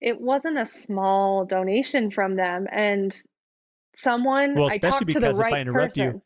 it 0.00 0.20
wasn't 0.20 0.58
a 0.58 0.66
small 0.66 1.44
donation 1.44 2.10
from 2.12 2.36
them. 2.36 2.66
And 2.70 3.16
someone, 3.96 4.54
well, 4.54 4.68
especially 4.68 5.06
because 5.06 5.40
right 5.40 5.48
if 5.48 5.56
I 5.56 5.60
interrupt 5.60 5.96
person. 5.96 6.14
you, 6.14 6.22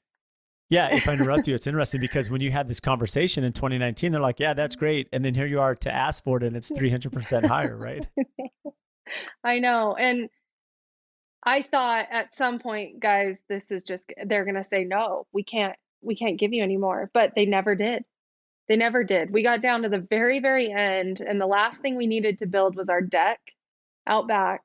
yeah, 0.73 0.89
if 0.91 1.07
I 1.07 1.13
interrupt 1.13 1.47
you, 1.47 1.55
it's 1.55 1.67
interesting 1.67 2.01
because 2.01 2.31
when 2.31 2.41
you 2.41 2.51
had 2.51 2.67
this 2.67 2.81
conversation 2.81 3.45
in 3.45 3.53
2019, 3.53 4.11
they're 4.11 4.23
like, 4.23 4.41
yeah, 4.41 4.55
that's 4.55 4.75
great. 4.75 5.07
And 5.13 5.23
then 5.23 5.35
here 5.35 5.45
you 5.45 5.61
are 5.61 5.75
to 5.75 5.95
ask 5.95 6.25
for 6.25 6.39
it 6.39 6.43
and 6.43 6.57
it's 6.57 6.73
300% 6.73 7.45
higher, 7.45 7.77
right? 7.77 8.09
I 9.45 9.59
know. 9.59 9.95
And 9.95 10.31
I 11.45 11.61
thought 11.61 12.07
at 12.11 12.35
some 12.35 12.59
point, 12.59 13.01
guys, 13.01 13.37
this 13.51 13.71
is 13.71 13.83
just 13.83 14.11
they're 14.25 14.47
going 14.47 14.55
to 14.55 14.65
say 14.65 14.85
no. 14.85 15.27
We 15.31 15.45
can't 15.45 15.77
we 16.01 16.17
can't 16.17 16.41
give 16.41 16.55
you 16.55 16.63
anymore, 16.63 17.11
but 17.13 17.33
they 17.37 17.45
never 17.45 17.75
did. 17.75 18.05
They 18.67 18.77
never 18.77 19.05
did. 19.05 19.31
We 19.31 19.43
got 19.43 19.61
down 19.61 19.83
to 19.83 19.91
the 19.91 20.07
very 20.09 20.41
very 20.41 20.73
end 20.73 21.21
and 21.21 21.39
the 21.39 21.47
last 21.47 21.83
thing 21.83 21.97
we 21.97 22.07
needed 22.07 22.39
to 22.39 22.47
build 22.47 22.77
was 22.77 22.89
our 22.89 23.03
deck 23.03 23.41
out 24.07 24.27
back 24.27 24.63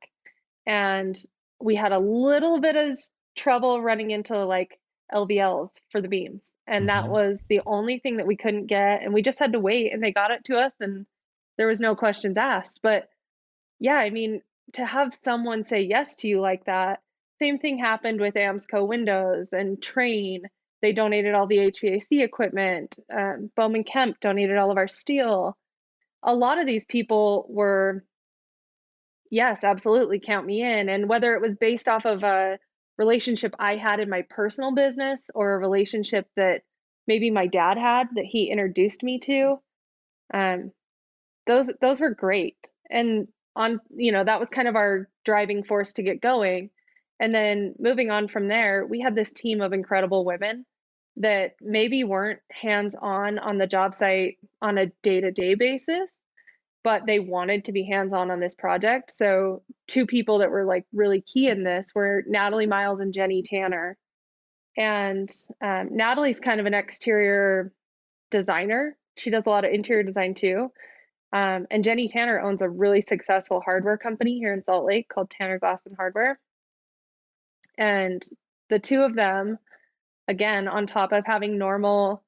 and 0.66 1.22
we 1.60 1.76
had 1.76 1.92
a 1.92 2.00
little 2.00 2.62
bit 2.62 2.78
of 2.78 2.98
trouble 3.36 3.82
running 3.82 4.12
into 4.12 4.46
like 4.46 4.80
LVLs 5.14 5.72
for 5.92 6.02
the 6.02 6.08
beams. 6.08 6.52
And 6.66 6.88
mm-hmm. 6.88 7.08
that 7.08 7.10
was 7.10 7.44
the 7.48 7.62
only 7.66 8.00
thing 8.00 8.18
that 8.18 8.28
we 8.28 8.36
couldn't 8.36 8.68
get 8.68 9.04
and 9.04 9.14
we 9.14 9.22
just 9.22 9.40
had 9.40 9.54
to 9.54 9.60
wait 9.60 9.94
and 9.94 10.04
they 10.04 10.12
got 10.12 10.32
it 10.32 10.46
to 10.46 10.58
us 10.58 10.74
and 10.80 11.06
there 11.58 11.68
was 11.68 11.80
no 11.80 11.96
questions 11.96 12.38
asked. 12.38 12.80
But 12.84 13.10
yeah, 13.80 13.96
I 13.96 14.10
mean, 14.10 14.42
to 14.74 14.86
have 14.86 15.14
someone 15.24 15.64
say 15.64 15.82
yes 15.82 16.16
to 16.18 16.28
you 16.28 16.42
like 16.42 16.66
that. 16.66 17.02
Same 17.40 17.60
thing 17.60 17.78
happened 17.78 18.20
with 18.20 18.34
Amsco 18.34 18.88
Windows 18.88 19.50
and 19.52 19.78
Trane. 19.78 20.44
They 20.82 20.94
donated 20.94 21.34
all 21.34 21.48
the 21.48 21.58
HVAC 21.58 22.24
equipment. 22.24 23.00
Um, 23.16 23.52
Bowman 23.56 23.84
Kemp 23.84 24.20
donated 24.20 24.58
all 24.58 24.72
of 24.72 24.78
our 24.78 24.88
steel. 24.88 25.58
A 26.24 26.36
lot 26.36 26.60
of 26.60 26.66
these 26.66 26.86
people 26.86 27.46
were, 27.50 28.04
yes, 29.30 29.64
absolutely, 29.64 30.20
count 30.20 30.46
me 30.46 30.64
in. 30.64 30.90
And 30.90 31.08
whether 31.08 31.36
it 31.36 31.42
was 31.42 31.56
based 31.56 31.88
off 31.88 32.06
of 32.06 32.24
a 32.24 32.60
relationship 32.98 33.56
I 33.60 33.76
had 33.76 34.00
in 34.00 34.10
my 34.10 34.24
personal 34.30 34.74
business 34.74 35.30
or 35.34 35.54
a 35.54 35.60
relationship 35.60 36.28
that 36.36 36.64
maybe 37.08 37.32
my 37.32 37.48
dad 37.48 37.78
had 37.78 38.08
that 38.16 38.26
he 38.26 38.50
introduced 38.50 39.04
me 39.04 39.20
to, 39.20 39.62
um, 40.34 40.72
those 41.46 41.72
those 41.82 42.00
were 42.00 42.10
great. 42.10 42.58
And 42.90 43.28
on 43.58 43.82
you 43.94 44.12
know 44.12 44.24
that 44.24 44.40
was 44.40 44.50
kind 44.50 44.68
of 44.68 44.76
our 44.76 45.10
driving 45.26 45.64
force 45.64 45.94
to 45.94 46.04
get 46.04 46.22
going 46.22 46.70
and 47.20 47.34
then 47.34 47.74
moving 47.80 48.12
on 48.12 48.28
from 48.28 48.48
there 48.48 48.86
we 48.86 49.02
had 49.02 49.16
this 49.16 49.34
team 49.34 49.60
of 49.60 49.74
incredible 49.74 50.24
women 50.24 50.66
that 51.18 51.56
maybe 51.60 52.04
weren't 52.04 52.40
hands 52.52 52.96
on 53.02 53.40
on 53.40 53.58
the 53.58 53.68
job 53.68 53.96
site 53.96 54.38
on 54.62 54.78
a 54.78 54.86
day-to-day 55.02 55.56
basis 55.56 56.16
but 56.88 57.06
they 57.06 57.20
wanted 57.20 57.66
to 57.66 57.74
be 57.74 57.84
hands 57.84 58.14
on 58.14 58.32
on 58.32 58.40
this 58.40 58.56
project. 58.56 59.12
So 59.12 59.62
two 59.90 60.06
people 60.06 60.38
that 60.38 60.52
were 60.52 60.64
like 60.64 60.86
really 60.94 61.20
key 61.20 61.50
in 61.50 61.66
this 61.66 61.92
were 61.94 62.24
natalie 62.26 62.66
miles 62.66 63.02
and 63.02 63.14
jenny 63.14 63.44
tanner. 63.44 63.98
And 64.78 65.30
um, 65.62 65.90
natalie's 65.92 66.40
kind 66.40 66.62
of 66.62 66.66
an 66.66 66.74
exterior 66.74 67.74
designer. 68.32 68.96
She 69.18 69.32
does 69.32 69.48
a 69.48 69.50
lot 69.50 69.66
of 69.66 69.74
interior 69.74 70.04
design 70.04 70.34
too. 70.34 70.72
Um, 71.34 71.68
and 71.70 71.84
Jenny 71.84 72.08
Tanner 72.08 72.40
owns 72.40 72.62
a 72.62 72.70
really 72.70 73.02
successful 73.02 73.60
hardware 73.60 73.98
company 73.98 74.38
here 74.38 74.54
in 74.54 74.64
Salt 74.64 74.86
Lake 74.86 75.10
called 75.10 75.30
Tanner 75.30 75.60
Glass 75.60 75.86
and 75.88 75.98
Hardware. 75.98 76.40
And 77.78 78.24
the 78.70 78.80
two 78.80 79.02
of 79.02 79.14
them, 79.14 79.60
again, 80.30 80.70
on 80.70 80.88
top 80.88 81.12
of 81.12 81.26
having 81.26 81.58
normal, 81.58 82.24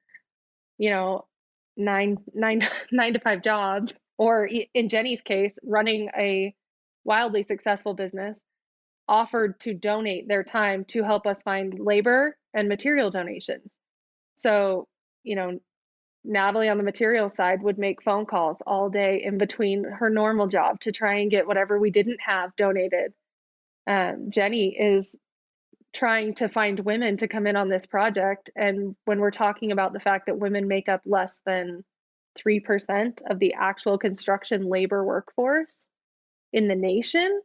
you 0.78 0.90
know, 0.90 1.28
nine, 1.78 2.18
nine, 2.34 2.68
nine 2.92 3.14
to 3.14 3.20
five 3.22 3.42
jobs, 3.42 3.94
or 4.20 4.50
in 4.74 4.90
Jenny's 4.90 5.22
case, 5.22 5.58
running 5.64 6.10
a 6.16 6.54
wildly 7.06 7.42
successful 7.42 7.94
business, 7.94 8.42
offered 9.08 9.58
to 9.62 9.74
donate 9.74 10.28
their 10.28 10.44
time 10.44 10.84
to 10.86 11.04
help 11.04 11.26
us 11.26 11.42
find 11.42 11.80
labor 11.80 12.38
and 12.54 12.68
material 12.68 13.10
donations. 13.10 13.72
So, 14.36 14.90
you 15.24 15.38
know, 15.38 15.60
Natalie 16.26 16.68
on 16.68 16.78
the 16.78 16.84
material 16.84 17.30
side 17.30 17.64
would 17.64 17.78
make 17.78 18.04
phone 18.04 18.26
calls 18.26 18.58
all 18.68 18.90
day 18.90 19.24
in 19.24 19.38
between 19.38 19.86
her 19.86 20.10
normal 20.10 20.48
job 20.48 20.82
to 20.82 20.92
try 20.92 21.20
and 21.20 21.32
get 21.32 21.48
whatever 21.48 21.80
we 21.80 21.90
didn't 21.90 22.20
have 22.20 22.54
donated. 22.58 23.14
Um, 23.88 24.32
Jenny 24.32 24.76
is 24.78 25.16
trying 25.94 26.34
to 26.36 26.50
find 26.50 26.82
women 26.82 27.16
to 27.18 27.30
come 27.30 27.48
in 27.48 27.56
on 27.56 27.70
this 27.70 27.86
project. 27.86 28.52
And 28.54 28.98
when 29.06 29.20
we're 29.20 29.32
talking 29.32 29.72
about 29.72 29.94
the 29.94 30.02
fact 30.02 30.26
that 30.26 30.38
women 30.38 30.68
make 30.68 30.90
up 30.90 31.02
less 31.06 31.40
than 31.46 31.86
3% 32.46 33.22
of 33.30 33.40
the 33.40 33.54
actual 33.54 33.98
construction 33.98 34.70
labor 34.70 35.04
workforce 35.04 35.88
in 36.54 36.68
the 36.68 36.76
nation, 36.76 37.42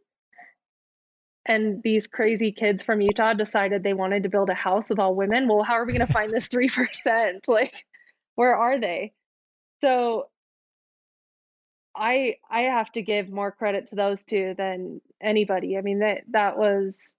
and 1.47 1.83
these 1.83 2.07
crazy 2.07 2.53
kids 2.53 2.83
from 2.83 3.01
Utah 3.01 3.35
decided 3.35 3.83
they 3.83 3.93
wanted 3.93 4.23
to 4.23 4.31
build 4.31 4.49
a 4.49 4.55
house 4.55 4.89
with 4.89 4.99
all 4.99 5.15
women. 5.15 5.47
Well, 5.47 5.63
how 5.63 5.75
are 5.75 5.85
we 5.85 5.93
going 5.93 6.07
to 6.07 6.13
find 6.13 6.31
this 6.31 6.49
3%? 6.51 7.41
Like, 7.49 7.85
where 8.35 8.57
are 8.57 8.81
they? 8.81 9.13
So 9.81 10.29
I 11.95 12.37
I 12.51 12.63
have 12.63 12.91
to 12.93 13.03
give 13.03 13.31
more 13.31 13.53
credit 13.53 13.89
to 13.89 13.97
those 13.97 14.25
two 14.25 14.55
than 14.57 15.01
anybody. 15.23 15.77
I 15.77 15.83
mean 15.83 16.01
that 16.01 16.23
that 16.31 16.59
was 16.59 17.15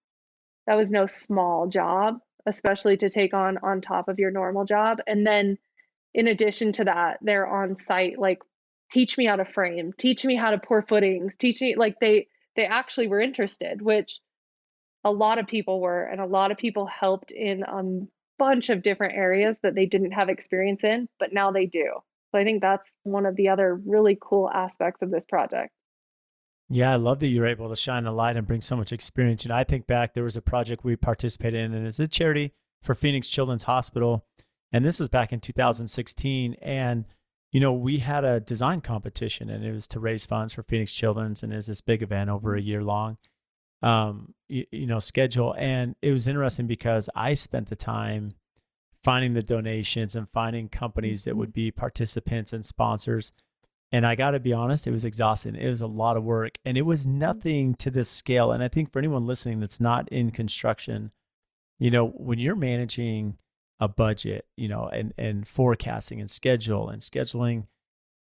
that 0.67 0.75
was 0.75 0.89
no 0.89 1.05
small 1.05 1.67
job, 1.67 2.19
especially 2.45 2.97
to 2.97 3.09
take 3.09 3.33
on 3.33 3.57
on 3.59 3.81
top 3.81 4.09
of 4.09 4.19
your 4.19 4.31
normal 4.31 4.65
job. 4.65 4.99
And 5.07 5.25
then 5.25 5.57
in 6.15 6.27
addition 6.27 6.71
to 6.71 6.85
that, 6.85 7.19
they're 7.21 7.45
on 7.45 7.75
site 7.75 8.17
like 8.17 8.41
teach 8.91 9.17
me 9.17 9.25
how 9.25 9.35
to 9.35 9.45
frame, 9.45 9.91
teach 9.97 10.23
me 10.23 10.35
how 10.35 10.51
to 10.51 10.57
pour 10.57 10.81
footings, 10.81 11.35
teach 11.35 11.61
me 11.61 11.75
like 11.75 11.99
they 11.99 12.27
they 12.55 12.65
actually 12.65 13.07
were 13.07 13.19
interested, 13.19 13.81
which 13.81 14.21
a 15.03 15.11
lot 15.11 15.37
of 15.37 15.45
people 15.45 15.81
were 15.81 16.03
and 16.05 16.21
a 16.21 16.25
lot 16.25 16.51
of 16.51 16.57
people 16.57 16.85
helped 16.85 17.31
in 17.31 17.63
a 17.63 17.83
bunch 18.39 18.69
of 18.69 18.81
different 18.81 19.13
areas 19.13 19.59
that 19.61 19.75
they 19.75 19.85
didn't 19.85 20.11
have 20.11 20.29
experience 20.29 20.85
in, 20.85 21.09
but 21.19 21.33
now 21.33 21.51
they 21.51 21.65
do. 21.65 21.99
So 22.31 22.39
I 22.39 22.45
think 22.45 22.61
that's 22.61 22.89
one 23.03 23.25
of 23.25 23.35
the 23.35 23.49
other 23.49 23.75
really 23.75 24.17
cool 24.19 24.49
aspects 24.49 25.01
of 25.01 25.11
this 25.11 25.25
project. 25.25 25.71
Yeah, 26.69 26.93
I 26.93 26.95
love 26.95 27.19
that 27.19 27.27
you're 27.27 27.45
able 27.45 27.69
to 27.69 27.75
shine 27.75 28.05
the 28.05 28.11
light 28.11 28.37
and 28.37 28.47
bring 28.47 28.61
so 28.61 28.75
much 28.75 28.91
experience. 28.91 29.43
You 29.43 29.49
know, 29.49 29.55
I 29.55 29.65
think 29.65 29.85
back 29.85 30.13
there 30.13 30.23
was 30.23 30.37
a 30.37 30.41
project 30.41 30.83
we 30.83 30.95
participated 30.95 31.59
in, 31.59 31.73
and 31.73 31.85
it's 31.85 31.99
a 31.99 32.07
charity 32.07 32.53
for 32.81 32.95
Phoenix 32.95 33.27
Children's 33.27 33.63
Hospital, 33.63 34.25
and 34.71 34.85
this 34.85 34.99
was 34.99 35.09
back 35.09 35.31
in 35.31 35.39
2016. 35.39 36.55
And 36.61 37.05
you 37.51 37.61
know, 37.61 37.73
we 37.73 37.99
had 37.99 38.25
a 38.25 38.41
design 38.41 38.81
competition, 38.81 39.49
and 39.49 39.63
it 39.63 39.71
was 39.71 39.87
to 39.87 39.99
raise 39.99 40.25
funds 40.25 40.53
for 40.53 40.63
Phoenix 40.63 40.91
Children's, 40.91 41.41
and 41.41 41.53
it 41.53 41.55
was 41.55 41.67
this 41.67 41.81
big 41.81 42.01
event 42.01 42.29
over 42.29 42.55
a 42.55 42.59
mm-hmm. 42.59 42.67
year 42.67 42.83
long 42.83 43.17
um, 43.81 44.33
you, 44.49 44.65
you 44.71 44.87
know, 44.87 44.99
schedule. 44.99 45.55
And 45.57 45.95
it 46.01 46.11
was 46.11 46.27
interesting 46.27 46.67
because 46.67 47.09
I 47.15 47.33
spent 47.33 47.69
the 47.69 47.75
time 47.75 48.31
finding 49.03 49.33
the 49.33 49.43
donations 49.43 50.15
and 50.15 50.27
finding 50.33 50.67
companies 50.67 51.23
that 51.23 51.37
would 51.37 51.49
mm-hmm. 51.49 51.65
be 51.67 51.71
participants 51.71 52.51
and 52.51 52.65
sponsors. 52.65 53.31
And 53.91 54.05
I 54.05 54.15
got 54.15 54.31
to 54.31 54.39
be 54.39 54.51
honest, 54.51 54.87
it 54.87 54.91
was 54.91 55.05
exhausting. 55.05 55.55
It 55.55 55.69
was 55.69 55.81
a 55.81 55.87
lot 55.87 56.17
of 56.17 56.23
work 56.23 56.57
and 56.65 56.77
it 56.77 56.81
was 56.81 57.05
mm-hmm. 57.05 57.19
nothing 57.19 57.75
to 57.75 57.91
this 57.91 58.09
scale. 58.09 58.51
And 58.51 58.63
I 58.63 58.67
think 58.67 58.91
for 58.91 58.99
anyone 58.99 59.27
listening 59.27 59.59
that's 59.59 59.79
not 59.79 60.09
in 60.09 60.31
construction, 60.31 61.11
you 61.77 61.91
know, 61.91 62.07
when 62.07 62.39
you're 62.39 62.55
managing 62.55 63.37
a 63.79 63.87
budget, 63.87 64.45
you 64.55 64.67
know, 64.67 64.87
and, 64.87 65.13
and 65.17 65.47
forecasting 65.47 66.19
and 66.19 66.29
schedule 66.29 66.89
and 66.89 67.01
scheduling, 67.01 67.65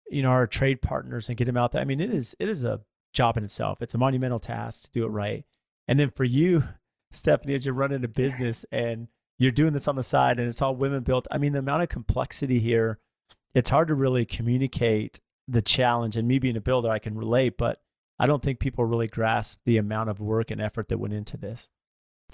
you 0.09 0.23
know, 0.23 0.31
our 0.31 0.47
trade 0.47 0.83
partners 0.83 1.29
and 1.29 1.37
get 1.37 1.45
them 1.45 1.57
out 1.57 1.73
there. 1.73 1.81
I 1.81 1.85
mean, 1.85 2.01
it 2.01 2.13
is, 2.13 2.35
it 2.39 2.49
is 2.49 2.65
a 2.65 2.81
job 3.13 3.37
in 3.37 3.45
itself. 3.45 3.81
It's 3.81 3.95
a 3.95 3.99
monumental 3.99 4.39
task 4.39 4.85
to 4.85 4.91
do 4.91 5.05
it 5.05 5.09
right. 5.09 5.45
And 5.87 5.99
then 5.99 6.11
for 6.11 6.25
you, 6.25 6.65
Stephanie, 7.13 7.55
as 7.55 7.65
you're 7.65 7.75
running 7.75 8.05
a 8.05 8.09
business 8.09 8.65
and 8.73 9.07
you're 9.39 9.53
doing 9.53 9.73
this 9.73 9.89
on 9.89 9.97
the 9.97 10.03
side 10.03 10.39
and 10.39 10.49
it's 10.49 10.61
all 10.61 10.75
women 10.75 11.03
built, 11.03 11.29
I 11.31 11.39
mean, 11.39 11.53
the 11.53 11.61
amount 11.61 11.83
of 11.85 11.89
complexity 11.89 12.59
here, 12.59 12.99
it's 13.55 13.71
hard 13.71 13.89
to 13.89 13.95
really 13.95 14.25
communicate 14.25 15.21
the 15.47 15.63
challenge. 15.63 16.17
And 16.17 16.27
me 16.27 16.41
being 16.41 16.57
a 16.57 16.61
builder, 16.61 16.91
I 16.91 16.99
can 16.99 17.17
relate, 17.17 17.57
but 17.57 17.81
I 18.19 18.27
don't 18.27 18.43
think 18.43 18.59
people 18.59 18.85
really 18.85 19.07
grasp 19.07 19.61
the 19.65 19.77
amount 19.77 20.11
of 20.11 20.21
work 20.21 20.51
and 20.51 20.61
effort 20.61 20.89
that 20.89 20.99
went 20.99 21.15
into 21.15 21.37
this. 21.37 21.71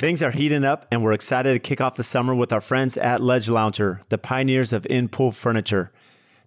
Things 0.01 0.23
are 0.23 0.31
heating 0.31 0.65
up, 0.65 0.87
and 0.91 1.03
we're 1.03 1.13
excited 1.13 1.53
to 1.53 1.59
kick 1.59 1.79
off 1.79 1.97
the 1.97 2.03
summer 2.03 2.35
with 2.35 2.55
our 2.55 2.63
friends 2.63 2.97
at 2.97 3.21
Ledge 3.21 3.51
Lounger, 3.51 4.01
the 4.09 4.17
pioneers 4.17 4.73
of 4.73 4.87
in 4.87 5.11
pool 5.11 5.31
furniture. 5.31 5.93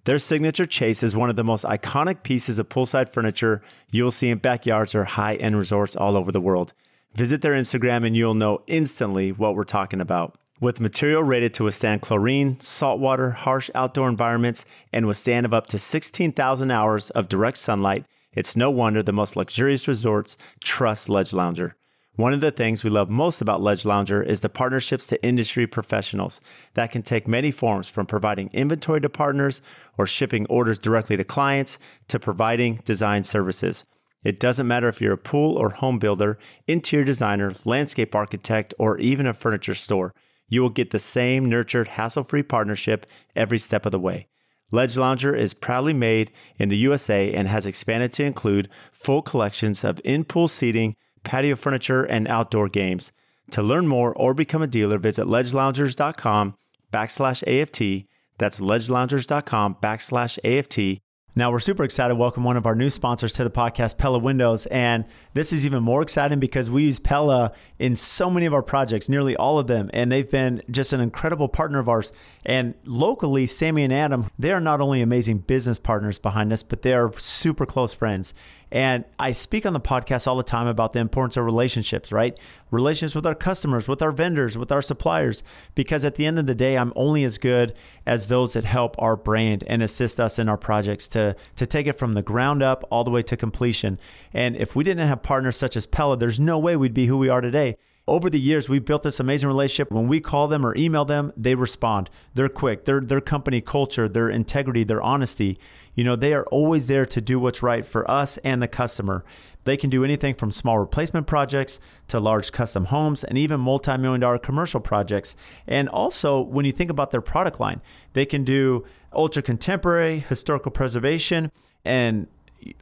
Their 0.05 0.17
signature 0.17 0.65
chaise 0.67 1.03
is 1.03 1.15
one 1.15 1.29
of 1.29 1.35
the 1.35 1.43
most 1.43 1.63
iconic 1.63 2.23
pieces 2.23 2.57
of 2.57 2.69
poolside 2.69 3.09
furniture 3.09 3.61
you'll 3.91 4.09
see 4.09 4.29
in 4.29 4.39
backyards 4.39 4.95
or 4.95 5.03
high 5.03 5.35
end 5.35 5.55
resorts 5.55 5.95
all 5.95 6.17
over 6.17 6.31
the 6.31 6.41
world. 6.41 6.73
Visit 7.13 7.43
their 7.43 7.53
Instagram 7.53 8.03
and 8.07 8.17
you'll 8.17 8.33
know 8.33 8.63
instantly 8.65 9.31
what 9.31 9.55
we're 9.55 9.65
talking 9.65 10.01
about. 10.01 10.35
With 10.59 10.81
material 10.81 11.21
rated 11.21 11.53
to 11.53 11.65
withstand 11.65 12.01
chlorine, 12.01 12.59
saltwater, 12.59 13.29
harsh 13.29 13.69
outdoor 13.75 14.09
environments, 14.09 14.65
and 14.91 15.05
withstand 15.05 15.45
of 15.45 15.53
up 15.53 15.67
to 15.67 15.77
16,000 15.77 16.71
hours 16.71 17.11
of 17.11 17.29
direct 17.29 17.59
sunlight, 17.59 18.05
it's 18.31 18.55
no 18.55 18.71
wonder 18.71 19.03
the 19.03 19.13
most 19.13 19.35
luxurious 19.35 19.87
resorts 19.87 20.37
trust 20.59 21.07
Ledge 21.07 21.33
Lounger. 21.33 21.75
One 22.15 22.31
of 22.31 22.41
the 22.41 22.51
things 22.51 22.83
we 22.83 22.91
love 22.91 23.09
most 23.09 23.41
about 23.41 23.63
Ledge 23.63 23.85
Lounger 23.85 24.21
is 24.21 24.41
the 24.41 24.49
partnerships 24.49 25.07
to 25.07 25.25
industry 25.25 25.65
professionals 25.65 26.39
that 26.75 26.91
can 26.91 27.01
take 27.01 27.27
many 27.27 27.49
forms 27.49 27.89
from 27.89 28.05
providing 28.05 28.51
inventory 28.53 29.01
to 29.01 29.09
partners 29.09 29.63
or 29.97 30.05
shipping 30.05 30.45
orders 30.45 30.77
directly 30.77 31.17
to 31.17 31.23
clients 31.23 31.79
to 32.09 32.19
providing 32.19 32.81
design 32.85 33.23
services. 33.23 33.83
It 34.23 34.39
doesn't 34.39 34.67
matter 34.67 34.87
if 34.87 35.01
you're 35.01 35.13
a 35.13 35.17
pool 35.17 35.57
or 35.57 35.71
home 35.71 35.97
builder, 35.97 36.37
interior 36.67 37.03
designer, 37.03 37.51
landscape 37.65 38.13
architect, 38.13 38.75
or 38.77 38.99
even 38.99 39.25
a 39.25 39.33
furniture 39.33 39.73
store, 39.73 40.13
you 40.47 40.61
will 40.61 40.69
get 40.69 40.91
the 40.91 40.99
same 40.99 41.49
nurtured, 41.49 41.87
hassle 41.87 42.23
free 42.23 42.43
partnership 42.43 43.07
every 43.35 43.57
step 43.57 43.87
of 43.87 43.91
the 43.91 43.99
way. 43.99 44.27
Ledge 44.69 44.97
Lounger 44.97 45.35
is 45.35 45.55
proudly 45.55 45.93
made 45.93 46.31
in 46.59 46.69
the 46.69 46.77
USA 46.77 47.33
and 47.33 47.47
has 47.47 47.65
expanded 47.65 48.13
to 48.13 48.23
include 48.23 48.69
full 48.91 49.23
collections 49.23 49.83
of 49.83 49.99
in 50.03 50.23
pool 50.23 50.47
seating 50.47 50.95
patio 51.23 51.55
furniture, 51.55 52.03
and 52.03 52.27
outdoor 52.27 52.69
games. 52.69 53.11
To 53.51 53.61
learn 53.61 53.87
more 53.87 54.13
or 54.13 54.33
become 54.33 54.61
a 54.61 54.67
dealer, 54.67 54.97
visit 54.97 55.25
ledgeloungers.com 55.25 56.55
backslash 56.91 57.43
AFT. 57.43 58.07
That's 58.37 58.59
ledgeloungers.com 58.59 59.77
backslash 59.81 60.39
AFT. 60.43 61.01
Now, 61.35 61.51
we're 61.51 61.59
super 61.59 61.83
excited 61.83 62.09
to 62.09 62.15
welcome 62.15 62.43
one 62.43 62.57
of 62.57 62.67
our 62.67 62.75
new 62.75 62.91
sponsors 62.91 63.33
to 63.33 63.43
the 63.43 63.49
podcast, 63.49 63.97
Pella 63.97 64.19
Windows. 64.19 64.67
And 64.67 65.03
this 65.33 65.51
is 65.51 65.65
even 65.65 65.81
more 65.81 66.03
exciting 66.03 66.39
because 66.39 66.69
we 66.69 66.83
use 66.83 66.99
Pella 66.99 67.53
in 67.79 67.95
so 67.95 68.29
many 68.29 68.45
of 68.45 68.53
our 68.53 68.61
projects, 68.61 69.09
nearly 69.09 69.35
all 69.35 69.57
of 69.57 69.65
them. 69.65 69.89
And 69.93 70.11
they've 70.11 70.29
been 70.29 70.61
just 70.69 70.93
an 70.93 70.99
incredible 70.99 71.47
partner 71.47 71.79
of 71.79 71.89
ours. 71.89 72.11
And 72.45 72.75
locally, 72.85 73.47
Sammy 73.47 73.83
and 73.83 73.91
Adam, 73.91 74.29
they 74.37 74.51
are 74.51 74.59
not 74.59 74.79
only 74.79 75.01
amazing 75.01 75.39
business 75.39 75.79
partners 75.79 76.19
behind 76.19 76.53
us, 76.53 76.61
but 76.61 76.83
they 76.83 76.93
are 76.93 77.11
super 77.17 77.65
close 77.65 77.95
friends. 77.95 78.35
And 78.73 79.05
I 79.19 79.33
speak 79.33 79.67
on 79.67 79.73
the 79.73 79.79
podcast 79.79 80.25
all 80.25 80.35
the 80.35 80.41
time 80.41 80.65
about 80.65 80.93
the 80.93 80.99
importance 80.99 81.37
of 81.37 81.45
relationships, 81.45 82.11
right? 82.11 82.35
Relationships 82.71 83.13
with 83.13 83.27
our 83.27 83.35
customers, 83.35 83.87
with 83.87 84.01
our 84.01 84.11
vendors, 84.11 84.57
with 84.57 84.71
our 84.71 84.81
suppliers, 84.81 85.43
because 85.75 86.03
at 86.03 86.15
the 86.15 86.25
end 86.25 86.39
of 86.39 86.47
the 86.47 86.55
day, 86.55 86.75
I'm 86.75 86.91
only 86.95 87.23
as 87.23 87.37
good 87.37 87.75
as 88.07 88.29
those 88.29 88.53
that 88.53 88.63
help 88.63 88.95
our 88.97 89.15
brand 89.15 89.63
and 89.67 89.83
assist 89.83 90.19
us 90.19 90.39
in 90.39 90.49
our 90.49 90.57
projects 90.57 91.07
to, 91.09 91.35
to 91.55 91.67
take 91.67 91.85
it 91.85 91.99
from 91.99 92.15
the 92.15 92.23
ground 92.23 92.63
up 92.63 92.83
all 92.89 93.03
the 93.03 93.11
way 93.11 93.21
to 93.21 93.37
completion. 93.37 93.99
And 94.33 94.55
if 94.55 94.75
we 94.75 94.83
didn't 94.83 95.07
have 95.07 95.21
partners 95.21 95.55
such 95.55 95.77
as 95.77 95.85
Pella, 95.85 96.17
there's 96.17 96.39
no 96.39 96.57
way 96.57 96.75
we'd 96.75 96.95
be 96.95 97.05
who 97.05 97.17
we 97.17 97.29
are 97.29 97.41
today. 97.41 97.77
Over 98.05 98.29
the 98.29 98.39
years, 98.39 98.67
we've 98.67 98.83
built 98.83 99.03
this 99.03 99.21
amazing 99.21 99.47
relationship. 99.47 99.89
When 99.89 100.09
we 100.09 100.19
call 100.19 100.49
them 100.49 100.65
or 100.65 100.75
email 100.75 101.05
them, 101.05 101.31
they 101.37 101.55
respond. 101.55 102.09
They're 102.33 102.49
quick. 102.49 102.83
Their 102.83 102.99
their 102.99 103.21
company 103.21 103.61
culture, 103.61 104.09
their 104.09 104.29
integrity, 104.29 104.83
their 104.83 105.01
honesty. 105.01 105.57
You 105.95 106.03
know, 106.03 106.17
they 106.17 106.33
are 106.33 106.43
always 106.47 106.87
there 106.87 107.05
to 107.05 107.21
do 107.21 107.39
what's 107.39 107.63
right 107.63 107.85
for 107.85 108.09
us 108.11 108.37
and 108.43 108.61
the 108.61 108.67
customer. 108.67 109.23
They 109.63 109.77
can 109.77 109.89
do 109.89 110.03
anything 110.03 110.33
from 110.35 110.51
small 110.51 110.79
replacement 110.79 111.27
projects 111.27 111.79
to 112.09 112.19
large 112.19 112.51
custom 112.51 112.85
homes 112.85 113.23
and 113.23 113.37
even 113.37 113.61
multi 113.61 113.95
million 113.95 114.19
dollar 114.19 114.37
commercial 114.37 114.81
projects. 114.81 115.37
And 115.65 115.87
also, 115.87 116.41
when 116.41 116.65
you 116.65 116.73
think 116.73 116.91
about 116.91 117.11
their 117.11 117.21
product 117.21 117.61
line, 117.61 117.81
they 118.11 118.25
can 118.25 118.43
do 118.43 118.85
ultra 119.13 119.41
contemporary, 119.41 120.19
historical 120.19 120.71
preservation, 120.71 121.53
and 121.85 122.27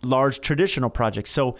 large 0.01 0.41
traditional 0.41 0.89
projects. 0.89 1.29
So 1.29 1.57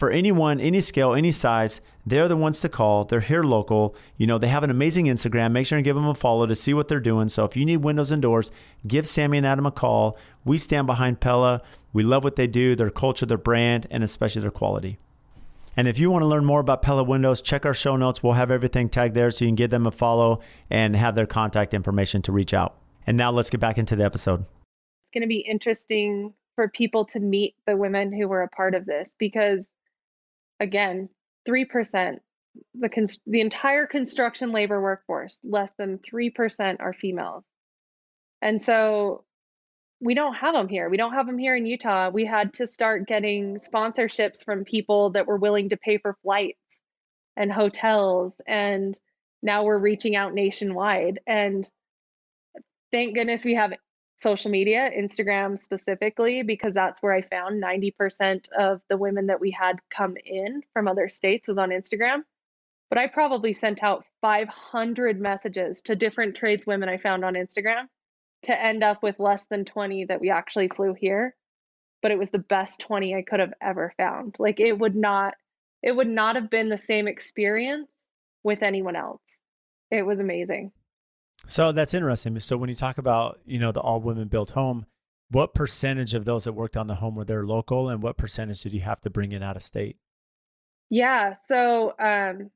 for 0.00 0.10
anyone, 0.10 0.60
any 0.60 0.80
scale, 0.80 1.12
any 1.12 1.30
size, 1.30 1.82
they're 2.06 2.26
the 2.26 2.34
ones 2.34 2.60
to 2.62 2.70
call. 2.70 3.04
They're 3.04 3.20
here 3.20 3.42
local. 3.42 3.94
You 4.16 4.26
know, 4.26 4.38
they 4.38 4.48
have 4.48 4.64
an 4.64 4.70
amazing 4.70 5.04
Instagram. 5.04 5.52
Make 5.52 5.66
sure 5.66 5.76
and 5.76 5.84
give 5.84 5.94
them 5.94 6.06
a 6.06 6.14
follow 6.14 6.46
to 6.46 6.54
see 6.54 6.72
what 6.72 6.88
they're 6.88 7.00
doing. 7.00 7.28
So 7.28 7.44
if 7.44 7.54
you 7.54 7.66
need 7.66 7.84
windows 7.84 8.10
and 8.10 8.22
doors, 8.22 8.50
give 8.86 9.06
Sammy 9.06 9.36
and 9.36 9.46
Adam 9.46 9.66
a 9.66 9.70
call. 9.70 10.16
We 10.42 10.56
stand 10.56 10.86
behind 10.86 11.20
Pella. 11.20 11.60
We 11.92 12.02
love 12.02 12.24
what 12.24 12.36
they 12.36 12.46
do, 12.46 12.74
their 12.74 12.88
culture, 12.88 13.26
their 13.26 13.36
brand, 13.36 13.88
and 13.90 14.02
especially 14.02 14.40
their 14.40 14.50
quality. 14.50 14.98
And 15.76 15.86
if 15.86 15.98
you 15.98 16.10
want 16.10 16.22
to 16.22 16.26
learn 16.26 16.46
more 16.46 16.60
about 16.60 16.80
Pella 16.80 17.04
Windows, 17.04 17.42
check 17.42 17.66
our 17.66 17.74
show 17.74 17.94
notes. 17.96 18.22
We'll 18.22 18.32
have 18.32 18.50
everything 18.50 18.88
tagged 18.88 19.14
there 19.14 19.30
so 19.30 19.44
you 19.44 19.50
can 19.50 19.54
give 19.54 19.68
them 19.68 19.86
a 19.86 19.90
follow 19.90 20.40
and 20.70 20.96
have 20.96 21.14
their 21.14 21.26
contact 21.26 21.74
information 21.74 22.22
to 22.22 22.32
reach 22.32 22.54
out. 22.54 22.74
And 23.06 23.18
now 23.18 23.32
let's 23.32 23.50
get 23.50 23.60
back 23.60 23.76
into 23.76 23.96
the 23.96 24.04
episode. 24.04 24.40
It's 24.40 25.12
going 25.12 25.22
to 25.22 25.28
be 25.28 25.44
interesting 25.46 26.32
for 26.54 26.68
people 26.68 27.04
to 27.04 27.20
meet 27.20 27.54
the 27.66 27.76
women 27.76 28.14
who 28.14 28.28
were 28.28 28.42
a 28.42 28.48
part 28.48 28.74
of 28.74 28.86
this 28.86 29.14
because 29.18 29.70
again, 30.60 31.08
3%, 31.48 32.18
the, 32.74 32.88
cons- 32.88 33.20
the 33.26 33.40
entire 33.40 33.86
construction 33.86 34.52
labor 34.52 34.80
workforce, 34.80 35.38
less 35.42 35.72
than 35.78 35.98
3% 35.98 36.76
are 36.80 36.92
females. 36.92 37.44
And 38.42 38.62
so 38.62 39.24
we 40.00 40.14
don't 40.14 40.34
have 40.34 40.54
them 40.54 40.68
here. 40.68 40.88
We 40.88 40.96
don't 40.96 41.12
have 41.12 41.26
them 41.26 41.38
here 41.38 41.54
in 41.54 41.66
Utah. 41.66 42.10
We 42.10 42.24
had 42.24 42.54
to 42.54 42.66
start 42.66 43.06
getting 43.06 43.58
sponsorships 43.58 44.44
from 44.44 44.64
people 44.64 45.10
that 45.10 45.26
were 45.26 45.36
willing 45.36 45.70
to 45.70 45.76
pay 45.76 45.98
for 45.98 46.16
flights 46.22 46.58
and 47.36 47.52
hotels. 47.52 48.40
And 48.46 48.98
now 49.42 49.64
we're 49.64 49.78
reaching 49.78 50.16
out 50.16 50.34
nationwide. 50.34 51.20
And 51.26 51.68
thank 52.92 53.14
goodness 53.14 53.44
we 53.44 53.54
have 53.54 53.72
social 54.20 54.50
media, 54.50 54.90
Instagram 54.96 55.58
specifically, 55.58 56.42
because 56.42 56.74
that's 56.74 57.02
where 57.02 57.14
I 57.14 57.22
found 57.22 57.62
90% 57.62 58.50
of 58.52 58.82
the 58.88 58.98
women 58.98 59.26
that 59.28 59.40
we 59.40 59.50
had 59.50 59.76
come 59.88 60.16
in 60.24 60.62
from 60.74 60.88
other 60.88 61.08
states 61.08 61.48
was 61.48 61.56
on 61.56 61.70
Instagram. 61.70 62.22
But 62.90 62.98
I 62.98 63.06
probably 63.06 63.54
sent 63.54 63.82
out 63.82 64.04
500 64.20 65.20
messages 65.20 65.80
to 65.82 65.96
different 65.96 66.36
tradeswomen 66.36 66.88
I 66.88 66.98
found 66.98 67.24
on 67.24 67.34
Instagram 67.34 67.86
to 68.42 68.62
end 68.62 68.82
up 68.82 69.02
with 69.02 69.20
less 69.20 69.46
than 69.46 69.64
20 69.64 70.06
that 70.06 70.20
we 70.20 70.30
actually 70.30 70.68
flew 70.68 70.92
here. 70.92 71.34
But 72.02 72.10
it 72.10 72.18
was 72.18 72.30
the 72.30 72.38
best 72.38 72.80
20 72.80 73.14
I 73.14 73.22
could 73.22 73.40
have 73.40 73.54
ever 73.60 73.94
found. 73.96 74.36
Like 74.38 74.60
it 74.60 74.78
would 74.78 74.96
not 74.96 75.34
it 75.82 75.96
would 75.96 76.08
not 76.08 76.36
have 76.36 76.50
been 76.50 76.68
the 76.68 76.76
same 76.76 77.08
experience 77.08 77.88
with 78.42 78.62
anyone 78.62 78.96
else. 78.96 79.22
It 79.90 80.04
was 80.04 80.20
amazing. 80.20 80.72
So 81.46 81.72
that's 81.72 81.94
interesting. 81.94 82.38
So 82.40 82.56
when 82.56 82.68
you 82.68 82.76
talk 82.76 82.98
about, 82.98 83.40
you 83.44 83.58
know, 83.58 83.72
the 83.72 83.80
all 83.80 84.00
women 84.00 84.28
built 84.28 84.50
home, 84.50 84.86
what 85.30 85.54
percentage 85.54 86.14
of 86.14 86.24
those 86.24 86.44
that 86.44 86.52
worked 86.52 86.76
on 86.76 86.86
the 86.86 86.96
home 86.96 87.14
were 87.14 87.24
there 87.24 87.46
local 87.46 87.88
and 87.88 88.02
what 88.02 88.16
percentage 88.16 88.62
did 88.62 88.72
you 88.72 88.80
have 88.80 89.00
to 89.02 89.10
bring 89.10 89.32
in 89.32 89.42
out 89.42 89.56
of 89.56 89.62
state? 89.62 89.96
Yeah. 90.90 91.36
So 91.46 91.94
um, 91.98 92.50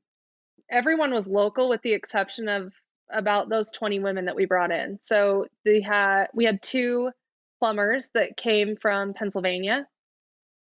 everyone 0.69 1.11
was 1.11 1.25
local 1.25 1.69
with 1.69 1.81
the 1.81 1.93
exception 1.93 2.49
of 2.49 2.73
about 3.11 3.49
those 3.49 3.71
20 3.71 3.99
women 3.99 4.25
that 4.25 4.35
we 4.35 4.45
brought 4.45 4.71
in. 4.71 4.99
So 5.01 5.45
they 5.63 5.79
had 5.81 6.27
we 6.33 6.43
had 6.43 6.61
two 6.61 7.11
plumbers 7.59 8.09
that 8.13 8.35
came 8.35 8.75
from 8.75 9.13
Pennsylvania 9.13 9.87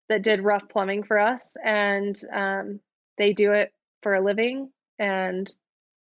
that 0.09 0.23
did 0.23 0.43
rough 0.43 0.69
plumbing 0.69 1.03
for 1.03 1.19
us 1.19 1.57
and 1.63 2.21
um, 2.33 2.81
they 3.19 3.33
do 3.33 3.53
it 3.53 3.73
for 4.03 4.15
a 4.15 4.21
living 4.21 4.71
and 4.99 5.49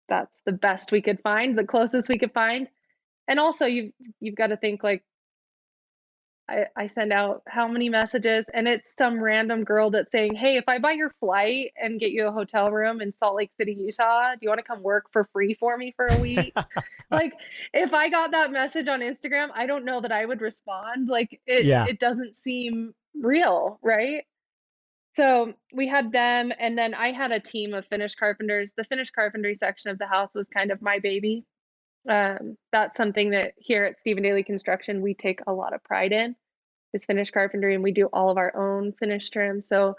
that's 0.09 0.41
the 0.45 0.53
best 0.53 0.93
we 0.93 1.03
could 1.03 1.21
find, 1.21 1.59
the 1.59 1.65
closest 1.65 2.09
we 2.09 2.19
could 2.19 2.33
find. 2.33 2.69
And 3.29 3.41
also 3.41 3.67
you've 3.67 3.93
you've 4.21 4.37
got 4.37 4.49
to 4.49 4.57
think 4.57 4.83
like 4.83 5.03
I, 6.49 6.67
I 6.77 6.87
send 6.87 7.13
out 7.13 7.43
how 7.49 7.67
many 7.67 7.89
messages 7.89 8.47
and 8.55 8.69
it's 8.69 8.95
some 8.97 9.21
random 9.21 9.65
girl 9.65 9.91
that's 9.91 10.13
saying, 10.13 10.37
Hey, 10.37 10.57
if 10.57 10.65
I 10.69 10.79
buy 10.79 10.93
your 10.93 11.11
flight 11.19 11.73
and 11.77 11.99
get 11.99 12.13
you 12.13 12.29
a 12.29 12.33
hotel 12.33 12.71
room 12.71 13.01
in 13.01 13.13
Salt 13.13 13.37
Lake 13.37 13.51
City, 13.57 13.73
Utah, 13.73 14.33
do 14.33 14.39
you 14.43 14.49
want 14.49 14.61
to 14.61 14.65
come 14.65 14.83
work 14.83 15.07
for 15.11 15.29
free 15.33 15.55
for 15.55 15.77
me 15.77 15.93
for 15.97 16.07
a 16.07 16.21
week? 16.21 16.55
like 17.11 17.35
if 17.75 17.93
I 17.93 18.09
got 18.09 18.31
that 18.31 18.53
message 18.53 18.87
on 18.87 19.01
Instagram, 19.01 19.51
I 19.55 19.67
don't 19.67 19.85
know 19.85 20.01
that 20.01 20.13
I 20.13 20.25
would 20.25 20.41
respond. 20.41 21.09
Like 21.09 21.41
it 21.47 21.65
yeah. 21.67 21.87
it 21.89 21.99
doesn't 21.99 22.37
seem 22.37 22.95
real, 23.21 23.81
right? 23.83 24.25
So 25.17 25.55
we 25.73 25.89
had 25.89 26.13
them, 26.13 26.53
and 26.59 26.77
then 26.77 26.93
I 26.93 27.13
had 27.13 27.33
a 27.33 27.41
team 27.41 27.73
of 27.73 27.87
finish 27.87 28.15
carpenters. 28.15 28.75
The 28.77 28.85
finish 28.85 29.11
carpentry 29.11 29.55
section 29.55 29.91
of 29.91 29.99
the 29.99 30.07
house 30.07 30.35
was 30.35 30.47
kind 30.49 30.71
of 30.71 30.83
my 30.83 30.99
baby. 30.99 31.47
Um, 32.09 32.57
that's 32.71 32.99
something 32.99 33.31
that 33.31 33.55
here 33.57 33.85
at 33.85 33.99
Stephen 33.99 34.23
Daly 34.23 34.45
Construction 34.45 35.03
we 35.03 35.15
take 35.15 35.41
a 35.47 35.53
lot 35.53 35.75
of 35.75 35.83
pride 35.83 36.13
in 36.13 36.37
is 36.93 37.07
finish 37.07 37.31
carpentry, 37.31 37.75
and 37.75 37.83
we 37.83 37.93
do 37.93 38.07
all 38.13 38.29
of 38.29 38.37
our 38.37 38.55
own 38.55 38.93
finish 38.93 39.31
trim. 39.31 39.63
So 39.63 39.97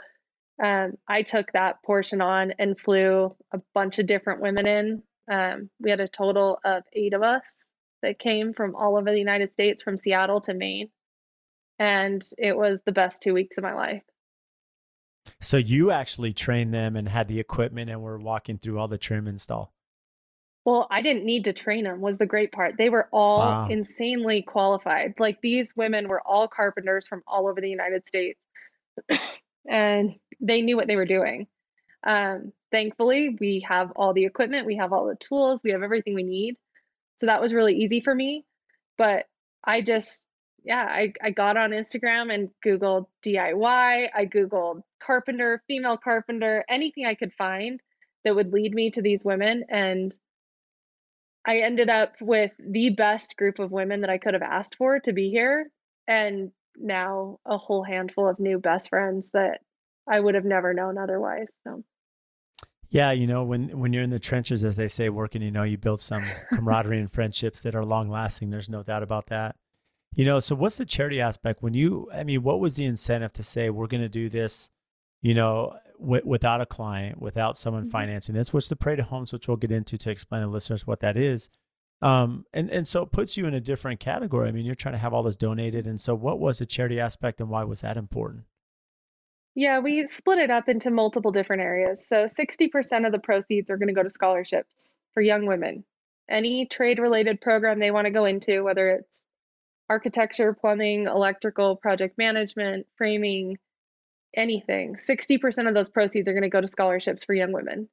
um, 0.63 0.93
I 1.07 1.23
took 1.23 1.51
that 1.51 1.81
portion 1.83 2.21
on 2.21 2.53
and 2.59 2.79
flew 2.79 3.35
a 3.51 3.59
bunch 3.73 3.97
of 3.97 4.05
different 4.05 4.41
women 4.41 4.67
in. 4.67 5.03
Um, 5.31 5.69
we 5.79 5.89
had 5.89 5.99
a 5.99 6.07
total 6.07 6.59
of 6.63 6.83
eight 6.93 7.13
of 7.13 7.23
us 7.23 7.43
that 8.03 8.19
came 8.19 8.53
from 8.53 8.75
all 8.75 8.97
over 8.97 9.09
the 9.09 9.17
United 9.17 9.51
States, 9.51 9.81
from 9.81 9.97
Seattle 9.97 10.41
to 10.41 10.53
Maine, 10.53 10.89
and 11.79 12.23
it 12.37 12.55
was 12.55 12.83
the 12.85 12.91
best 12.91 13.23
two 13.23 13.33
weeks 13.33 13.57
of 13.57 13.63
my 13.63 13.73
life. 13.73 14.03
So 15.39 15.57
you 15.57 15.91
actually 15.91 16.33
trained 16.33 16.73
them 16.73 16.95
and 16.95 17.07
had 17.07 17.27
the 17.27 17.39
equipment 17.39 17.89
and 17.89 18.01
were 18.01 18.17
walking 18.17 18.57
through 18.57 18.79
all 18.79 18.87
the 18.87 18.97
trim 18.97 19.27
install. 19.27 19.73
Well, 20.65 20.87
I 20.91 21.01
didn't 21.01 21.25
need 21.25 21.45
to 21.45 21.53
train 21.53 21.85
them 21.85 22.01
was 22.01 22.17
the 22.17 22.25
great 22.25 22.51
part. 22.51 22.75
They 22.77 22.89
were 22.89 23.07
all 23.13 23.39
wow. 23.39 23.67
insanely 23.69 24.41
qualified. 24.41 25.13
Like 25.17 25.39
these 25.41 25.73
women 25.77 26.09
were 26.09 26.21
all 26.27 26.49
carpenters 26.49 27.07
from 27.07 27.23
all 27.25 27.47
over 27.47 27.61
the 27.61 27.69
United 27.69 28.05
States. 28.05 28.39
and 29.65 30.15
they 30.41 30.61
knew 30.61 30.75
what 30.75 30.87
they 30.87 30.97
were 30.97 31.05
doing. 31.05 31.47
Um, 32.05 32.51
thankfully, 32.71 33.37
we 33.39 33.65
have 33.67 33.91
all 33.95 34.13
the 34.13 34.25
equipment, 34.25 34.65
we 34.65 34.75
have 34.75 34.91
all 34.91 35.07
the 35.07 35.15
tools, 35.15 35.61
we 35.63 35.71
have 35.71 35.83
everything 35.83 36.15
we 36.15 36.23
need. 36.23 36.55
So 37.17 37.27
that 37.27 37.41
was 37.41 37.53
really 37.53 37.77
easy 37.77 38.01
for 38.01 38.13
me. 38.13 38.45
But 38.97 39.25
I 39.63 39.81
just 39.81 40.26
yeah, 40.67 40.83
I, 40.83 41.13
I 41.23 41.29
got 41.31 41.55
on 41.55 41.71
Instagram 41.71 42.33
and 42.33 42.49
Googled 42.63 43.05
DIY. 43.25 44.09
I 44.13 44.25
Googled 44.25 44.81
carpenter, 45.01 45.63
female 45.65 45.95
carpenter, 45.95 46.65
anything 46.67 47.05
I 47.05 47.15
could 47.15 47.31
find 47.37 47.79
that 48.25 48.35
would 48.35 48.51
lead 48.51 48.73
me 48.73 48.91
to 48.91 49.01
these 49.01 49.23
women. 49.23 49.63
And 49.69 50.13
I 51.47 51.59
ended 51.59 51.89
up 51.89 52.15
with 52.19 52.51
the 52.59 52.89
best 52.89 53.37
group 53.37 53.59
of 53.59 53.71
women 53.71 54.01
that 54.01 54.09
I 54.09 54.17
could 54.17 54.33
have 54.33 54.43
asked 54.43 54.75
for 54.75 54.99
to 54.99 55.13
be 55.13 55.29
here. 55.29 55.71
And 56.05 56.51
now 56.75 57.39
a 57.45 57.57
whole 57.57 57.83
handful 57.83 58.27
of 58.27 58.37
new 58.37 58.59
best 58.59 58.89
friends 58.89 59.31
that 59.31 59.61
I 60.05 60.19
would 60.19 60.35
have 60.35 60.43
never 60.43 60.73
known 60.73 60.97
otherwise. 60.97 61.47
So. 61.63 61.85
Yeah, 62.89 63.13
you 63.13 63.25
know, 63.25 63.45
when 63.45 63.79
when 63.79 63.93
you're 63.93 64.03
in 64.03 64.09
the 64.09 64.19
trenches, 64.19 64.65
as 64.65 64.75
they 64.75 64.87
say, 64.89 65.07
working, 65.07 65.41
you 65.41 65.51
know, 65.51 65.63
you 65.63 65.77
build 65.77 66.01
some 66.01 66.25
camaraderie 66.49 66.99
and 66.99 67.11
friendships 67.11 67.61
that 67.61 67.73
are 67.73 67.85
long 67.85 68.09
lasting. 68.09 68.49
There's 68.49 68.69
no 68.69 68.83
doubt 68.83 69.03
about 69.03 69.27
that. 69.27 69.55
You 70.15 70.25
know, 70.25 70.39
so 70.39 70.55
what's 70.55 70.77
the 70.77 70.85
charity 70.85 71.21
aspect 71.21 71.61
when 71.61 71.73
you, 71.73 72.09
I 72.13 72.23
mean, 72.23 72.41
what 72.41 72.59
was 72.59 72.75
the 72.75 72.85
incentive 72.85 73.33
to 73.33 73.43
say 73.43 73.69
we're 73.69 73.87
going 73.87 74.01
to 74.01 74.09
do 74.09 74.29
this? 74.29 74.69
You 75.21 75.33
know, 75.33 75.77
w- 75.99 76.23
without 76.25 76.61
a 76.61 76.65
client, 76.65 77.21
without 77.21 77.57
someone 77.57 77.83
mm-hmm. 77.83 77.91
financing 77.91 78.35
this, 78.35 78.53
which 78.53 78.69
the 78.69 78.75
Parade 78.75 78.99
of 78.99 79.07
Homes, 79.07 79.31
which 79.31 79.47
we'll 79.47 79.57
get 79.57 79.71
into 79.71 79.97
to 79.97 80.09
explain 80.09 80.41
to 80.41 80.47
listeners 80.47 80.87
what 80.87 81.01
that 81.01 81.17
is. 81.17 81.49
Um, 82.01 82.45
and, 82.53 82.69
and 82.69 82.87
so 82.87 83.03
it 83.03 83.11
puts 83.11 83.37
you 83.37 83.45
in 83.47 83.53
a 83.53 83.59
different 83.59 83.99
category. 83.99 84.47
I 84.47 84.51
mean, 84.51 84.65
you're 84.65 84.75
trying 84.75 84.93
to 84.93 84.99
have 84.99 85.13
all 85.13 85.23
this 85.23 85.35
donated. 85.35 85.87
And 85.87 85.99
so 85.99 86.13
what 86.13 86.39
was 86.39 86.59
the 86.59 86.65
charity 86.65 86.99
aspect 86.99 87.41
and 87.41 87.49
why 87.49 87.63
was 87.63 87.81
that 87.81 87.97
important? 87.97 88.43
Yeah, 89.55 89.79
we 89.79 90.07
split 90.07 90.37
it 90.37 90.51
up 90.51 90.69
into 90.69 90.91
multiple 90.91 91.31
different 91.31 91.63
areas. 91.63 92.07
So 92.07 92.25
60% 92.25 93.07
of 93.07 93.11
the 93.11 93.17
proceeds 93.17 93.71
are 93.71 93.77
going 93.77 93.87
to 93.87 93.93
go 93.93 94.03
to 94.03 94.09
scholarships 94.09 94.95
for 95.15 95.21
young 95.21 95.47
women. 95.47 95.83
Any 96.29 96.67
trade 96.67 96.99
related 96.99 97.41
program 97.41 97.79
they 97.79 97.89
want 97.89 98.05
to 98.05 98.11
go 98.11 98.25
into, 98.25 98.63
whether 98.63 98.89
it's 98.89 99.23
architecture, 99.89 100.53
plumbing, 100.53 101.05
electrical, 101.05 101.75
project 101.75 102.17
management, 102.17 102.87
framing, 102.97 103.57
anything, 104.35 104.95
60% 104.95 105.67
of 105.67 105.73
those 105.73 105.89
proceeds 105.89 106.27
are 106.27 106.33
going 106.33 106.43
to 106.43 106.49
go 106.49 106.61
to 106.61 106.67
scholarships 106.67 107.23
for 107.23 107.33
young 107.33 107.51
women. 107.51 107.89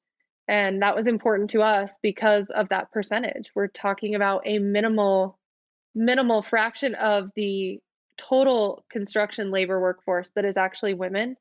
And 0.47 0.83
that 0.83 0.95
was 0.95 1.07
important 1.07 1.51
to 1.51 1.63
us 1.63 1.97
because 2.03 2.47
of 2.55 2.69
that 2.69 2.93
percentage. 2.93 3.51
We're 3.55 3.69
talking 3.69 4.15
about 4.15 4.43
a 4.47 4.59
minimal 4.59 5.39
minimal 5.95 6.43
fraction 6.43 6.95
of 6.97 7.31
the 7.37 7.79
total 8.19 8.85
construction 8.91 9.51
labor 9.51 9.81
workforce 9.81 10.31
that 10.35 10.45
is 10.45 10.57
actually 10.57 10.95
women. 10.95 11.37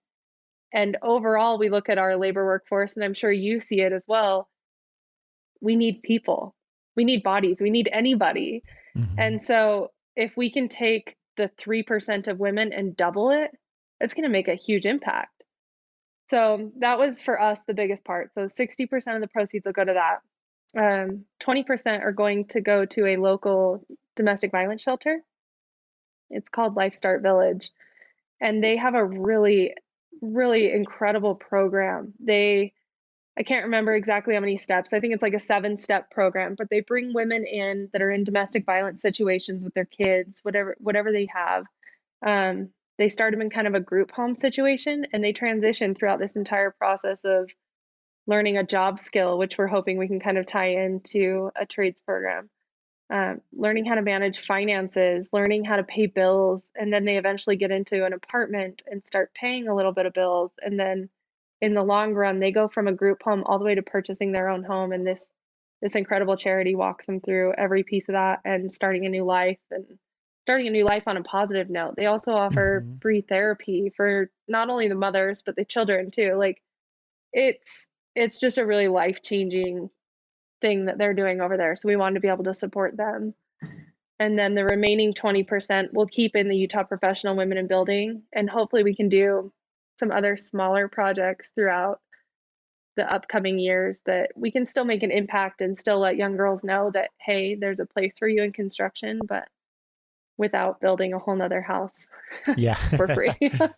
And 0.74 0.97
overall, 1.01 1.58
we 1.58 1.70
look 1.70 1.89
at 1.89 1.97
our 1.97 2.18
labor 2.18 2.45
workforce, 2.45 2.95
and 2.95 3.04
I'm 3.04 3.14
sure 3.14 3.32
you 3.32 3.60
see 3.60 3.82
it 3.82 3.93
as 3.93 4.06
well. 4.08 4.47
We 5.62 5.76
need 5.76 6.01
people, 6.04 6.56
we 6.95 7.04
need 7.04 7.24
bodies, 7.24 7.58
we 7.62 7.70
need 7.70 7.89
anybody. 7.91 8.64
Mm-hmm. 8.97 9.16
And 9.20 9.41
so, 9.41 9.91
if 10.16 10.36
we 10.38 10.51
can 10.51 10.70
take 10.70 11.16
the 11.38 11.49
3% 11.59 12.28
of 12.28 12.39
women 12.39 12.74
and 12.74 12.95
double 12.95 13.32
it, 13.32 13.51
it's 13.99 14.14
going 14.14 14.24
to 14.24 14.30
make 14.30 14.47
a 14.47 14.55
huge 14.55 14.86
impact. 14.86 15.43
So, 16.30 16.72
that 16.80 16.97
was 16.99 17.22
for 17.22 17.39
us 17.39 17.66
the 17.66 17.74
biggest 17.74 18.05
part. 18.05 18.34
So, 18.34 18.41
60% 18.41 19.16
of 19.16 19.22
the 19.22 19.28
proceeds 19.28 19.66
will 19.66 19.74
go 19.74 19.84
to 19.84 19.93
that. 19.93 20.22
Um, 20.76 21.26
20% 21.41 22.01
are 22.01 22.11
going 22.11 22.45
to 22.47 22.61
go 22.61 22.86
to 22.86 23.05
a 23.07 23.18
local 23.18 23.86
domestic 24.16 24.51
violence 24.51 24.82
shelter. 24.82 25.22
It's 26.30 26.49
called 26.49 26.76
Life 26.76 26.95
Start 26.95 27.22
Village. 27.22 27.72
And 28.41 28.64
they 28.64 28.78
have 28.78 28.95
a 28.95 29.05
really 29.05 29.74
really 30.24 30.72
incredible 30.72 31.36
program. 31.36 32.14
They 32.20 32.74
I 33.38 33.43
can't 33.43 33.65
remember 33.65 33.93
exactly 33.93 34.36
how 34.36 34.41
many 34.41 34.57
steps. 34.57 34.93
I 34.93 34.99
think 34.99 35.13
it's 35.13 35.23
like 35.23 35.34
a 35.34 35.39
seven 35.39 35.77
step 35.77 36.11
program, 36.11 36.55
but 36.55 36.69
they 36.69 36.81
bring 36.81 37.13
women 37.13 37.45
in 37.45 37.89
that 37.91 38.01
are 38.01 38.11
in 38.11 38.23
domestic 38.23 38.65
violence 38.65 39.01
situations 39.01 39.63
with 39.63 39.73
their 39.73 39.86
kids, 39.86 40.39
whatever 40.43 40.75
whatever 40.79 41.11
they 41.11 41.27
have. 41.34 41.65
Um, 42.25 42.69
they 42.99 43.09
start 43.09 43.31
them 43.31 43.41
in 43.41 43.49
kind 43.49 43.67
of 43.67 43.73
a 43.73 43.79
group 43.79 44.11
home 44.11 44.36
situation 44.36 45.07
and 45.11 45.23
they 45.23 45.34
transition 45.34 45.95
throughout 45.95 46.19
this 46.19 46.36
entire 46.36 46.71
process 46.71 47.21
of 47.25 47.49
learning 48.27 48.57
a 48.57 48.63
job 48.63 48.99
skill, 48.99 49.38
which 49.38 49.57
we're 49.57 49.67
hoping 49.67 49.97
we 49.97 50.07
can 50.07 50.19
kind 50.19 50.38
of 50.38 50.45
tie 50.45 50.75
into 50.75 51.51
a 51.59 51.65
trades 51.65 52.01
program 52.01 52.49
um, 53.13 53.41
learning 53.55 53.86
how 53.86 53.95
to 53.95 54.01
manage 54.01 54.39
finances, 54.39 55.29
learning 55.31 55.65
how 55.65 55.75
to 55.75 55.84
pay 55.84 56.07
bills, 56.07 56.71
and 56.75 56.91
then 56.91 57.05
they 57.05 57.17
eventually 57.17 57.55
get 57.55 57.71
into 57.71 58.05
an 58.05 58.13
apartment 58.13 58.81
and 58.88 59.05
start 59.05 59.34
paying 59.36 59.67
a 59.67 59.75
little 59.75 59.91
bit 59.91 60.07
of 60.07 60.13
bills. 60.13 60.51
And 60.59 60.79
then 60.79 61.09
in 61.62 61.74
the 61.74 61.84
long 61.84 62.14
run, 62.14 62.39
they 62.39 62.51
go 62.51 62.68
from 62.68 62.88
a 62.88 62.93
group 62.93 63.24
home 63.24 63.43
all 63.45 63.60
the 63.60 63.66
way 63.66 63.76
to 63.76 63.82
purchasing 63.82 64.32
their 64.32 64.49
own 64.49 64.64
home. 64.64 64.91
And 64.91 65.06
this 65.06 65.26
this 65.82 65.95
incredible 65.95 66.38
charity 66.38 66.76
walks 66.76 67.06
them 67.06 67.20
through 67.20 67.54
every 67.58 67.84
piece 67.84 68.08
of 68.08 68.14
that 68.14 68.39
and 68.45 68.72
starting 68.72 69.06
a 69.06 69.10
new 69.10 69.26
life 69.26 69.60
and 69.70 69.86
starting 70.43 70.68
a 70.68 70.72
new 70.72 70.86
life 70.86 71.04
on 71.08 71.18
a 71.18 71.24
positive 71.24 71.70
note. 71.70 71.95
They 71.97 72.06
also 72.06 72.32
offer 72.32 72.82
mm-hmm. 72.82 72.97
free 73.01 73.22
therapy 73.22 73.91
for 73.95 74.30
not 74.47 74.70
only 74.70 74.88
the 74.88 74.95
mothers 74.95 75.41
but 75.45 75.58
the 75.58 75.66
children 75.66 76.10
too. 76.12 76.36
Like 76.36 76.62
it's 77.34 77.89
it's 78.16 78.39
just 78.39 78.58
a 78.58 78.66
really 78.66 78.88
life 78.88 79.22
changing 79.24 79.89
thing 80.62 80.86
that 80.86 80.97
they're 80.97 81.14
doing 81.14 81.41
over 81.41 81.58
there. 81.58 81.76
So 81.76 81.89
we 81.89 81.97
wanted 81.97 82.16
to 82.16 82.20
be 82.22 82.30
able 82.30 82.45
to 82.45 82.54
support 82.54 82.95
them. 82.95 83.34
And 84.20 84.39
then 84.39 84.56
the 84.56 84.64
remaining 84.64 85.14
20% 85.14 85.89
we'll 85.91 86.06
keep 86.06 86.36
in 86.36 86.47
the 86.47 86.56
Utah 86.56 86.84
Professional 86.84 87.36
Women 87.36 87.58
in 87.58 87.68
Building. 87.68 88.24
And 88.32 88.49
hopefully 88.49 88.84
we 88.84 88.95
can 88.95 89.10
do 89.10 89.51
some 90.00 90.12
other 90.12 90.38
smaller 90.38 90.88
projects 90.88 91.52
throughout 91.56 92.00
the 92.96 93.12
upcoming 93.12 93.58
years 93.58 94.02
that 94.06 94.32
we 94.36 94.52
can 94.52 94.66
still 94.66 94.86
make 94.86 95.04
an 95.04 95.12
impact 95.12 95.62
and 95.62 95.78
still 95.78 96.00
let 96.00 96.16
young 96.16 96.38
girls 96.38 96.64
know 96.64 96.91
that, 96.94 97.10
hey, 97.20 97.56
there's 97.56 97.80
a 97.80 97.86
place 97.86 98.16
for 98.18 98.28
you 98.28 98.44
in 98.44 98.52
construction, 98.52 99.20
but 99.28 99.48
without 100.38 100.80
building 100.80 101.14
a 101.14 101.20
whole 101.20 101.36
nother 101.36 101.62
house 101.62 102.08
yeah. 102.58 102.76
for 102.98 103.08
free. 103.08 103.34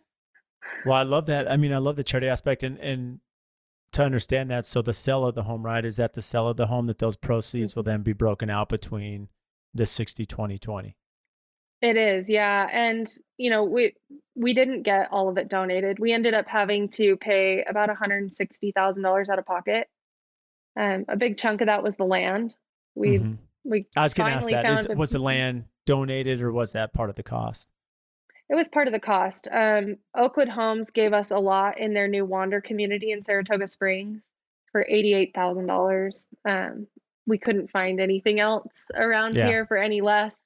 Well 0.83 0.95
i 0.95 1.03
love 1.03 1.27
that. 1.27 1.49
I 1.49 1.57
mean 1.57 1.71
i 1.71 1.77
love 1.77 1.95
the 1.95 2.03
charity 2.03 2.27
aspect 2.27 2.63
and 2.63 2.79
and 2.79 3.19
to 3.95 4.03
understand 4.03 4.51
that, 4.51 4.65
so 4.65 4.81
the 4.81 4.93
sale 4.93 5.25
of 5.25 5.35
the 5.35 5.43
home, 5.43 5.63
right, 5.63 5.85
is 5.85 5.95
that 5.95 6.13
the 6.13 6.21
sale 6.21 6.49
of 6.49 6.57
the 6.57 6.67
home 6.67 6.87
that 6.87 6.99
those 6.99 7.15
proceeds 7.15 7.71
mm-hmm. 7.71 7.79
will 7.79 7.83
then 7.83 8.01
be 8.03 8.11
broken 8.11 8.49
out 8.49 8.67
between 8.67 9.29
the 9.73 9.85
60, 9.85 10.25
20, 10.25 10.57
20. 10.57 10.97
It 11.81 11.97
is, 11.97 12.29
yeah. 12.29 12.67
And, 12.71 13.11
you 13.37 13.49
know, 13.49 13.63
we 13.63 13.93
we 14.35 14.53
didn't 14.53 14.83
get 14.83 15.09
all 15.11 15.29
of 15.29 15.37
it 15.37 15.49
donated. 15.49 15.99
We 15.99 16.11
ended 16.11 16.33
up 16.33 16.47
having 16.47 16.89
to 16.89 17.15
pay 17.17 17.63
about 17.63 17.89
$160,000 17.89 19.29
out 19.29 19.39
of 19.39 19.45
pocket. 19.45 19.87
Um, 20.77 21.05
a 21.07 21.15
big 21.15 21.37
chunk 21.37 21.61
of 21.61 21.67
that 21.67 21.83
was 21.83 21.95
the 21.95 22.03
land. 22.03 22.55
We 22.95 23.19
mm-hmm. 23.19 23.33
we 23.63 23.87
I 23.95 24.03
was 24.03 24.13
going 24.13 24.31
to 24.31 24.37
ask 24.37 24.49
that. 24.49 24.65
Is, 24.65 24.87
was 24.95 25.11
the 25.11 25.19
land 25.31 25.65
donated 25.85 26.41
or 26.41 26.51
was 26.51 26.73
that 26.73 26.93
part 26.93 27.09
of 27.09 27.15
the 27.15 27.23
cost? 27.23 27.69
It 28.49 28.55
was 28.55 28.67
part 28.67 28.87
of 28.87 28.93
the 28.93 28.99
cost. 28.99 29.47
Um, 29.51 29.97
Oakwood 30.15 30.49
Homes 30.49 30.91
gave 30.91 31.13
us 31.13 31.31
a 31.31 31.37
lot 31.37 31.79
in 31.79 31.93
their 31.93 32.07
new 32.07 32.25
Wander 32.25 32.61
community 32.61 33.11
in 33.11 33.23
Saratoga 33.23 33.67
Springs 33.67 34.23
for 34.71 34.85
$88,000. 34.91 35.57
um, 35.57 35.67
dollars. 35.67 36.25
We 37.27 37.39
couldn't 37.39 37.71
find 37.71 37.99
anything 37.99 38.39
else 38.39 38.85
around 38.93 39.35
yeah. 39.35 39.47
here 39.47 39.65
for 39.65 39.77
any 39.77 40.01
less. 40.01 40.39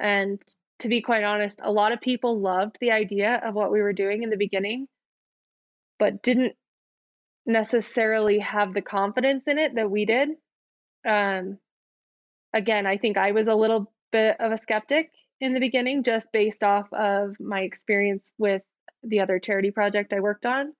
And 0.00 0.40
to 0.80 0.88
be 0.88 1.02
quite 1.02 1.24
honest, 1.24 1.60
a 1.62 1.72
lot 1.72 1.92
of 1.92 2.00
people 2.00 2.40
loved 2.40 2.76
the 2.80 2.92
idea 2.92 3.40
of 3.44 3.54
what 3.54 3.72
we 3.72 3.82
were 3.82 3.92
doing 3.92 4.22
in 4.22 4.30
the 4.30 4.36
beginning, 4.36 4.86
but 5.98 6.22
didn't 6.22 6.54
necessarily 7.46 8.38
have 8.38 8.74
the 8.74 8.82
confidence 8.82 9.44
in 9.46 9.58
it 9.58 9.74
that 9.74 9.90
we 9.90 10.04
did. 10.04 10.30
Um, 11.06 11.58
again, 12.52 12.86
I 12.86 12.98
think 12.98 13.16
I 13.16 13.32
was 13.32 13.48
a 13.48 13.54
little 13.54 13.92
bit 14.12 14.36
of 14.40 14.52
a 14.52 14.56
skeptic 14.56 15.10
in 15.40 15.54
the 15.54 15.60
beginning 15.60 16.02
just 16.02 16.30
based 16.32 16.62
off 16.62 16.92
of 16.92 17.36
my 17.40 17.60
experience 17.60 18.30
with 18.38 18.62
the 19.02 19.20
other 19.20 19.38
charity 19.38 19.70
project 19.70 20.12
I 20.12 20.20
worked 20.20 20.46
on, 20.46 20.72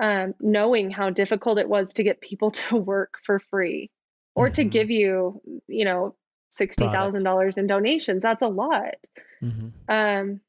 um, 0.00 0.34
knowing 0.40 0.90
how 0.90 1.10
difficult 1.10 1.58
it 1.58 1.68
was 1.68 1.92
to 1.94 2.02
get 2.02 2.20
people 2.20 2.50
to 2.68 2.76
work 2.76 3.14
for 3.24 3.40
free 3.50 3.90
or 4.34 4.46
mm-hmm. 4.46 4.54
to 4.54 4.64
give 4.64 4.90
you, 4.90 5.40
you 5.66 5.84
know, 5.84 6.14
$60,000 6.58 7.58
in 7.58 7.66
donations. 7.66 8.22
That's 8.22 8.42
a 8.42 8.48
lot. 8.48 9.06
Mm-hmm. 9.42 9.68
Um, 9.88 10.40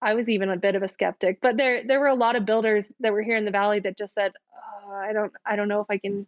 I 0.00 0.14
was 0.14 0.28
even 0.28 0.50
a 0.50 0.56
bit 0.56 0.74
of 0.74 0.82
a 0.82 0.88
skeptic, 0.88 1.40
but 1.40 1.56
there 1.56 1.82
there 1.86 1.98
were 1.98 2.08
a 2.08 2.14
lot 2.14 2.36
of 2.36 2.44
builders 2.44 2.92
that 3.00 3.12
were 3.12 3.22
here 3.22 3.36
in 3.36 3.46
the 3.46 3.50
valley 3.50 3.80
that 3.80 3.96
just 3.96 4.12
said, 4.12 4.32
oh, 4.52 4.92
"I 4.92 5.14
don't 5.14 5.32
I 5.46 5.56
don't 5.56 5.68
know 5.68 5.80
if 5.80 5.86
I 5.88 5.96
can 5.96 6.26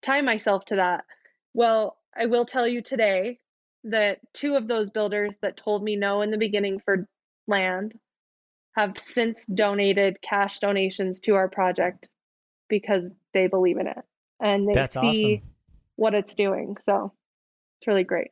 tie 0.00 0.20
myself 0.20 0.64
to 0.66 0.76
that." 0.76 1.04
Well, 1.52 1.96
I 2.16 2.26
will 2.26 2.44
tell 2.44 2.68
you 2.68 2.82
today 2.82 3.40
that 3.82 4.20
two 4.32 4.54
of 4.54 4.68
those 4.68 4.90
builders 4.90 5.36
that 5.42 5.56
told 5.56 5.82
me 5.82 5.96
no 5.96 6.22
in 6.22 6.30
the 6.30 6.38
beginning 6.38 6.80
for 6.84 7.08
land 7.48 7.98
have 8.76 8.94
since 8.96 9.44
donated 9.46 10.22
cash 10.22 10.60
donations 10.60 11.18
to 11.20 11.34
our 11.34 11.48
project 11.48 12.08
because 12.68 13.08
they 13.32 13.46
believe 13.46 13.78
in 13.78 13.86
it 13.86 14.04
and 14.40 14.68
they 14.68 14.74
That's 14.74 14.94
see 14.94 15.36
awesome. 15.36 15.50
what 15.96 16.14
it's 16.14 16.34
doing. 16.34 16.76
So 16.80 17.12
it's 17.78 17.86
really 17.86 18.04
great. 18.04 18.28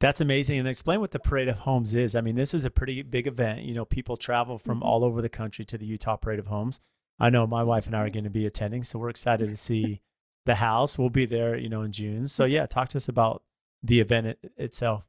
That's 0.00 0.20
amazing. 0.20 0.60
And 0.60 0.68
explain 0.68 1.00
what 1.00 1.10
the 1.10 1.18
Parade 1.18 1.48
of 1.48 1.58
Homes 1.58 1.94
is. 1.94 2.14
I 2.14 2.20
mean, 2.20 2.36
this 2.36 2.54
is 2.54 2.64
a 2.64 2.70
pretty 2.70 3.02
big 3.02 3.26
event. 3.26 3.62
You 3.62 3.74
know, 3.74 3.84
people 3.84 4.16
travel 4.16 4.56
from 4.56 4.78
mm-hmm. 4.78 4.88
all 4.88 5.04
over 5.04 5.20
the 5.20 5.28
country 5.28 5.64
to 5.66 5.78
the 5.78 5.86
Utah 5.86 6.16
Parade 6.16 6.38
of 6.38 6.46
Homes. 6.46 6.80
I 7.18 7.30
know 7.30 7.46
my 7.46 7.64
wife 7.64 7.86
and 7.86 7.96
I 7.96 8.00
are 8.00 8.10
going 8.10 8.24
to 8.24 8.30
be 8.30 8.46
attending, 8.46 8.84
so 8.84 8.98
we're 8.98 9.08
excited 9.08 9.50
to 9.50 9.56
see 9.58 10.00
the 10.46 10.54
house. 10.56 10.96
We'll 10.96 11.10
be 11.10 11.26
there, 11.26 11.56
you 11.56 11.68
know, 11.68 11.82
in 11.82 11.92
June. 11.92 12.28
So 12.28 12.44
yeah, 12.44 12.66
talk 12.66 12.88
to 12.90 12.98
us 12.98 13.08
about 13.08 13.42
the 13.82 14.00
event 14.00 14.28
it, 14.28 14.52
itself? 14.56 15.04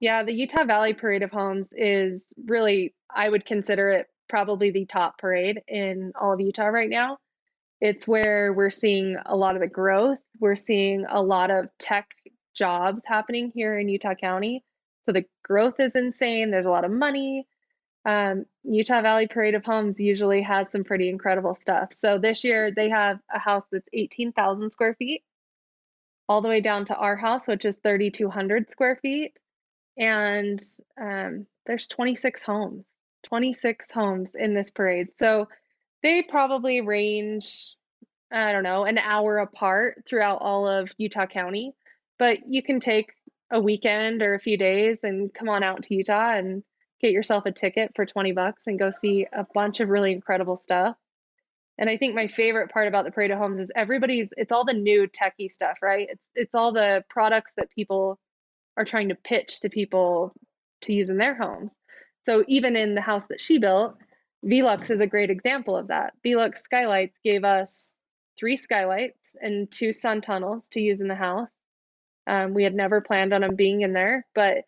Yeah, 0.00 0.22
the 0.22 0.32
Utah 0.32 0.64
Valley 0.64 0.92
Parade 0.92 1.22
of 1.22 1.30
Homes 1.30 1.68
is 1.72 2.32
really, 2.44 2.94
I 3.14 3.28
would 3.28 3.46
consider 3.46 3.90
it 3.90 4.06
probably 4.28 4.70
the 4.70 4.86
top 4.86 5.18
parade 5.18 5.62
in 5.68 6.12
all 6.20 6.32
of 6.32 6.40
Utah 6.40 6.66
right 6.66 6.90
now. 6.90 7.18
It's 7.80 8.06
where 8.06 8.52
we're 8.52 8.70
seeing 8.70 9.16
a 9.26 9.36
lot 9.36 9.56
of 9.56 9.60
the 9.60 9.68
growth. 9.68 10.18
We're 10.40 10.56
seeing 10.56 11.04
a 11.08 11.22
lot 11.22 11.50
of 11.50 11.68
tech 11.78 12.08
jobs 12.54 13.02
happening 13.06 13.52
here 13.54 13.78
in 13.78 13.88
Utah 13.88 14.14
County. 14.14 14.64
So 15.06 15.12
the 15.12 15.26
growth 15.44 15.80
is 15.80 15.94
insane. 15.96 16.50
There's 16.50 16.66
a 16.66 16.70
lot 16.70 16.84
of 16.86 16.92
money. 16.92 17.46
Um, 18.06 18.46
Utah 18.64 19.02
Valley 19.02 19.28
Parade 19.28 19.54
of 19.54 19.64
Homes 19.64 20.00
usually 20.00 20.42
has 20.42 20.72
some 20.72 20.84
pretty 20.84 21.08
incredible 21.10 21.54
stuff. 21.56 21.92
So 21.94 22.18
this 22.18 22.44
year 22.44 22.70
they 22.72 22.90
have 22.90 23.20
a 23.34 23.38
house 23.38 23.64
that's 23.72 23.88
18,000 23.92 24.70
square 24.72 24.94
feet 24.94 25.22
all 26.28 26.42
the 26.42 26.48
way 26.48 26.60
down 26.60 26.86
to 26.86 26.96
our 26.96 27.16
house, 27.16 27.46
which 27.48 27.64
is 27.66 27.76
3,200 27.78 28.70
square 28.70 28.96
feet. 29.02 29.38
And 29.98 30.60
um, 31.00 31.46
there's 31.66 31.88
26 31.88 32.42
homes, 32.42 32.86
26 33.24 33.90
homes 33.92 34.32
in 34.34 34.54
this 34.54 34.70
parade. 34.70 35.08
So 35.16 35.48
They 36.02 36.22
probably 36.22 36.80
range, 36.82 37.76
I 38.32 38.52
don't 38.52 38.62
know, 38.64 38.84
an 38.84 38.98
hour 38.98 39.38
apart 39.38 40.04
throughout 40.06 40.42
all 40.42 40.68
of 40.68 40.90
Utah 40.98 41.26
County. 41.26 41.74
But 42.18 42.38
you 42.48 42.62
can 42.62 42.80
take 42.80 43.12
a 43.50 43.60
weekend 43.60 44.22
or 44.22 44.34
a 44.34 44.40
few 44.40 44.56
days 44.56 44.98
and 45.02 45.32
come 45.32 45.48
on 45.48 45.62
out 45.62 45.84
to 45.84 45.94
Utah 45.94 46.34
and 46.34 46.62
get 47.00 47.12
yourself 47.12 47.44
a 47.46 47.52
ticket 47.52 47.92
for 47.94 48.06
20 48.06 48.32
bucks 48.32 48.64
and 48.66 48.78
go 48.78 48.90
see 48.90 49.26
a 49.32 49.46
bunch 49.54 49.80
of 49.80 49.88
really 49.88 50.12
incredible 50.12 50.56
stuff. 50.56 50.96
And 51.76 51.90
I 51.90 51.96
think 51.96 52.14
my 52.14 52.28
favorite 52.28 52.70
part 52.70 52.86
about 52.86 53.04
the 53.04 53.10
Parade 53.10 53.32
of 53.32 53.38
Homes 53.38 53.60
is 53.60 53.70
everybody's 53.74 54.28
it's 54.36 54.52
all 54.52 54.64
the 54.64 54.72
new 54.72 55.08
techie 55.08 55.50
stuff, 55.50 55.78
right? 55.82 56.06
It's 56.08 56.24
it's 56.34 56.54
all 56.54 56.72
the 56.72 57.04
products 57.10 57.52
that 57.56 57.70
people 57.70 58.18
are 58.76 58.84
trying 58.84 59.08
to 59.08 59.16
pitch 59.16 59.60
to 59.60 59.68
people 59.68 60.32
to 60.82 60.92
use 60.92 61.10
in 61.10 61.18
their 61.18 61.34
homes. 61.34 61.70
So 62.22 62.44
even 62.48 62.76
in 62.76 62.94
the 62.94 63.00
house 63.00 63.26
that 63.26 63.40
she 63.40 63.58
built, 63.58 63.96
Velux 64.44 64.90
is 64.90 65.00
a 65.00 65.06
great 65.06 65.30
example 65.30 65.76
of 65.76 65.88
that. 65.88 66.14
Velux 66.24 66.58
Skylights 66.58 67.18
gave 67.24 67.44
us 67.44 67.94
three 68.38 68.56
skylights 68.56 69.36
and 69.40 69.70
two 69.70 69.92
sun 69.92 70.20
tunnels 70.20 70.68
to 70.68 70.80
use 70.80 71.00
in 71.00 71.08
the 71.08 71.14
house. 71.14 71.54
Um, 72.26 72.54
we 72.54 72.64
had 72.64 72.74
never 72.74 73.00
planned 73.00 73.32
on 73.32 73.42
them 73.42 73.56
being 73.56 73.82
in 73.82 73.92
there, 73.92 74.26
but 74.34 74.64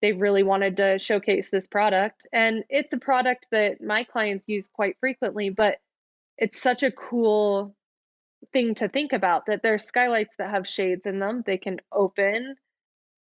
they 0.00 0.12
really 0.12 0.42
wanted 0.42 0.76
to 0.76 0.98
showcase 0.98 1.50
this 1.50 1.66
product. 1.66 2.26
And 2.32 2.64
it's 2.68 2.92
a 2.92 2.98
product 2.98 3.46
that 3.50 3.82
my 3.82 4.04
clients 4.04 4.46
use 4.46 4.68
quite 4.68 4.96
frequently, 5.00 5.50
but 5.50 5.78
it's 6.36 6.60
such 6.60 6.82
a 6.82 6.92
cool 6.92 7.74
thing 8.52 8.74
to 8.76 8.88
think 8.88 9.12
about 9.12 9.46
that 9.46 9.62
there's 9.62 9.84
skylights 9.84 10.36
that 10.38 10.50
have 10.50 10.68
shades 10.68 11.06
in 11.06 11.18
them. 11.18 11.42
They 11.44 11.58
can 11.58 11.80
open, 11.90 12.54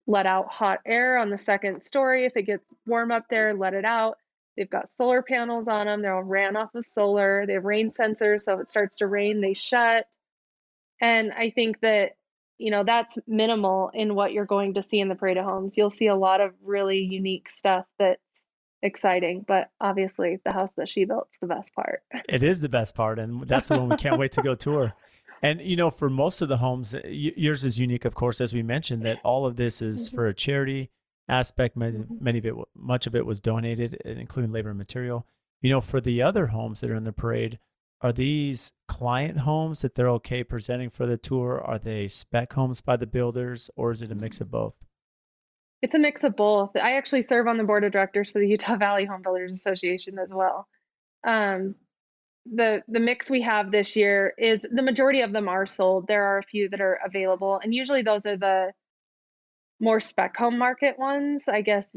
let 0.06 0.26
out 0.26 0.48
hot 0.48 0.78
air 0.86 1.18
on 1.18 1.30
the 1.30 1.38
second 1.38 1.82
story. 1.82 2.24
If 2.24 2.36
it 2.36 2.44
gets 2.44 2.72
warm 2.86 3.10
up 3.10 3.24
there, 3.28 3.54
let 3.54 3.74
it 3.74 3.84
out. 3.84 4.18
They've 4.56 4.70
got 4.70 4.90
solar 4.90 5.22
panels 5.22 5.66
on 5.68 5.86
them. 5.86 6.02
They're 6.02 6.14
all 6.14 6.22
ran 6.22 6.56
off 6.56 6.74
of 6.74 6.86
solar. 6.86 7.46
They 7.46 7.54
have 7.54 7.64
rain 7.64 7.90
sensors, 7.90 8.42
so 8.42 8.54
if 8.54 8.60
it 8.60 8.68
starts 8.68 8.98
to 8.98 9.06
rain, 9.06 9.40
they 9.40 9.54
shut. 9.54 10.06
And 11.00 11.32
I 11.32 11.50
think 11.50 11.80
that, 11.80 12.12
you 12.60 12.70
know, 12.70 12.84
that's 12.84 13.18
minimal 13.26 13.90
in 13.94 14.14
what 14.14 14.32
you're 14.32 14.44
going 14.44 14.74
to 14.74 14.82
see 14.82 15.00
in 15.00 15.08
the 15.08 15.14
Parade 15.14 15.38
of 15.38 15.46
Homes. 15.46 15.78
You'll 15.78 15.90
see 15.90 16.08
a 16.08 16.14
lot 16.14 16.42
of 16.42 16.52
really 16.62 16.98
unique 16.98 17.48
stuff 17.48 17.86
that's 17.98 18.20
exciting, 18.82 19.46
but 19.48 19.70
obviously 19.80 20.38
the 20.44 20.52
house 20.52 20.70
that 20.76 20.88
she 20.88 21.06
built's 21.06 21.38
the 21.40 21.46
best 21.46 21.74
part. 21.74 22.02
It 22.28 22.42
is 22.42 22.60
the 22.60 22.68
best 22.68 22.94
part, 22.94 23.18
and 23.18 23.48
that's 23.48 23.68
the 23.68 23.78
one 23.78 23.88
we 23.88 23.96
can't 23.96 24.18
wait 24.18 24.32
to 24.32 24.42
go 24.42 24.54
tour. 24.54 24.92
And 25.42 25.62
you 25.62 25.74
know, 25.74 25.90
for 25.90 26.10
most 26.10 26.42
of 26.42 26.50
the 26.50 26.58
homes, 26.58 26.94
yours 27.02 27.64
is 27.64 27.80
unique, 27.80 28.04
of 28.04 28.14
course, 28.14 28.42
as 28.42 28.52
we 28.52 28.62
mentioned. 28.62 29.06
That 29.06 29.20
all 29.24 29.46
of 29.46 29.56
this 29.56 29.80
is 29.80 30.06
mm-hmm. 30.06 30.16
for 30.16 30.26
a 30.26 30.34
charity 30.34 30.90
aspect. 31.30 31.78
Many, 31.78 31.96
mm-hmm. 31.96 32.22
many 32.22 32.38
of 32.40 32.44
it, 32.44 32.54
much 32.76 33.06
of 33.06 33.14
it, 33.14 33.24
was 33.24 33.40
donated, 33.40 33.94
including 34.04 34.52
labor 34.52 34.68
and 34.68 34.76
material. 34.76 35.26
You 35.62 35.70
know, 35.70 35.80
for 35.80 35.98
the 35.98 36.20
other 36.20 36.48
homes 36.48 36.82
that 36.82 36.90
are 36.90 36.94
in 36.94 37.04
the 37.04 37.12
parade, 37.14 37.58
are 38.02 38.12
these 38.12 38.72
client 38.88 39.38
homes 39.38 39.82
that 39.82 39.94
they're 39.94 40.08
okay 40.08 40.42
presenting 40.42 40.90
for 40.90 41.06
the 41.06 41.16
tour? 41.16 41.60
Are 41.60 41.78
they 41.78 42.08
spec 42.08 42.52
homes 42.52 42.80
by 42.80 42.96
the 42.96 43.06
builders, 43.06 43.70
or 43.76 43.90
is 43.90 44.02
it 44.02 44.12
a 44.12 44.14
mix 44.14 44.40
of 44.40 44.50
both? 44.50 44.74
It's 45.82 45.94
a 45.94 45.98
mix 45.98 46.24
of 46.24 46.36
both. 46.36 46.76
I 46.76 46.96
actually 46.96 47.22
serve 47.22 47.46
on 47.46 47.56
the 47.56 47.64
board 47.64 47.84
of 47.84 47.92
directors 47.92 48.30
for 48.30 48.38
the 48.38 48.48
Utah 48.48 48.76
Valley 48.76 49.04
Home 49.04 49.22
Builders 49.22 49.52
Association 49.52 50.18
as 50.18 50.30
well. 50.32 50.66
Um, 51.24 51.74
the 52.46 52.82
the 52.88 53.00
mix 53.00 53.28
we 53.30 53.42
have 53.42 53.70
this 53.70 53.96
year 53.96 54.32
is 54.38 54.60
the 54.70 54.82
majority 54.82 55.20
of 55.20 55.32
them 55.32 55.48
are 55.48 55.66
sold. 55.66 56.06
There 56.06 56.24
are 56.24 56.38
a 56.38 56.42
few 56.42 56.68
that 56.70 56.80
are 56.80 56.98
available, 57.04 57.60
and 57.62 57.74
usually 57.74 58.02
those 58.02 58.24
are 58.24 58.36
the 58.36 58.72
more 59.78 60.00
spec 60.00 60.36
home 60.36 60.58
market 60.58 60.98
ones. 60.98 61.42
I 61.46 61.60
guess 61.60 61.94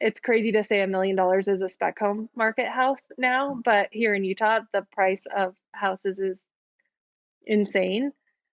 it's 0.00 0.20
crazy 0.20 0.52
to 0.52 0.64
say 0.64 0.80
a 0.80 0.86
million 0.86 1.16
dollars 1.16 1.48
is 1.48 1.62
a 1.62 1.68
spec 1.68 1.98
home 1.98 2.28
market 2.36 2.68
house 2.68 3.02
now, 3.18 3.60
but 3.64 3.88
here 3.92 4.14
in 4.14 4.24
Utah, 4.24 4.60
the 4.72 4.86
price 4.92 5.22
of 5.34 5.54
houses 5.72 6.18
is 6.18 6.42
insane. 7.46 8.12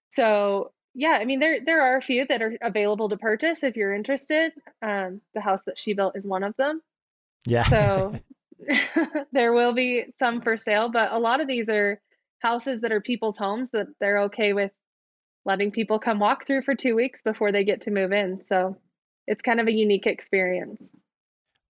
So 0.10 0.72
yeah, 0.93 1.18
I 1.20 1.26
mean 1.26 1.39
there 1.39 1.60
there 1.64 1.82
are 1.82 1.97
a 1.97 2.01
few 2.01 2.26
that 2.28 2.41
are 2.41 2.57
available 2.62 3.10
to 3.10 3.18
purchase 3.18 3.64
if 3.64 3.76
you're 3.76 3.93
interested. 3.93 4.51
Um, 4.82 5.22
the 5.34 5.41
house 5.41 5.64
that 5.64 5.78
she 5.78 5.93
built 5.93 6.16
is 6.16 6.26
one 6.26 6.43
of 6.43 6.55
them. 6.57 6.82
Yeah. 7.45 7.64
So 7.64 8.14
there 9.32 9.53
will 9.53 9.74
be 9.74 10.05
some 10.20 10.41
for 10.41 10.57
sale, 10.57 10.89
but 10.89 11.12
a 11.12 11.20
lot 11.20 11.41
of 11.41 11.47
these 11.47 11.70
are 11.70 12.01
houses 12.39 12.82
that 12.82 12.91
are 12.91 13.01
people's 13.01 13.38
homes 13.38 13.72
that 13.72 13.88
they're 13.99 14.24
okay 14.24 14.53
with 14.53 14.72
letting 15.45 15.72
people 15.72 15.99
come 15.99 16.20
walk 16.20 16.45
through 16.45 16.62
for 16.62 16.76
two 16.76 16.95
weeks 16.95 17.22
before 17.22 17.51
they 17.51 17.64
get 17.64 17.82
to 17.82 17.91
move 17.91 18.12
in. 18.12 18.41
So 18.43 18.78
it's 19.30 19.42
kind 19.42 19.60
of 19.60 19.68
a 19.68 19.72
unique 19.72 20.08
experience. 20.08 20.92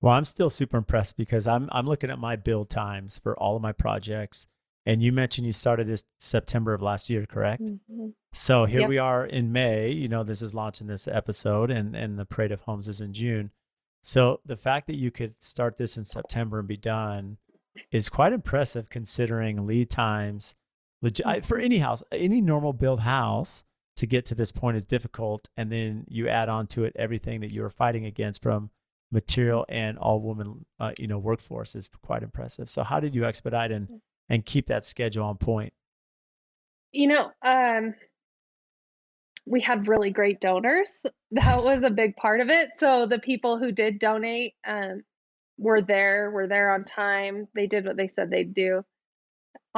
Well, 0.01 0.13
I'm 0.13 0.25
still 0.25 0.49
super 0.49 0.77
impressed 0.77 1.17
because 1.17 1.45
I'm 1.45 1.69
I'm 1.71 1.85
looking 1.85 2.09
at 2.09 2.19
my 2.19 2.35
build 2.35 2.69
times 2.69 3.19
for 3.19 3.37
all 3.37 3.55
of 3.55 3.61
my 3.61 3.73
projects 3.73 4.47
and 4.89 5.03
you 5.03 5.11
mentioned 5.11 5.45
you 5.45 5.53
started 5.53 5.85
this 5.85 6.03
September 6.19 6.73
of 6.73 6.81
last 6.81 7.11
year, 7.11 7.25
correct? 7.27 7.61
Mm-hmm. 7.61 8.07
So 8.33 8.65
here 8.65 8.81
yep. 8.81 8.89
we 8.89 8.97
are 8.97 9.23
in 9.23 9.51
May. 9.51 9.91
You 9.91 10.07
know, 10.07 10.23
this 10.23 10.41
is 10.41 10.55
launching 10.55 10.87
this 10.87 11.07
episode, 11.07 11.69
and 11.69 11.95
and 11.95 12.17
the 12.17 12.25
Parade 12.25 12.51
of 12.51 12.61
Homes 12.61 12.87
is 12.87 12.99
in 12.99 13.13
June. 13.13 13.51
So 14.01 14.39
the 14.43 14.55
fact 14.55 14.87
that 14.87 14.95
you 14.95 15.11
could 15.11 15.41
start 15.43 15.77
this 15.77 15.95
in 15.95 16.05
September 16.05 16.57
and 16.57 16.67
be 16.67 16.75
done 16.75 17.37
is 17.91 18.09
quite 18.09 18.33
impressive, 18.33 18.89
considering 18.89 19.67
lead 19.67 19.91
times. 19.91 20.55
Legi- 21.03 21.45
for 21.45 21.59
any 21.59 21.77
house, 21.77 22.01
any 22.11 22.41
normal 22.41 22.73
build 22.73 23.01
house, 23.01 23.63
to 23.99 24.07
get 24.07 24.25
to 24.27 24.35
this 24.35 24.51
point 24.51 24.77
is 24.77 24.85
difficult, 24.85 25.49
and 25.57 25.69
then 25.69 26.05
you 26.07 26.29
add 26.29 26.47
on 26.47 26.67
to 26.67 26.85
it 26.85 26.95
everything 26.95 27.41
that 27.41 27.51
you 27.51 27.63
are 27.65 27.69
fighting 27.69 28.05
against 28.05 28.41
from 28.41 28.69
material 29.11 29.65
and 29.67 29.97
all 29.97 30.21
woman, 30.21 30.65
uh, 30.79 30.93
you 30.97 31.05
know, 31.05 31.17
workforce 31.17 31.75
is 31.75 31.89
quite 32.01 32.23
impressive. 32.23 32.69
So 32.69 32.83
how 32.83 33.01
did 33.01 33.13
you 33.13 33.25
expedite 33.25 33.71
and 33.71 33.87
mm 33.87 33.99
and 34.31 34.45
keep 34.45 34.67
that 34.67 34.85
schedule 34.85 35.25
on 35.25 35.37
point? 35.37 35.73
You 36.91 37.07
know, 37.07 37.31
um, 37.43 37.95
we 39.47 39.59
had 39.59 39.87
really 39.87 40.11
great 40.11 40.39
donors. 40.39 41.03
That 41.31 41.63
was 41.63 41.83
a 41.83 41.89
big 41.89 42.15
part 42.15 42.41
of 42.41 42.49
it. 42.49 42.69
So 42.77 43.07
the 43.07 43.17
people 43.17 43.57
who 43.57 43.71
did 43.71 43.97
donate 43.97 44.53
um, 44.67 45.01
were 45.57 45.81
there, 45.81 46.29
were 46.29 46.45
there 46.45 46.71
on 46.71 46.83
time. 46.83 47.47
They 47.55 47.65
did 47.65 47.85
what 47.85 47.97
they 47.97 48.07
said 48.07 48.29
they'd 48.29 48.53
do. 48.53 48.83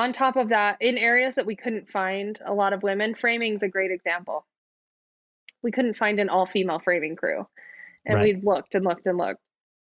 On 0.01 0.13
top 0.13 0.35
of 0.35 0.49
that, 0.49 0.77
in 0.81 0.97
areas 0.97 1.35
that 1.35 1.45
we 1.45 1.55
couldn't 1.55 1.87
find 1.87 2.39
a 2.43 2.55
lot 2.55 2.73
of 2.73 2.81
women, 2.81 3.13
framing 3.13 3.53
is 3.53 3.61
a 3.61 3.67
great 3.67 3.91
example. 3.91 4.47
We 5.61 5.69
couldn't 5.69 5.95
find 5.95 6.19
an 6.19 6.27
all 6.27 6.47
female 6.47 6.79
framing 6.79 7.15
crew. 7.15 7.45
And 8.07 8.15
right. 8.15 8.35
we 8.35 8.41
looked 8.41 8.73
and 8.73 8.83
looked 8.83 9.05
and 9.05 9.19
looked. 9.19 9.43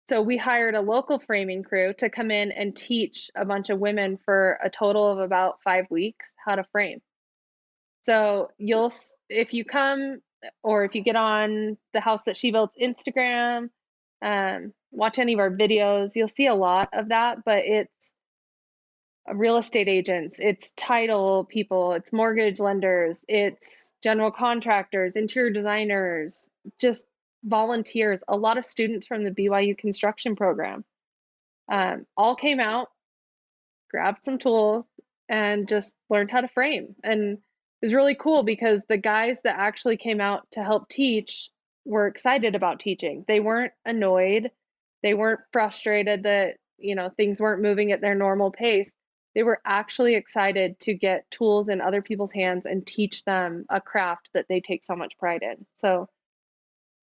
So 0.07 0.21
we 0.21 0.37
hired 0.37 0.75
a 0.75 0.81
local 0.81 1.17
framing 1.17 1.63
crew 1.63 1.95
to 1.97 2.11
come 2.11 2.29
in 2.29 2.51
and 2.51 2.75
teach 2.75 3.31
a 3.35 3.43
bunch 3.43 3.71
of 3.71 3.79
women 3.79 4.19
for 4.23 4.59
a 4.63 4.69
total 4.69 5.09
of 5.09 5.17
about 5.17 5.63
five 5.63 5.87
weeks 5.89 6.31
how 6.45 6.57
to 6.57 6.63
frame. 6.65 7.01
So 8.03 8.51
you'll, 8.59 8.93
if 9.29 9.51
you 9.51 9.65
come 9.65 10.21
or 10.61 10.85
if 10.85 10.93
you 10.93 11.01
get 11.01 11.15
on 11.15 11.75
the 11.95 12.01
House 12.01 12.21
That 12.27 12.37
She 12.37 12.51
Built's 12.51 12.77
Instagram, 12.79 13.71
um, 14.21 14.73
watch 14.91 15.17
any 15.17 15.33
of 15.33 15.39
our 15.39 15.49
videos, 15.49 16.11
you'll 16.13 16.27
see 16.27 16.45
a 16.45 16.53
lot 16.53 16.89
of 16.93 17.09
that, 17.09 17.43
but 17.43 17.63
it's 17.65 18.12
real 19.31 19.57
estate 19.57 19.87
agents, 19.87 20.37
it's 20.39 20.71
title 20.75 21.45
people, 21.45 21.93
it's 21.93 22.11
mortgage 22.11 22.59
lenders, 22.59 23.23
it's 23.27 23.93
general 24.01 24.31
contractors, 24.31 25.15
interior 25.15 25.51
designers, 25.51 26.49
just 26.79 27.05
volunteers, 27.43 28.23
a 28.27 28.37
lot 28.37 28.57
of 28.57 28.65
students 28.65 29.07
from 29.07 29.23
the 29.23 29.31
BYU 29.31 29.77
construction 29.77 30.35
program, 30.35 30.83
um, 31.71 32.05
all 32.17 32.35
came 32.35 32.59
out, 32.59 32.89
grabbed 33.89 34.23
some 34.23 34.37
tools, 34.37 34.85
and 35.29 35.67
just 35.67 35.95
learned 36.09 36.31
how 36.31 36.41
to 36.41 36.47
frame. 36.49 36.95
And 37.03 37.37
it 37.37 37.85
was 37.85 37.93
really 37.93 38.15
cool 38.15 38.43
because 38.43 38.83
the 38.87 38.97
guys 38.97 39.39
that 39.43 39.57
actually 39.57 39.97
came 39.97 40.21
out 40.21 40.47
to 40.51 40.63
help 40.63 40.89
teach 40.89 41.49
were 41.85 42.07
excited 42.07 42.55
about 42.55 42.79
teaching. 42.79 43.25
They 43.27 43.39
weren't 43.39 43.73
annoyed. 43.85 44.51
They 45.01 45.13
weren't 45.13 45.41
frustrated 45.51 46.23
that, 46.23 46.55
you 46.77 46.95
know, 46.95 47.09
things 47.09 47.39
weren't 47.39 47.61
moving 47.61 47.91
at 47.91 48.01
their 48.01 48.15
normal 48.15 48.51
pace. 48.51 48.91
They 49.35 49.43
were 49.43 49.59
actually 49.65 50.15
excited 50.15 50.79
to 50.81 50.93
get 50.93 51.29
tools 51.31 51.69
in 51.69 51.81
other 51.81 52.01
people's 52.01 52.31
hands 52.31 52.65
and 52.65 52.85
teach 52.85 53.23
them 53.25 53.65
a 53.69 53.81
craft 53.81 54.29
that 54.33 54.45
they 54.47 54.61
take 54.61 54.83
so 54.83 54.95
much 54.95 55.17
pride 55.17 55.41
in. 55.41 55.65
So 55.75 56.07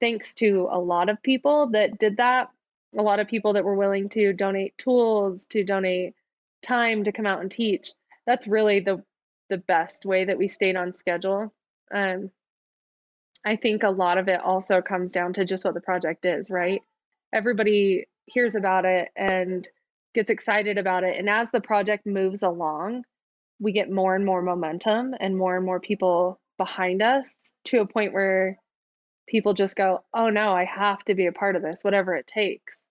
thanks 0.00 0.34
to 0.34 0.68
a 0.70 0.78
lot 0.78 1.08
of 1.08 1.22
people 1.22 1.70
that 1.70 1.98
did 1.98 2.18
that, 2.18 2.50
a 2.96 3.02
lot 3.02 3.20
of 3.20 3.28
people 3.28 3.54
that 3.54 3.64
were 3.64 3.74
willing 3.74 4.08
to 4.10 4.32
donate 4.32 4.78
tools, 4.78 5.46
to 5.46 5.64
donate 5.64 6.14
time 6.62 7.04
to 7.04 7.12
come 7.12 7.26
out 7.26 7.40
and 7.40 7.50
teach. 7.50 7.92
That's 8.26 8.46
really 8.46 8.80
the 8.80 9.02
the 9.48 9.58
best 9.58 10.06
way 10.06 10.24
that 10.24 10.38
we 10.38 10.46
stayed 10.46 10.76
on 10.76 10.94
schedule. 10.94 11.52
Um, 11.92 12.30
I 13.44 13.56
think 13.56 13.82
a 13.82 13.90
lot 13.90 14.16
of 14.16 14.28
it 14.28 14.40
also 14.40 14.80
comes 14.80 15.12
down 15.12 15.32
to 15.34 15.44
just 15.44 15.64
what 15.64 15.74
the 15.74 15.80
project 15.80 16.24
is, 16.24 16.50
right? 16.50 16.82
Everybody 17.32 18.06
hears 18.26 18.54
about 18.54 18.84
it 18.84 19.08
and 19.16 19.68
gets 20.14 20.30
excited 20.30 20.78
about 20.78 21.04
it. 21.04 21.16
And 21.18 21.28
as 21.28 21.50
the 21.50 21.60
project 21.60 22.06
moves 22.06 22.42
along, 22.42 23.04
we 23.58 23.72
get 23.72 23.90
more 23.90 24.14
and 24.14 24.24
more 24.24 24.42
momentum 24.42 25.14
and 25.18 25.36
more 25.36 25.56
and 25.56 25.64
more 25.64 25.80
people 25.80 26.40
behind 26.58 27.02
us 27.02 27.52
to 27.66 27.80
a 27.80 27.86
point 27.86 28.12
where 28.12 28.58
people 29.28 29.54
just 29.54 29.76
go, 29.76 30.02
oh 30.14 30.28
no, 30.30 30.52
I 30.52 30.64
have 30.64 31.04
to 31.04 31.14
be 31.14 31.26
a 31.26 31.32
part 31.32 31.56
of 31.56 31.62
this, 31.62 31.82
whatever 31.82 32.14
it 32.16 32.26
takes. 32.26 32.84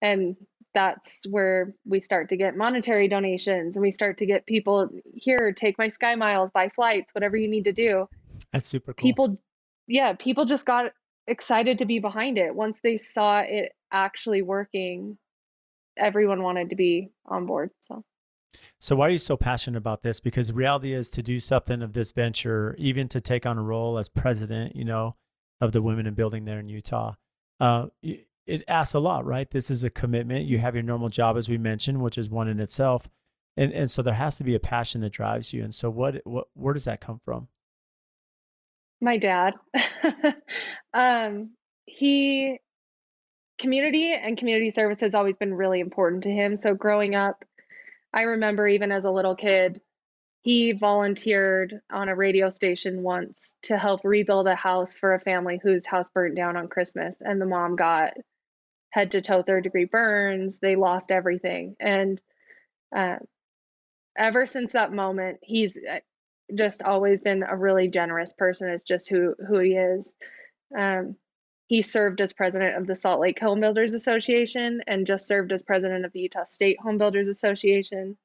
And 0.00 0.36
that's 0.74 1.20
where 1.30 1.74
we 1.86 2.00
start 2.00 2.28
to 2.28 2.36
get 2.36 2.56
monetary 2.56 3.08
donations 3.08 3.76
and 3.76 3.82
we 3.82 3.90
start 3.90 4.18
to 4.18 4.26
get 4.26 4.44
people 4.44 4.90
here 5.14 5.52
take 5.52 5.78
my 5.78 5.88
sky 5.88 6.16
miles 6.16 6.50
buy 6.50 6.68
flights 6.68 7.14
whatever 7.14 7.36
you 7.36 7.48
need 7.48 7.64
to 7.64 7.72
do 7.72 8.08
that's 8.52 8.66
super 8.66 8.92
cool 8.92 9.02
people 9.02 9.38
yeah 9.86 10.12
people 10.18 10.44
just 10.44 10.66
got 10.66 10.92
excited 11.28 11.78
to 11.78 11.84
be 11.84 12.00
behind 12.00 12.36
it 12.36 12.54
once 12.54 12.80
they 12.82 12.96
saw 12.96 13.38
it 13.38 13.72
actually 13.92 14.42
working 14.42 15.16
everyone 15.96 16.42
wanted 16.42 16.70
to 16.70 16.76
be 16.76 17.10
on 17.26 17.46
board 17.46 17.70
so 17.80 18.04
so 18.78 18.94
why 18.94 19.08
are 19.08 19.10
you 19.10 19.18
so 19.18 19.36
passionate 19.36 19.78
about 19.78 20.02
this 20.02 20.20
because 20.20 20.52
reality 20.52 20.92
is 20.92 21.10
to 21.10 21.22
do 21.22 21.40
something 21.40 21.82
of 21.82 21.92
this 21.92 22.12
venture 22.12 22.74
even 22.78 23.08
to 23.08 23.20
take 23.20 23.46
on 23.46 23.58
a 23.58 23.62
role 23.62 23.98
as 23.98 24.08
president 24.08 24.74
you 24.76 24.84
know 24.84 25.16
of 25.60 25.72
the 25.72 25.82
women 25.82 26.06
in 26.06 26.14
building 26.14 26.44
there 26.44 26.58
in 26.58 26.68
utah 26.68 27.14
uh, 27.60 27.86
it 28.46 28.62
asks 28.68 28.94
a 28.94 29.00
lot, 29.00 29.24
right? 29.24 29.50
This 29.50 29.70
is 29.70 29.84
a 29.84 29.90
commitment. 29.90 30.46
You 30.46 30.58
have 30.58 30.74
your 30.74 30.82
normal 30.82 31.08
job, 31.08 31.36
as 31.36 31.48
we 31.48 31.58
mentioned, 31.58 32.00
which 32.00 32.18
is 32.18 32.28
one 32.28 32.48
in 32.48 32.60
itself, 32.60 33.08
and 33.56 33.72
and 33.72 33.90
so 33.90 34.02
there 34.02 34.14
has 34.14 34.36
to 34.36 34.44
be 34.44 34.54
a 34.54 34.60
passion 34.60 35.00
that 35.02 35.12
drives 35.12 35.52
you. 35.52 35.62
And 35.64 35.74
so, 35.74 35.90
what 35.90 36.20
what 36.24 36.48
where 36.54 36.74
does 36.74 36.84
that 36.84 37.00
come 37.00 37.20
from? 37.24 37.48
My 39.00 39.16
dad, 39.16 39.54
um, 40.94 41.50
he 41.86 42.58
community 43.58 44.12
and 44.12 44.36
community 44.36 44.70
service 44.70 45.00
has 45.00 45.14
always 45.14 45.36
been 45.36 45.54
really 45.54 45.80
important 45.80 46.24
to 46.24 46.30
him. 46.30 46.56
So 46.56 46.74
growing 46.74 47.14
up, 47.14 47.44
I 48.12 48.22
remember 48.22 48.66
even 48.68 48.92
as 48.92 49.04
a 49.04 49.10
little 49.10 49.36
kid, 49.36 49.80
he 50.42 50.72
volunteered 50.72 51.80
on 51.90 52.08
a 52.08 52.14
radio 52.14 52.50
station 52.50 53.02
once 53.02 53.54
to 53.62 53.78
help 53.78 54.02
rebuild 54.04 54.46
a 54.46 54.54
house 54.54 54.96
for 54.96 55.14
a 55.14 55.20
family 55.20 55.58
whose 55.62 55.86
house 55.86 56.10
burnt 56.12 56.36
down 56.36 56.56
on 56.56 56.68
Christmas, 56.68 57.16
and 57.20 57.40
the 57.40 57.46
mom 57.46 57.76
got 57.76 58.12
head 58.90 59.12
to 59.12 59.22
toe 59.22 59.42
third 59.42 59.64
degree 59.64 59.86
burns. 59.86 60.58
They 60.58 60.76
lost 60.76 61.10
everything. 61.10 61.76
And 61.80 62.20
uh, 62.94 63.16
ever 64.16 64.46
since 64.46 64.72
that 64.72 64.92
moment, 64.92 65.38
he's 65.42 65.76
uh, 65.76 66.00
just 66.54 66.82
always 66.82 67.20
been 67.20 67.42
a 67.42 67.56
really 67.56 67.88
generous 67.88 68.32
person. 68.32 68.68
It's 68.68 68.84
just 68.84 69.08
who, 69.08 69.34
who 69.48 69.58
he 69.58 69.72
is. 69.72 70.14
Um, 70.78 71.16
he 71.66 71.82
served 71.82 72.20
as 72.20 72.32
president 72.32 72.76
of 72.76 72.86
the 72.86 72.96
Salt 72.96 73.20
Lake 73.20 73.40
Home 73.40 73.60
Builders 73.60 73.94
Association 73.94 74.82
and 74.86 75.06
just 75.06 75.26
served 75.26 75.52
as 75.52 75.62
president 75.62 76.04
of 76.04 76.12
the 76.12 76.20
Utah 76.20 76.44
State 76.44 76.78
Home 76.80 76.98
Builders 76.98 77.28
Association. 77.28 78.16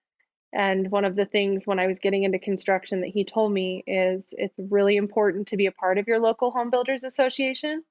And 0.51 0.89
one 0.91 1.05
of 1.05 1.15
the 1.15 1.25
things 1.25 1.65
when 1.65 1.79
I 1.79 1.87
was 1.87 1.99
getting 1.99 2.23
into 2.23 2.39
construction 2.39 3.01
that 3.01 3.11
he 3.11 3.23
told 3.23 3.51
me 3.51 3.83
is 3.85 4.33
it's 4.37 4.57
really 4.57 4.97
important 4.97 5.47
to 5.49 5.57
be 5.57 5.67
a 5.67 5.71
part 5.71 5.97
of 5.97 6.07
your 6.07 6.19
local 6.19 6.51
home 6.51 6.69
builders 6.69 7.03
association 7.03 7.83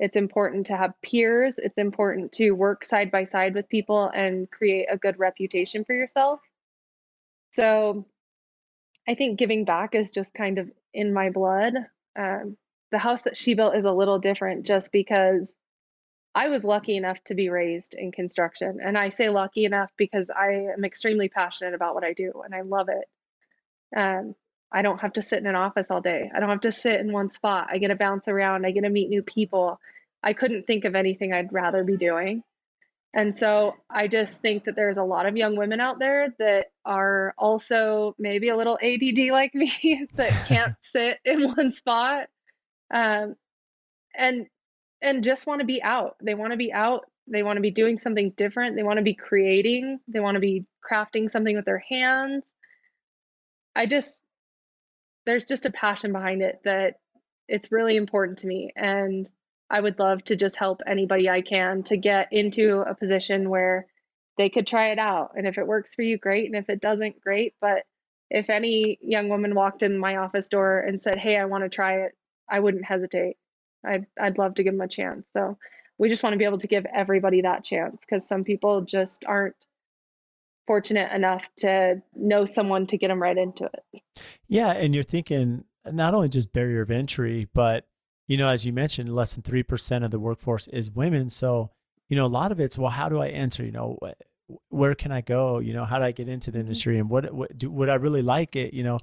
it's 0.00 0.16
important 0.16 0.66
to 0.66 0.76
have 0.76 1.00
peers. 1.02 1.58
It's 1.58 1.78
important 1.78 2.32
to 2.32 2.50
work 2.52 2.84
side 2.84 3.10
by 3.10 3.24
side 3.24 3.54
with 3.54 3.68
people 3.68 4.10
and 4.12 4.50
create 4.50 4.86
a 4.90 4.96
good 4.96 5.18
reputation 5.18 5.84
for 5.84 5.94
yourself. 5.94 6.40
So 7.52 8.06
I 9.08 9.14
think 9.14 9.38
giving 9.38 9.64
back 9.64 9.94
is 9.94 10.10
just 10.10 10.34
kind 10.34 10.58
of 10.58 10.68
in 10.92 11.12
my 11.12 11.30
blood. 11.30 11.74
Um, 12.18 12.56
the 12.90 12.98
house 12.98 13.22
that 13.22 13.36
she 13.36 13.54
built 13.54 13.76
is 13.76 13.84
a 13.84 13.92
little 13.92 14.18
different 14.18 14.66
just 14.66 14.92
because 14.92 15.54
I 16.34 16.48
was 16.48 16.64
lucky 16.64 16.96
enough 16.96 17.22
to 17.24 17.34
be 17.34 17.48
raised 17.48 17.94
in 17.94 18.10
construction. 18.10 18.78
And 18.82 18.98
I 18.98 19.08
say 19.08 19.28
lucky 19.30 19.64
enough 19.64 19.90
because 19.96 20.30
I 20.30 20.72
am 20.76 20.84
extremely 20.84 21.28
passionate 21.28 21.74
about 21.74 21.94
what 21.94 22.04
I 22.04 22.12
do 22.12 22.42
and 22.44 22.54
I 22.54 22.62
love 22.62 22.88
it. 22.88 23.08
Um, 23.96 24.34
I 24.72 24.82
don't 24.82 25.00
have 25.00 25.12
to 25.12 25.22
sit 25.22 25.38
in 25.38 25.46
an 25.46 25.54
office 25.54 25.90
all 25.90 26.00
day. 26.00 26.30
I 26.34 26.40
don't 26.40 26.48
have 26.48 26.62
to 26.62 26.72
sit 26.72 26.98
in 27.00 27.12
one 27.12 27.30
spot. 27.30 27.68
I 27.70 27.78
get 27.78 27.88
to 27.88 27.94
bounce 27.94 28.26
around. 28.26 28.66
I 28.66 28.72
get 28.72 28.80
to 28.80 28.88
meet 28.90 29.08
new 29.08 29.22
people. 29.22 29.78
I 30.22 30.32
couldn't 30.32 30.66
think 30.66 30.84
of 30.84 30.96
anything 30.96 31.32
I'd 31.32 31.52
rather 31.52 31.84
be 31.84 31.96
doing. 31.96 32.42
And 33.14 33.36
so 33.36 33.76
I 33.88 34.08
just 34.08 34.42
think 34.42 34.64
that 34.64 34.74
there's 34.74 34.96
a 34.96 35.04
lot 35.04 35.26
of 35.26 35.36
young 35.36 35.56
women 35.56 35.78
out 35.78 36.00
there 36.00 36.34
that 36.40 36.72
are 36.84 37.32
also 37.38 38.16
maybe 38.18 38.48
a 38.48 38.56
little 38.56 38.76
ADD 38.82 39.30
like 39.30 39.54
me 39.54 40.08
that 40.16 40.48
can't 40.48 40.74
sit 40.80 41.18
in 41.24 41.54
one 41.54 41.70
spot. 41.70 42.26
Um, 42.94 43.34
and 44.16 44.46
and 45.02 45.24
just 45.24 45.46
want 45.46 45.60
to 45.60 45.66
be 45.66 45.82
out. 45.82 46.16
They 46.22 46.34
want 46.34 46.52
to 46.52 46.56
be 46.56 46.72
out. 46.72 47.04
They 47.26 47.42
want 47.42 47.56
to 47.58 47.62
be 47.62 47.70
doing 47.70 47.98
something 47.98 48.30
different. 48.36 48.76
They 48.76 48.82
want 48.82 48.98
to 48.98 49.02
be 49.02 49.14
creating. 49.14 49.98
They 50.08 50.20
want 50.20 50.36
to 50.36 50.40
be 50.40 50.64
crafting 50.88 51.30
something 51.30 51.56
with 51.56 51.64
their 51.66 51.84
hands. 51.90 52.44
I 53.76 53.86
just 53.86 54.22
there's 55.26 55.44
just 55.44 55.66
a 55.66 55.70
passion 55.70 56.12
behind 56.12 56.42
it 56.42 56.60
that 56.64 57.00
it's 57.48 57.72
really 57.72 57.96
important 57.96 58.38
to 58.38 58.46
me 58.46 58.72
and 58.76 59.28
I 59.70 59.80
would 59.80 59.98
love 59.98 60.22
to 60.24 60.36
just 60.36 60.56
help 60.56 60.82
anybody 60.86 61.28
I 61.28 61.40
can 61.40 61.82
to 61.84 61.96
get 61.96 62.32
into 62.32 62.80
a 62.80 62.94
position 62.94 63.50
where 63.50 63.86
they 64.36 64.50
could 64.50 64.66
try 64.66 64.92
it 64.92 64.98
out 64.98 65.32
and 65.36 65.46
if 65.46 65.58
it 65.58 65.66
works 65.66 65.94
for 65.94 66.02
you 66.02 66.18
great 66.18 66.46
and 66.46 66.56
if 66.56 66.68
it 66.68 66.80
doesn't 66.80 67.20
great 67.20 67.54
but 67.60 67.84
if 68.30 68.50
any 68.50 68.98
young 69.00 69.28
woman 69.28 69.54
walked 69.54 69.82
in 69.82 69.98
my 69.98 70.16
office 70.16 70.48
door 70.48 70.80
and 70.80 71.02
said 71.02 71.18
hey 71.18 71.36
I 71.36 71.46
want 71.46 71.64
to 71.64 71.70
try 71.70 72.00
it 72.00 72.12
I 72.48 72.60
wouldn't 72.60 72.84
hesitate 72.84 73.36
I'd 73.84 74.06
I'd 74.20 74.38
love 74.38 74.54
to 74.54 74.62
give 74.62 74.74
them 74.74 74.80
a 74.80 74.88
chance 74.88 75.26
so 75.32 75.58
we 75.98 76.08
just 76.08 76.22
want 76.22 76.34
to 76.34 76.38
be 76.38 76.44
able 76.44 76.58
to 76.58 76.66
give 76.66 76.86
everybody 76.92 77.42
that 77.42 77.64
chance 77.64 77.98
because 78.00 78.26
some 78.26 78.44
people 78.44 78.80
just 78.82 79.24
aren't 79.26 79.54
fortunate 80.66 81.12
enough 81.12 81.48
to 81.58 82.02
know 82.14 82.44
someone 82.44 82.86
to 82.86 82.98
get 82.98 83.08
them 83.08 83.22
right 83.22 83.36
into 83.36 83.64
it. 83.64 84.02
Yeah, 84.48 84.70
and 84.70 84.94
you're 84.94 85.04
thinking 85.04 85.64
not 85.90 86.14
only 86.14 86.28
just 86.28 86.52
barrier 86.52 86.80
of 86.80 86.90
entry, 86.90 87.48
but 87.54 87.86
you 88.26 88.36
know, 88.36 88.48
as 88.48 88.64
you 88.64 88.72
mentioned, 88.72 89.14
less 89.14 89.34
than 89.34 89.42
three 89.42 89.62
percent 89.62 90.04
of 90.04 90.10
the 90.10 90.18
workforce 90.18 90.66
is 90.68 90.90
women. 90.90 91.28
So, 91.28 91.70
you 92.08 92.16
know, 92.16 92.24
a 92.24 92.28
lot 92.28 92.52
of 92.52 92.60
it's 92.60 92.78
well, 92.78 92.90
how 92.90 93.08
do 93.08 93.20
I 93.20 93.28
enter? 93.28 93.64
You 93.64 93.72
know, 93.72 93.98
where 94.70 94.94
can 94.94 95.12
I 95.12 95.20
go? 95.20 95.58
You 95.58 95.74
know, 95.74 95.84
how 95.84 95.98
do 95.98 96.04
I 96.04 96.12
get 96.12 96.28
into 96.28 96.50
the 96.50 96.58
mm-hmm. 96.58 96.66
industry, 96.66 96.98
and 96.98 97.10
what, 97.10 97.32
what 97.32 97.56
do, 97.56 97.70
would 97.70 97.88
I 97.88 97.94
really 97.96 98.22
like 98.22 98.56
it? 98.56 98.72
You 98.72 98.82
know, 98.82 98.98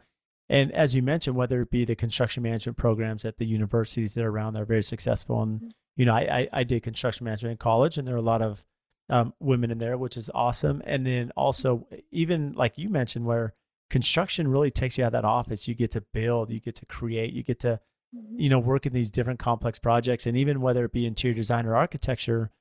and 0.51 0.71
as 0.73 0.95
you 0.95 1.01
mentioned, 1.01 1.35
whether 1.35 1.61
it 1.61 1.71
be 1.71 1.85
the 1.85 1.95
construction 1.95 2.43
management 2.43 2.77
programs 2.77 3.25
at 3.25 3.37
the 3.37 3.45
universities 3.45 4.13
that 4.13 4.23
are 4.23 4.29
around 4.29 4.53
that 4.53 4.61
are 4.61 4.65
very 4.65 4.83
successful, 4.83 5.41
and 5.41 5.59
mm-hmm. 5.59 5.69
you 5.95 6.05
know, 6.05 6.13
I, 6.13 6.19
I 6.39 6.49
I 6.51 6.63
did 6.63 6.83
construction 6.83 7.23
management 7.23 7.53
in 7.53 7.57
college, 7.57 7.97
and 7.97 8.07
there 8.07 8.15
are 8.15 8.19
a 8.19 8.21
lot 8.21 8.41
of 8.41 8.65
um, 9.11 9.33
women 9.39 9.71
in 9.71 9.77
there, 9.77 9.97
which 9.97 10.17
is 10.17 10.31
awesome. 10.33 10.81
And 10.85 11.05
then 11.05 11.31
also, 11.35 11.87
even 12.11 12.53
like 12.53 12.77
you 12.77 12.89
mentioned, 12.89 13.25
where 13.25 13.53
construction 13.89 14.47
really 14.47 14.71
takes 14.71 14.97
you 14.97 15.03
out 15.03 15.07
of 15.07 15.13
that 15.13 15.25
office, 15.25 15.67
you 15.67 15.75
get 15.75 15.91
to 15.91 16.01
build, 16.01 16.49
you 16.49 16.59
get 16.59 16.75
to 16.75 16.85
create, 16.85 17.33
you 17.33 17.43
get 17.43 17.59
to, 17.59 17.79
mm-hmm. 18.15 18.39
you 18.39 18.49
know, 18.49 18.59
work 18.59 18.85
in 18.85 18.93
these 18.93 19.11
different 19.11 19.39
complex 19.39 19.79
projects. 19.79 20.25
And 20.25 20.37
even 20.37 20.61
whether 20.61 20.85
it 20.85 20.93
be 20.93 21.05
interior 21.05 21.35
design 21.35 21.65
or 21.65 21.75
architecture, 21.75 22.51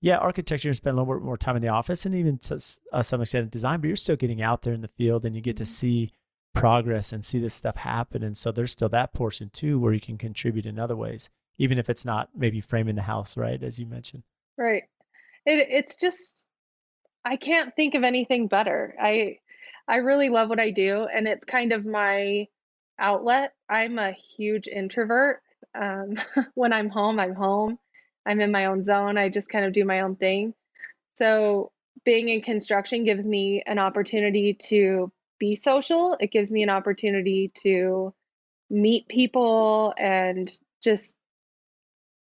yeah, 0.00 0.16
architecture, 0.16 0.68
you 0.68 0.74
spend 0.74 0.96
a 0.96 1.00
little 1.00 1.14
bit 1.14 1.22
more 1.22 1.36
time 1.36 1.56
in 1.56 1.62
the 1.62 1.68
office 1.68 2.06
and 2.06 2.14
even 2.14 2.38
to 2.38 2.58
uh, 2.92 3.02
some 3.02 3.20
extent 3.20 3.44
in 3.44 3.48
design, 3.50 3.80
but 3.80 3.88
you're 3.88 3.96
still 3.96 4.16
getting 4.16 4.40
out 4.40 4.62
there 4.62 4.72
in 4.72 4.80
the 4.80 4.88
field 4.88 5.26
and 5.26 5.36
you 5.36 5.42
get 5.42 5.58
to 5.58 5.64
mm-hmm. 5.64 5.68
see 5.68 6.12
progress 6.54 7.12
and 7.12 7.24
see 7.24 7.38
this 7.38 7.54
stuff 7.54 7.76
happen. 7.76 8.22
And 8.22 8.36
so 8.36 8.52
there's 8.52 8.72
still 8.72 8.88
that 8.90 9.12
portion 9.12 9.50
too 9.52 9.78
where 9.78 9.92
you 9.92 10.00
can 10.00 10.18
contribute 10.18 10.66
in 10.66 10.78
other 10.78 10.96
ways, 10.96 11.30
even 11.58 11.78
if 11.78 11.88
it's 11.88 12.04
not 12.04 12.30
maybe 12.36 12.60
framing 12.60 12.96
the 12.96 13.02
house, 13.02 13.36
right? 13.36 13.62
As 13.62 13.78
you 13.78 13.86
mentioned. 13.86 14.22
Right. 14.56 14.84
It 15.46 15.66
it's 15.70 15.96
just 15.96 16.46
I 17.24 17.36
can't 17.36 17.74
think 17.76 17.94
of 17.94 18.02
anything 18.02 18.48
better. 18.48 18.94
I 19.00 19.38
I 19.88 19.96
really 19.96 20.28
love 20.28 20.48
what 20.48 20.60
I 20.60 20.70
do 20.70 21.06
and 21.12 21.26
it's 21.26 21.44
kind 21.44 21.72
of 21.72 21.86
my 21.86 22.48
outlet. 22.98 23.54
I'm 23.68 23.98
a 23.98 24.12
huge 24.12 24.68
introvert. 24.68 25.42
Um, 25.74 26.16
when 26.54 26.72
I'm 26.72 26.88
home, 26.88 27.18
I'm 27.18 27.34
home. 27.34 27.78
I'm 28.26 28.40
in 28.40 28.52
my 28.52 28.66
own 28.66 28.84
zone. 28.84 29.16
I 29.16 29.28
just 29.28 29.48
kind 29.48 29.64
of 29.64 29.72
do 29.72 29.84
my 29.84 30.00
own 30.00 30.16
thing. 30.16 30.54
So 31.14 31.72
being 32.04 32.28
in 32.28 32.42
construction 32.42 33.04
gives 33.04 33.26
me 33.26 33.62
an 33.66 33.78
opportunity 33.78 34.54
to 34.68 35.10
be 35.40 35.56
social. 35.56 36.16
It 36.20 36.30
gives 36.30 36.52
me 36.52 36.62
an 36.62 36.70
opportunity 36.70 37.50
to 37.62 38.14
meet 38.70 39.08
people 39.08 39.92
and 39.98 40.50
just 40.80 41.16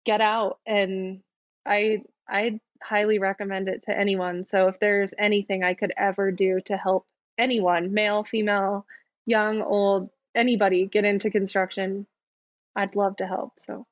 get 0.05 0.21
out 0.21 0.57
and 0.65 1.21
I 1.65 2.01
I 2.27 2.59
highly 2.81 3.19
recommend 3.19 3.67
it 3.67 3.83
to 3.83 3.97
anyone. 3.97 4.47
So 4.47 4.69
if 4.69 4.79
there's 4.79 5.13
anything 5.19 5.63
I 5.63 5.73
could 5.75 5.93
ever 5.97 6.31
do 6.31 6.61
to 6.65 6.77
help 6.77 7.05
anyone, 7.37 7.93
male, 7.93 8.23
female, 8.23 8.85
young, 9.25 9.61
old, 9.61 10.09
anybody 10.33 10.87
get 10.87 11.05
into 11.05 11.29
construction, 11.29 12.07
I'd 12.75 12.95
love 12.95 13.17
to 13.17 13.27
help. 13.27 13.53
So 13.59 13.85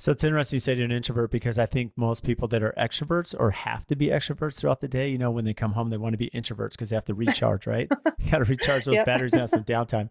so 0.00 0.12
it's 0.12 0.24
interesting 0.24 0.56
you 0.56 0.60
say 0.60 0.74
you're 0.74 0.86
an 0.86 0.92
introvert 0.92 1.30
because 1.30 1.58
I 1.58 1.66
think 1.66 1.92
most 1.94 2.24
people 2.24 2.48
that 2.48 2.62
are 2.62 2.72
extroverts 2.78 3.34
or 3.38 3.50
have 3.50 3.86
to 3.88 3.94
be 3.94 4.06
extroverts 4.06 4.58
throughout 4.58 4.80
the 4.80 4.88
day, 4.88 5.10
you 5.10 5.18
know, 5.18 5.30
when 5.30 5.44
they 5.44 5.52
come 5.52 5.72
home, 5.72 5.90
they 5.90 5.98
want 5.98 6.14
to 6.14 6.16
be 6.16 6.30
introverts 6.30 6.70
because 6.70 6.88
they 6.88 6.96
have 6.96 7.04
to 7.04 7.14
recharge, 7.14 7.66
right? 7.66 7.86
you 8.18 8.30
got 8.30 8.38
to 8.38 8.44
recharge 8.44 8.86
those 8.86 8.94
yep. 8.94 9.04
batteries 9.04 9.34
and 9.34 9.42
have 9.42 9.50
some 9.50 9.62
downtime. 9.64 10.08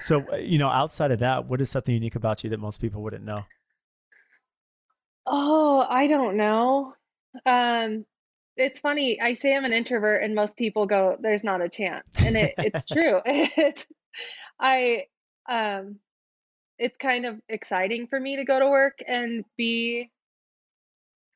So, 0.00 0.22
uh, 0.30 0.36
you 0.36 0.58
know, 0.58 0.68
outside 0.68 1.10
of 1.10 1.20
that, 1.20 1.46
what 1.46 1.62
is 1.62 1.70
something 1.70 1.94
unique 1.94 2.16
about 2.16 2.44
you 2.44 2.50
that 2.50 2.60
most 2.60 2.82
people 2.82 3.02
wouldn't 3.02 3.24
know? 3.24 3.46
Oh, 5.24 5.86
I 5.88 6.06
don't 6.06 6.36
know. 6.36 6.92
Um, 7.46 8.04
it's 8.58 8.78
funny. 8.78 9.22
I 9.22 9.32
say 9.32 9.56
I'm 9.56 9.64
an 9.64 9.72
introvert, 9.72 10.22
and 10.22 10.34
most 10.34 10.58
people 10.58 10.84
go, 10.84 11.16
"There's 11.18 11.44
not 11.44 11.62
a 11.62 11.68
chance," 11.70 12.02
and 12.18 12.36
it, 12.36 12.52
it's 12.58 12.84
true. 12.92 13.22
I 14.60 15.06
um, 15.48 15.96
it's 16.80 16.96
kind 16.96 17.26
of 17.26 17.40
exciting 17.48 18.08
for 18.08 18.18
me 18.18 18.36
to 18.36 18.44
go 18.44 18.58
to 18.58 18.68
work 18.70 19.00
and 19.06 19.44
be 19.58 20.10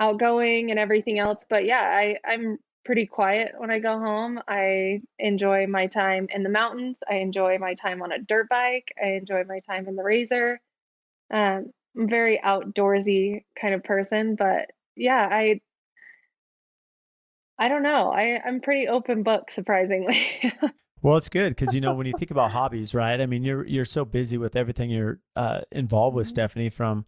outgoing 0.01 0.71
and 0.71 0.79
everything 0.81 1.19
else. 1.19 1.45
But 1.49 1.67
yeah, 1.67 1.83
I, 1.83 2.19
I'm 2.27 2.59
pretty 2.85 3.07
quiet 3.07 3.53
when 3.59 3.71
I 3.71 3.79
go 3.79 3.99
home. 3.99 4.41
I 4.49 5.03
enjoy 5.19 5.67
my 5.67 5.87
time 5.87 6.29
in 6.31 6.43
the 6.45 6.49
mountains. 6.49 6.97
I 7.09 7.17
enjoy 7.17 7.59
my 7.59 7.75
time 7.75 8.03
on 8.03 8.11
a 8.11 8.19
dirt 8.19 8.49
bike. 8.49 8.93
I 9.03 9.11
enjoy 9.11 9.45
my 9.45 9.61
time 9.61 9.87
in 9.87 9.97
the 9.97 10.03
razor. 10.03 10.61
Um, 11.31 11.73
I'm 11.97 12.09
very 12.09 12.41
outdoorsy 12.45 13.45
kind 13.61 13.75
of 13.75 13.85
person, 13.85 14.37
but 14.37 14.71
yeah, 14.97 15.29
I 15.31 15.61
I 17.59 17.69
don't 17.69 17.83
know. 17.83 18.13
I 18.13 18.41
I'm 18.45 18.61
pretty 18.61 18.89
open 18.89 19.23
book 19.23 19.51
surprisingly. 19.51 20.17
well, 21.05 21.19
it's 21.19 21.29
good 21.29 21.51
because 21.55 21.75
you 21.75 21.83
know 21.83 21.93
when 21.93 22.07
you 22.07 22.15
think 22.19 22.31
about 22.31 22.51
hobbies, 22.51 22.95
right? 22.95 23.21
I 23.21 23.27
mean, 23.27 23.45
you're 23.45 23.67
you're 23.67 23.85
so 23.85 24.07
busy 24.07 24.39
with 24.39 24.57
everything 24.57 24.89
you're 24.89 25.21
uh, 25.37 25.61
involved 25.71 26.17
with, 26.17 26.27
mm-hmm. 26.27 26.31
Stephanie, 26.31 26.71
from 26.71 27.05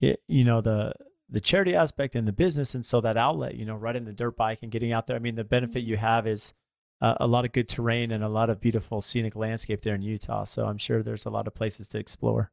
you 0.00 0.44
know 0.44 0.62
the 0.62 0.94
the 1.28 1.40
charity 1.40 1.74
aspect 1.74 2.16
and 2.16 2.26
the 2.26 2.32
business, 2.32 2.74
and 2.74 2.86
so 2.86 3.02
that 3.02 3.18
outlet, 3.18 3.54
you 3.54 3.66
know, 3.66 3.74
riding 3.74 4.06
the 4.06 4.14
dirt 4.14 4.34
bike 4.38 4.60
and 4.62 4.72
getting 4.72 4.94
out 4.94 5.06
there. 5.06 5.16
I 5.16 5.18
mean, 5.18 5.34
the 5.34 5.44
benefit 5.44 5.82
mm-hmm. 5.82 5.90
you 5.90 5.96
have 5.98 6.26
is 6.26 6.54
uh, 7.02 7.16
a 7.20 7.26
lot 7.26 7.44
of 7.44 7.52
good 7.52 7.68
terrain 7.68 8.12
and 8.12 8.24
a 8.24 8.30
lot 8.30 8.48
of 8.48 8.62
beautiful 8.62 9.02
scenic 9.02 9.36
landscape 9.36 9.82
there 9.82 9.94
in 9.94 10.00
Utah. 10.00 10.44
So 10.44 10.64
I'm 10.64 10.78
sure 10.78 11.02
there's 11.02 11.26
a 11.26 11.30
lot 11.30 11.46
of 11.46 11.54
places 11.54 11.86
to 11.88 11.98
explore. 11.98 12.50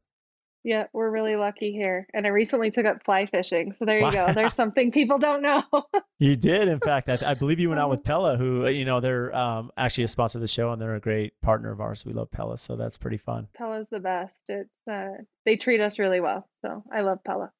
Yeah, 0.64 0.86
we're 0.92 1.10
really 1.10 1.34
lucky 1.34 1.72
here. 1.72 2.06
And 2.14 2.26
I 2.26 2.30
recently 2.30 2.70
took 2.70 2.86
up 2.86 3.04
fly 3.04 3.26
fishing. 3.26 3.74
So 3.78 3.84
there 3.84 3.98
you 3.98 4.12
go. 4.12 4.32
There's 4.32 4.54
something 4.54 4.92
people 4.92 5.18
don't 5.18 5.42
know. 5.42 5.64
you 6.20 6.36
did. 6.36 6.68
In 6.68 6.78
fact, 6.78 7.08
I, 7.08 7.18
I, 7.24 7.34
believe 7.34 7.58
you 7.58 7.68
went 7.68 7.80
out 7.80 7.90
with 7.90 8.04
Pella, 8.04 8.36
who, 8.36 8.68
you 8.68 8.84
know, 8.84 9.00
they're 9.00 9.34
um, 9.34 9.72
actually 9.76 10.04
a 10.04 10.08
sponsor 10.08 10.38
of 10.38 10.42
the 10.42 10.48
show 10.48 10.70
and 10.70 10.80
they're 10.80 10.94
a 10.94 11.00
great 11.00 11.40
partner 11.40 11.72
of 11.72 11.80
ours. 11.80 12.04
We 12.04 12.12
love 12.12 12.30
Pella. 12.30 12.58
So 12.58 12.76
that's 12.76 12.96
pretty 12.96 13.16
fun. 13.16 13.48
Pella's 13.54 13.88
the 13.90 13.98
best. 13.98 14.34
It's, 14.48 14.70
uh, 14.90 15.22
they 15.44 15.56
treat 15.56 15.80
us 15.80 15.98
really 15.98 16.20
well. 16.20 16.48
So 16.64 16.84
I 16.92 17.00
love 17.00 17.18
Pella. 17.24 17.50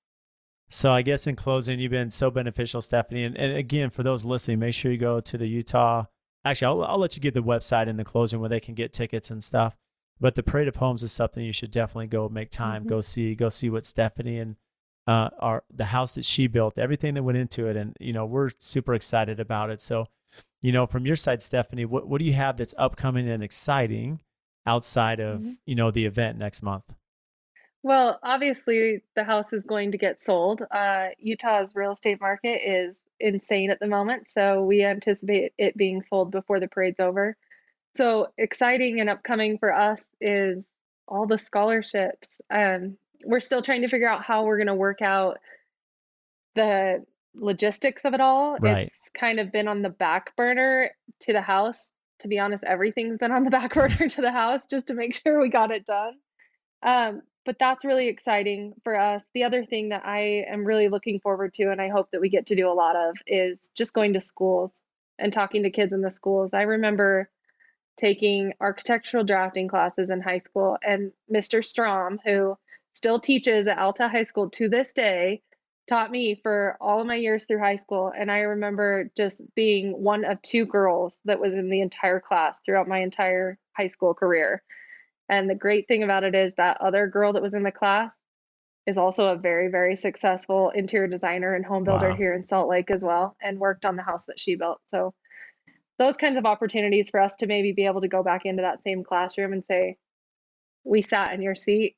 So 0.71 0.93
I 0.93 1.03
guess 1.03 1.27
in 1.27 1.37
closing, 1.37 1.81
you've 1.81 1.91
been 1.91 2.11
so 2.11 2.31
beneficial, 2.31 2.81
Stephanie. 2.81 3.25
And, 3.25 3.37
and 3.37 3.57
again, 3.57 3.91
for 3.91 4.03
those 4.03 4.25
listening, 4.25 4.61
make 4.61 4.75
sure 4.75 4.93
you 4.93 4.99
go 4.99 5.21
to 5.21 5.37
the 5.37 5.47
Utah. 5.47 6.05
Actually, 6.45 6.67
I'll, 6.67 6.93
I'll 6.93 6.99
let 6.99 7.17
you 7.17 7.21
give 7.21 7.35
the 7.35 7.43
website 7.43 7.89
in 7.89 7.97
the 7.97 8.05
closing 8.05 8.41
where 8.41 8.49
they 8.49 8.61
can 8.61 8.75
get 8.75 8.93
tickets 8.93 9.31
and 9.31 9.43
stuff. 9.43 9.77
But 10.23 10.37
the 10.37 10.43
Parade 10.45 10.69
of 10.69 10.77
Homes 10.77 11.03
is 11.03 11.11
something 11.11 11.45
you 11.45 11.53
should 11.53 11.73
definitely 11.73 12.07
go 12.07 12.29
make 12.29 12.51
time, 12.51 12.83
mm-hmm. 12.83 12.91
go 12.91 13.01
see, 13.01 13.35
go 13.35 13.49
see 13.49 13.69
what 13.69 13.85
Stephanie 13.85 14.39
and 14.39 14.55
uh, 15.09 15.31
our 15.41 15.65
the 15.69 15.87
house 15.87 16.15
that 16.15 16.25
she 16.25 16.47
built, 16.47 16.79
everything 16.79 17.15
that 17.15 17.25
went 17.25 17.39
into 17.39 17.67
it, 17.67 17.77
and 17.77 17.97
you 17.99 18.13
know 18.13 18.25
we're 18.25 18.51
super 18.59 18.95
excited 18.95 19.41
about 19.41 19.71
it. 19.71 19.81
So, 19.81 20.07
you 20.63 20.71
know, 20.71 20.87
from 20.87 21.07
your 21.07 21.17
side, 21.17 21.43
Stephanie, 21.43 21.87
what 21.87 22.07
what 22.07 22.21
do 22.21 22.25
you 22.25 22.35
have 22.35 22.57
that's 22.57 22.73
upcoming 22.79 23.29
and 23.29 23.43
exciting 23.43 24.21
outside 24.65 25.19
of 25.19 25.41
mm-hmm. 25.41 25.55
you 25.67 25.75
know 25.75 25.91
the 25.91 26.07
event 26.07 26.39
next 26.39 26.63
month? 26.63 26.85
Well, 27.83 28.21
obviously, 28.23 29.03
the 29.17 29.25
house 29.25 29.53
is 29.53 29.65
going 29.65 29.91
to 29.91 29.99
get 29.99 30.21
sold. 30.21 30.63
Uh, 30.71 31.09
Utah's 31.19 31.75
real 31.75 31.93
estate 31.93 32.21
market 32.21 32.61
is 32.65 33.01
insane 33.19 33.73
at 33.73 33.81
the 33.81 33.89
moment, 33.89 34.31
so 34.31 34.63
we 34.63 34.85
anticipate 34.85 35.53
it 35.59 35.77
being 35.77 36.01
sold 36.01 36.31
before 36.31 36.61
the 36.61 36.69
parade's 36.69 37.01
over. 37.01 37.37
So 37.95 38.29
exciting 38.39 39.01
and 39.01 39.11
upcoming 39.11 39.59
for 39.59 39.75
us 39.75 40.03
is 40.21 40.67
all 41.07 41.27
the 41.27 41.39
scholarships. 41.39 42.41
Um, 42.51 42.97
we're 43.25 43.41
still 43.41 43.63
trying 43.63 43.83
to 43.83 43.89
figure 43.89 44.09
out 44.09 44.25
how 44.25 44.45
we're 44.45 44.57
going 44.57 44.67
to 44.69 44.75
work 44.75 45.03
out 45.03 45.39
the 46.55 47.05
logistics 47.35 48.05
of 48.05 48.15
it 48.15 48.21
all. 48.21 48.57
Right. 48.59 48.79
It's 48.79 49.11
kind 49.19 49.41
of 49.41 49.53
been 49.53 49.69
on 49.69 49.83
the 49.83 49.91
back 49.91 50.35
burner 50.37 50.91
to 51.21 51.33
the 51.33 51.43
house. 51.43 51.93
To 52.21 52.29
be 52.29 52.39
honest, 52.39 52.65
everything's 52.65 53.19
been 53.19 53.33
on 53.33 53.45
the 53.45 53.51
back 53.59 53.75
burner 53.75 54.09
to 54.09 54.21
the 54.21 54.33
house 54.33 54.67
just 54.67 54.87
to 54.87 54.95
make 54.95 55.15
sure 55.15 55.41
we 55.41 55.49
got 55.49 55.71
it 55.71 55.87
done. 55.87 56.15
Um, 56.83 57.23
but 57.45 57.59
that's 57.59 57.85
really 57.85 58.09
exciting 58.09 58.75
for 58.85 58.99
us. 58.99 59.23
The 59.35 59.45
other 59.45 59.65
thing 59.65 59.89
that 59.89 60.07
I 60.07 60.45
am 60.49 60.65
really 60.65 60.89
looking 60.89 61.21
forward 61.21 61.55
to, 61.55 61.71
and 61.71 61.81
I 61.81 61.89
hope 61.89 62.11
that 62.13 62.21
we 62.21 62.29
get 62.29 62.47
to 62.47 62.57
do 62.57 62.71
a 62.71 62.73
lot 62.73 62.95
of, 62.95 63.17
is 63.27 63.71
just 63.75 63.93
going 63.93 64.13
to 64.13 64.21
schools 64.21 64.83
and 65.19 65.33
talking 65.33 65.65
to 65.65 65.71
kids 65.71 65.93
in 65.93 66.03
the 66.03 66.11
schools. 66.11 66.51
I 66.53 66.63
remember 66.63 67.29
taking 67.97 68.53
architectural 68.61 69.25
drafting 69.25 69.69
classes 69.69 70.11
in 70.11 70.21
high 70.21 70.39
school. 70.39 70.79
And 70.83 71.13
Mr. 71.33 71.65
Strom, 71.65 72.19
who 72.25 72.57
still 72.95 73.21
teaches 73.21 73.67
at 73.67 73.79
Alta 73.79 74.09
High 74.09 74.25
School 74.25 74.51
to 74.51 74.69
this 74.69 74.93
day, 74.93 75.43
taught 75.89 76.11
me 76.11 76.39
for 76.43 76.77
all 76.81 77.01
of 77.01 77.07
my 77.07 77.17
years 77.17 77.45
through 77.45 77.59
high 77.59 77.77
school. 77.77 78.13
And 78.17 78.31
I 78.31 78.41
remember 78.41 79.11
just 79.17 79.43
being 79.55 79.93
one 80.03 80.25
of 80.25 80.41
two 80.43 80.65
girls 80.67 81.19
that 81.25 81.41
was 81.41 81.53
in 81.53 81.69
the 81.69 81.81
entire 81.81 82.21
class 82.21 82.61
throughout 82.65 82.89
my 82.89 83.01
entire 83.01 83.59
high 83.77 83.89
school 83.89 84.15
career. 84.15 84.63
And 85.29 85.49
the 85.49 85.55
great 85.55 85.89
thing 85.89 86.03
about 86.03 86.25
it 86.25 86.35
is 86.35 86.55
that 86.57 86.81
other 86.81 87.07
girl 87.07 87.33
that 87.33 87.43
was 87.43 87.55
in 87.55 87.63
the 87.63 87.73
class 87.73 88.15
is 88.87 88.99
also 88.99 89.29
a 89.29 89.37
very, 89.37 89.69
very 89.69 89.97
successful 89.97 90.71
interior 90.71 91.07
designer 91.07 91.55
and 91.55 91.65
home 91.65 91.85
builder 91.85 92.11
wow. 92.11 92.17
here 92.17 92.35
in 92.35 92.45
Salt 92.45 92.69
Lake 92.69 92.91
as 92.91 93.03
well, 93.03 93.37
and 93.41 93.59
worked 93.59 93.87
on 93.87 93.97
the 93.97 94.03
house 94.03 94.25
that 94.27 94.41
she 94.41 94.57
built. 94.57 94.81
So 94.87 95.15
those 96.03 96.17
kinds 96.17 96.37
of 96.37 96.47
opportunities 96.47 97.11
for 97.11 97.21
us 97.21 97.37
to 97.37 97.47
maybe 97.47 97.73
be 97.73 97.87
able 97.87 98.01
to 98.01 98.09
go 98.09 98.23
back 98.23 98.45
into 98.45 98.63
that 98.63 98.83
same 98.83 99.05
classroom 99.05 99.53
and 99.53 99.65
say, 99.65 99.97
we 100.85 101.01
sat 101.01 101.33
in 101.33 101.43
your 101.43 101.55
seat 101.55 101.97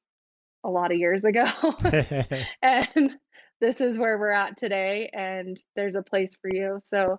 a 0.62 0.68
lot 0.68 0.92
of 0.92 0.98
years 0.98 1.24
ago. 1.24 1.44
and 2.62 3.12
this 3.60 3.80
is 3.80 3.96
where 3.96 4.18
we're 4.18 4.30
at 4.30 4.58
today, 4.58 5.08
and 5.12 5.58
there's 5.74 5.94
a 5.94 6.02
place 6.02 6.36
for 6.40 6.50
you. 6.52 6.80
So 6.84 7.18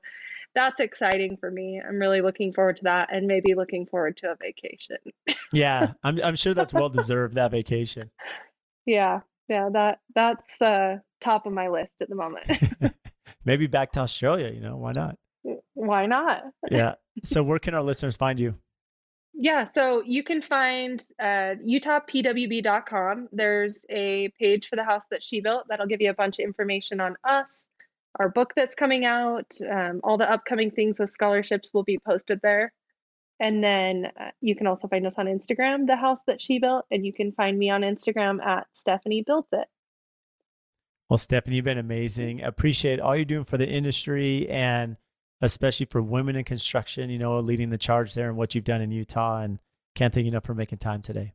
that's 0.54 0.80
exciting 0.80 1.38
for 1.38 1.50
me. 1.50 1.82
I'm 1.86 1.98
really 1.98 2.22
looking 2.22 2.54
forward 2.54 2.78
to 2.78 2.84
that 2.84 3.10
and 3.12 3.26
maybe 3.26 3.56
looking 3.56 3.88
forward 3.88 4.18
to 4.18 4.28
a 4.28 4.36
vacation. 4.36 4.98
yeah, 5.52 5.94
I'm 6.04 6.22
I'm 6.24 6.36
sure 6.36 6.54
that's 6.54 6.74
well 6.74 6.90
deserved 6.90 7.36
that 7.36 7.52
vacation. 7.52 8.12
Yeah. 8.86 9.22
Yeah, 9.48 9.70
that 9.74 10.00
that's 10.16 10.58
the 10.60 11.02
top 11.22 11.46
of 11.46 11.54
my 11.54 11.68
list 11.68 11.94
at 12.02 12.10
the 12.10 12.16
moment. 12.16 12.48
maybe 13.46 13.68
back 13.68 13.92
to 13.94 14.00
Australia, 14.00 14.52
you 14.52 14.62
know, 14.62 14.78
why 14.78 14.92
not? 14.96 15.18
Why 15.76 16.08
not? 16.08 16.44
yeah. 16.72 16.96
So 17.24 17.44
where 17.44 17.60
can 17.60 17.76
our 17.76 17.84
listeners 17.84 18.18
find 18.18 18.40
you? 18.40 18.56
Yeah, 19.38 19.66
so 19.66 20.02
you 20.06 20.24
can 20.24 20.42
find 20.42 21.04
uh, 21.20 21.56
utahpwb.com. 21.68 23.28
There's 23.34 23.86
a 23.90 24.30
page 24.40 24.70
for 24.70 24.78
the 24.78 24.84
house 24.84 25.04
that 25.12 25.24
she 25.24 25.42
built 25.42 25.66
that'll 25.68 25.88
give 25.88 26.02
you 26.02 26.10
a 26.10 26.14
bunch 26.14 26.40
of 26.40 26.46
information 26.46 27.02
on 27.02 27.18
us, 27.26 27.68
our 28.18 28.30
book 28.30 28.54
that's 28.56 28.76
coming 28.76 29.04
out, 29.04 29.54
um, 29.70 30.00
all 30.06 30.18
the 30.18 30.32
upcoming 30.32 30.72
things 30.72 31.00
with 31.00 31.10
scholarships 31.10 31.72
will 31.74 31.84
be 31.84 32.00
posted 32.00 32.40
there. 32.42 32.72
And 33.42 33.62
then 33.62 34.08
uh, 34.18 34.32
you 34.40 34.56
can 34.56 34.68
also 34.68 34.88
find 34.88 35.06
us 35.06 35.16
on 35.18 35.26
Instagram, 35.26 35.86
the 35.86 35.98
house 35.98 36.22
that 36.28 36.42
she 36.42 36.60
built, 36.60 36.86
and 36.90 37.06
you 37.06 37.12
can 37.12 37.34
find 37.34 37.60
me 37.60 37.70
on 37.70 37.82
Instagram 37.82 38.42
at 38.42 38.68
Stephanie 38.72 39.24
Built 39.28 39.48
It. 39.52 39.68
Well, 41.10 41.18
Stephanie, 41.18 41.58
you've 41.58 41.66
been 41.66 41.78
amazing. 41.78 42.42
Appreciate 42.42 43.02
all 43.02 43.16
you're 43.16 43.26
doing 43.26 43.44
for 43.44 43.58
the 43.58 43.68
industry 43.68 44.48
and 44.50 44.96
especially 45.46 45.86
for 45.86 46.02
women 46.02 46.36
in 46.36 46.44
construction, 46.44 47.10
you 47.10 47.18
know, 47.18 47.40
leading 47.40 47.70
the 47.70 47.78
charge 47.78 48.14
there 48.14 48.28
and 48.28 48.38
what 48.38 48.56
you've 48.56 48.64
done 48.64 48.82
in 48.82 48.92
Utah. 48.92 49.42
And 49.42 49.60
can't 49.96 50.14
thank 50.14 50.26
you 50.26 50.32
enough 50.32 50.46
for 50.46 50.56
making 50.56 50.80
time 50.80 51.02
today. 51.02 51.34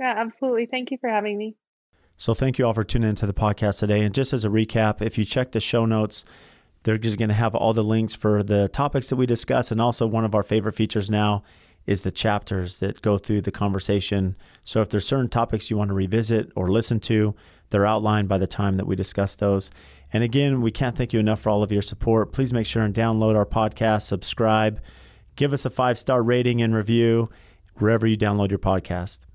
Yeah, 0.00 0.14
absolutely. 0.16 0.66
Thank 0.66 0.90
you 0.90 0.98
for 1.00 1.08
having 1.08 1.38
me. 1.38 1.56
So, 2.16 2.34
thank 2.34 2.58
you 2.58 2.66
all 2.66 2.74
for 2.74 2.84
tuning 2.84 3.08
into 3.08 3.26
the 3.26 3.34
podcast 3.34 3.80
today. 3.80 4.02
And 4.02 4.14
just 4.14 4.32
as 4.32 4.44
a 4.44 4.48
recap, 4.48 5.02
if 5.02 5.18
you 5.18 5.24
check 5.24 5.52
the 5.52 5.60
show 5.60 5.84
notes, 5.84 6.24
they're 6.84 6.98
just 6.98 7.18
going 7.18 7.28
to 7.28 7.34
have 7.34 7.54
all 7.54 7.72
the 7.72 7.82
links 7.82 8.14
for 8.14 8.42
the 8.42 8.68
topics 8.68 9.08
that 9.08 9.16
we 9.16 9.26
discuss. 9.26 9.70
And 9.70 9.80
also, 9.80 10.06
one 10.06 10.24
of 10.24 10.34
our 10.34 10.42
favorite 10.42 10.74
features 10.74 11.10
now 11.10 11.42
is 11.86 12.02
the 12.02 12.10
chapters 12.10 12.78
that 12.78 13.02
go 13.02 13.18
through 13.18 13.42
the 13.42 13.50
conversation. 13.50 14.36
So, 14.62 14.80
if 14.80 14.90
there's 14.90 15.06
certain 15.06 15.28
topics 15.28 15.70
you 15.70 15.76
want 15.76 15.88
to 15.88 15.94
revisit 15.94 16.52
or 16.54 16.68
listen 16.68 17.00
to, 17.00 17.34
they're 17.70 17.86
outlined 17.86 18.28
by 18.28 18.38
the 18.38 18.46
time 18.46 18.76
that 18.76 18.86
we 18.86 18.94
discuss 18.94 19.34
those. 19.34 19.70
And 20.14 20.22
again, 20.22 20.60
we 20.60 20.70
can't 20.70 20.96
thank 20.96 21.12
you 21.12 21.18
enough 21.18 21.40
for 21.40 21.50
all 21.50 21.64
of 21.64 21.72
your 21.72 21.82
support. 21.82 22.32
Please 22.32 22.52
make 22.52 22.66
sure 22.66 22.84
and 22.84 22.94
download 22.94 23.34
our 23.34 23.44
podcast, 23.44 24.02
subscribe, 24.02 24.80
give 25.34 25.52
us 25.52 25.64
a 25.64 25.70
five 25.70 25.98
star 25.98 26.22
rating 26.22 26.62
and 26.62 26.72
review 26.72 27.30
wherever 27.74 28.06
you 28.06 28.16
download 28.16 28.50
your 28.50 28.60
podcast. 28.60 29.26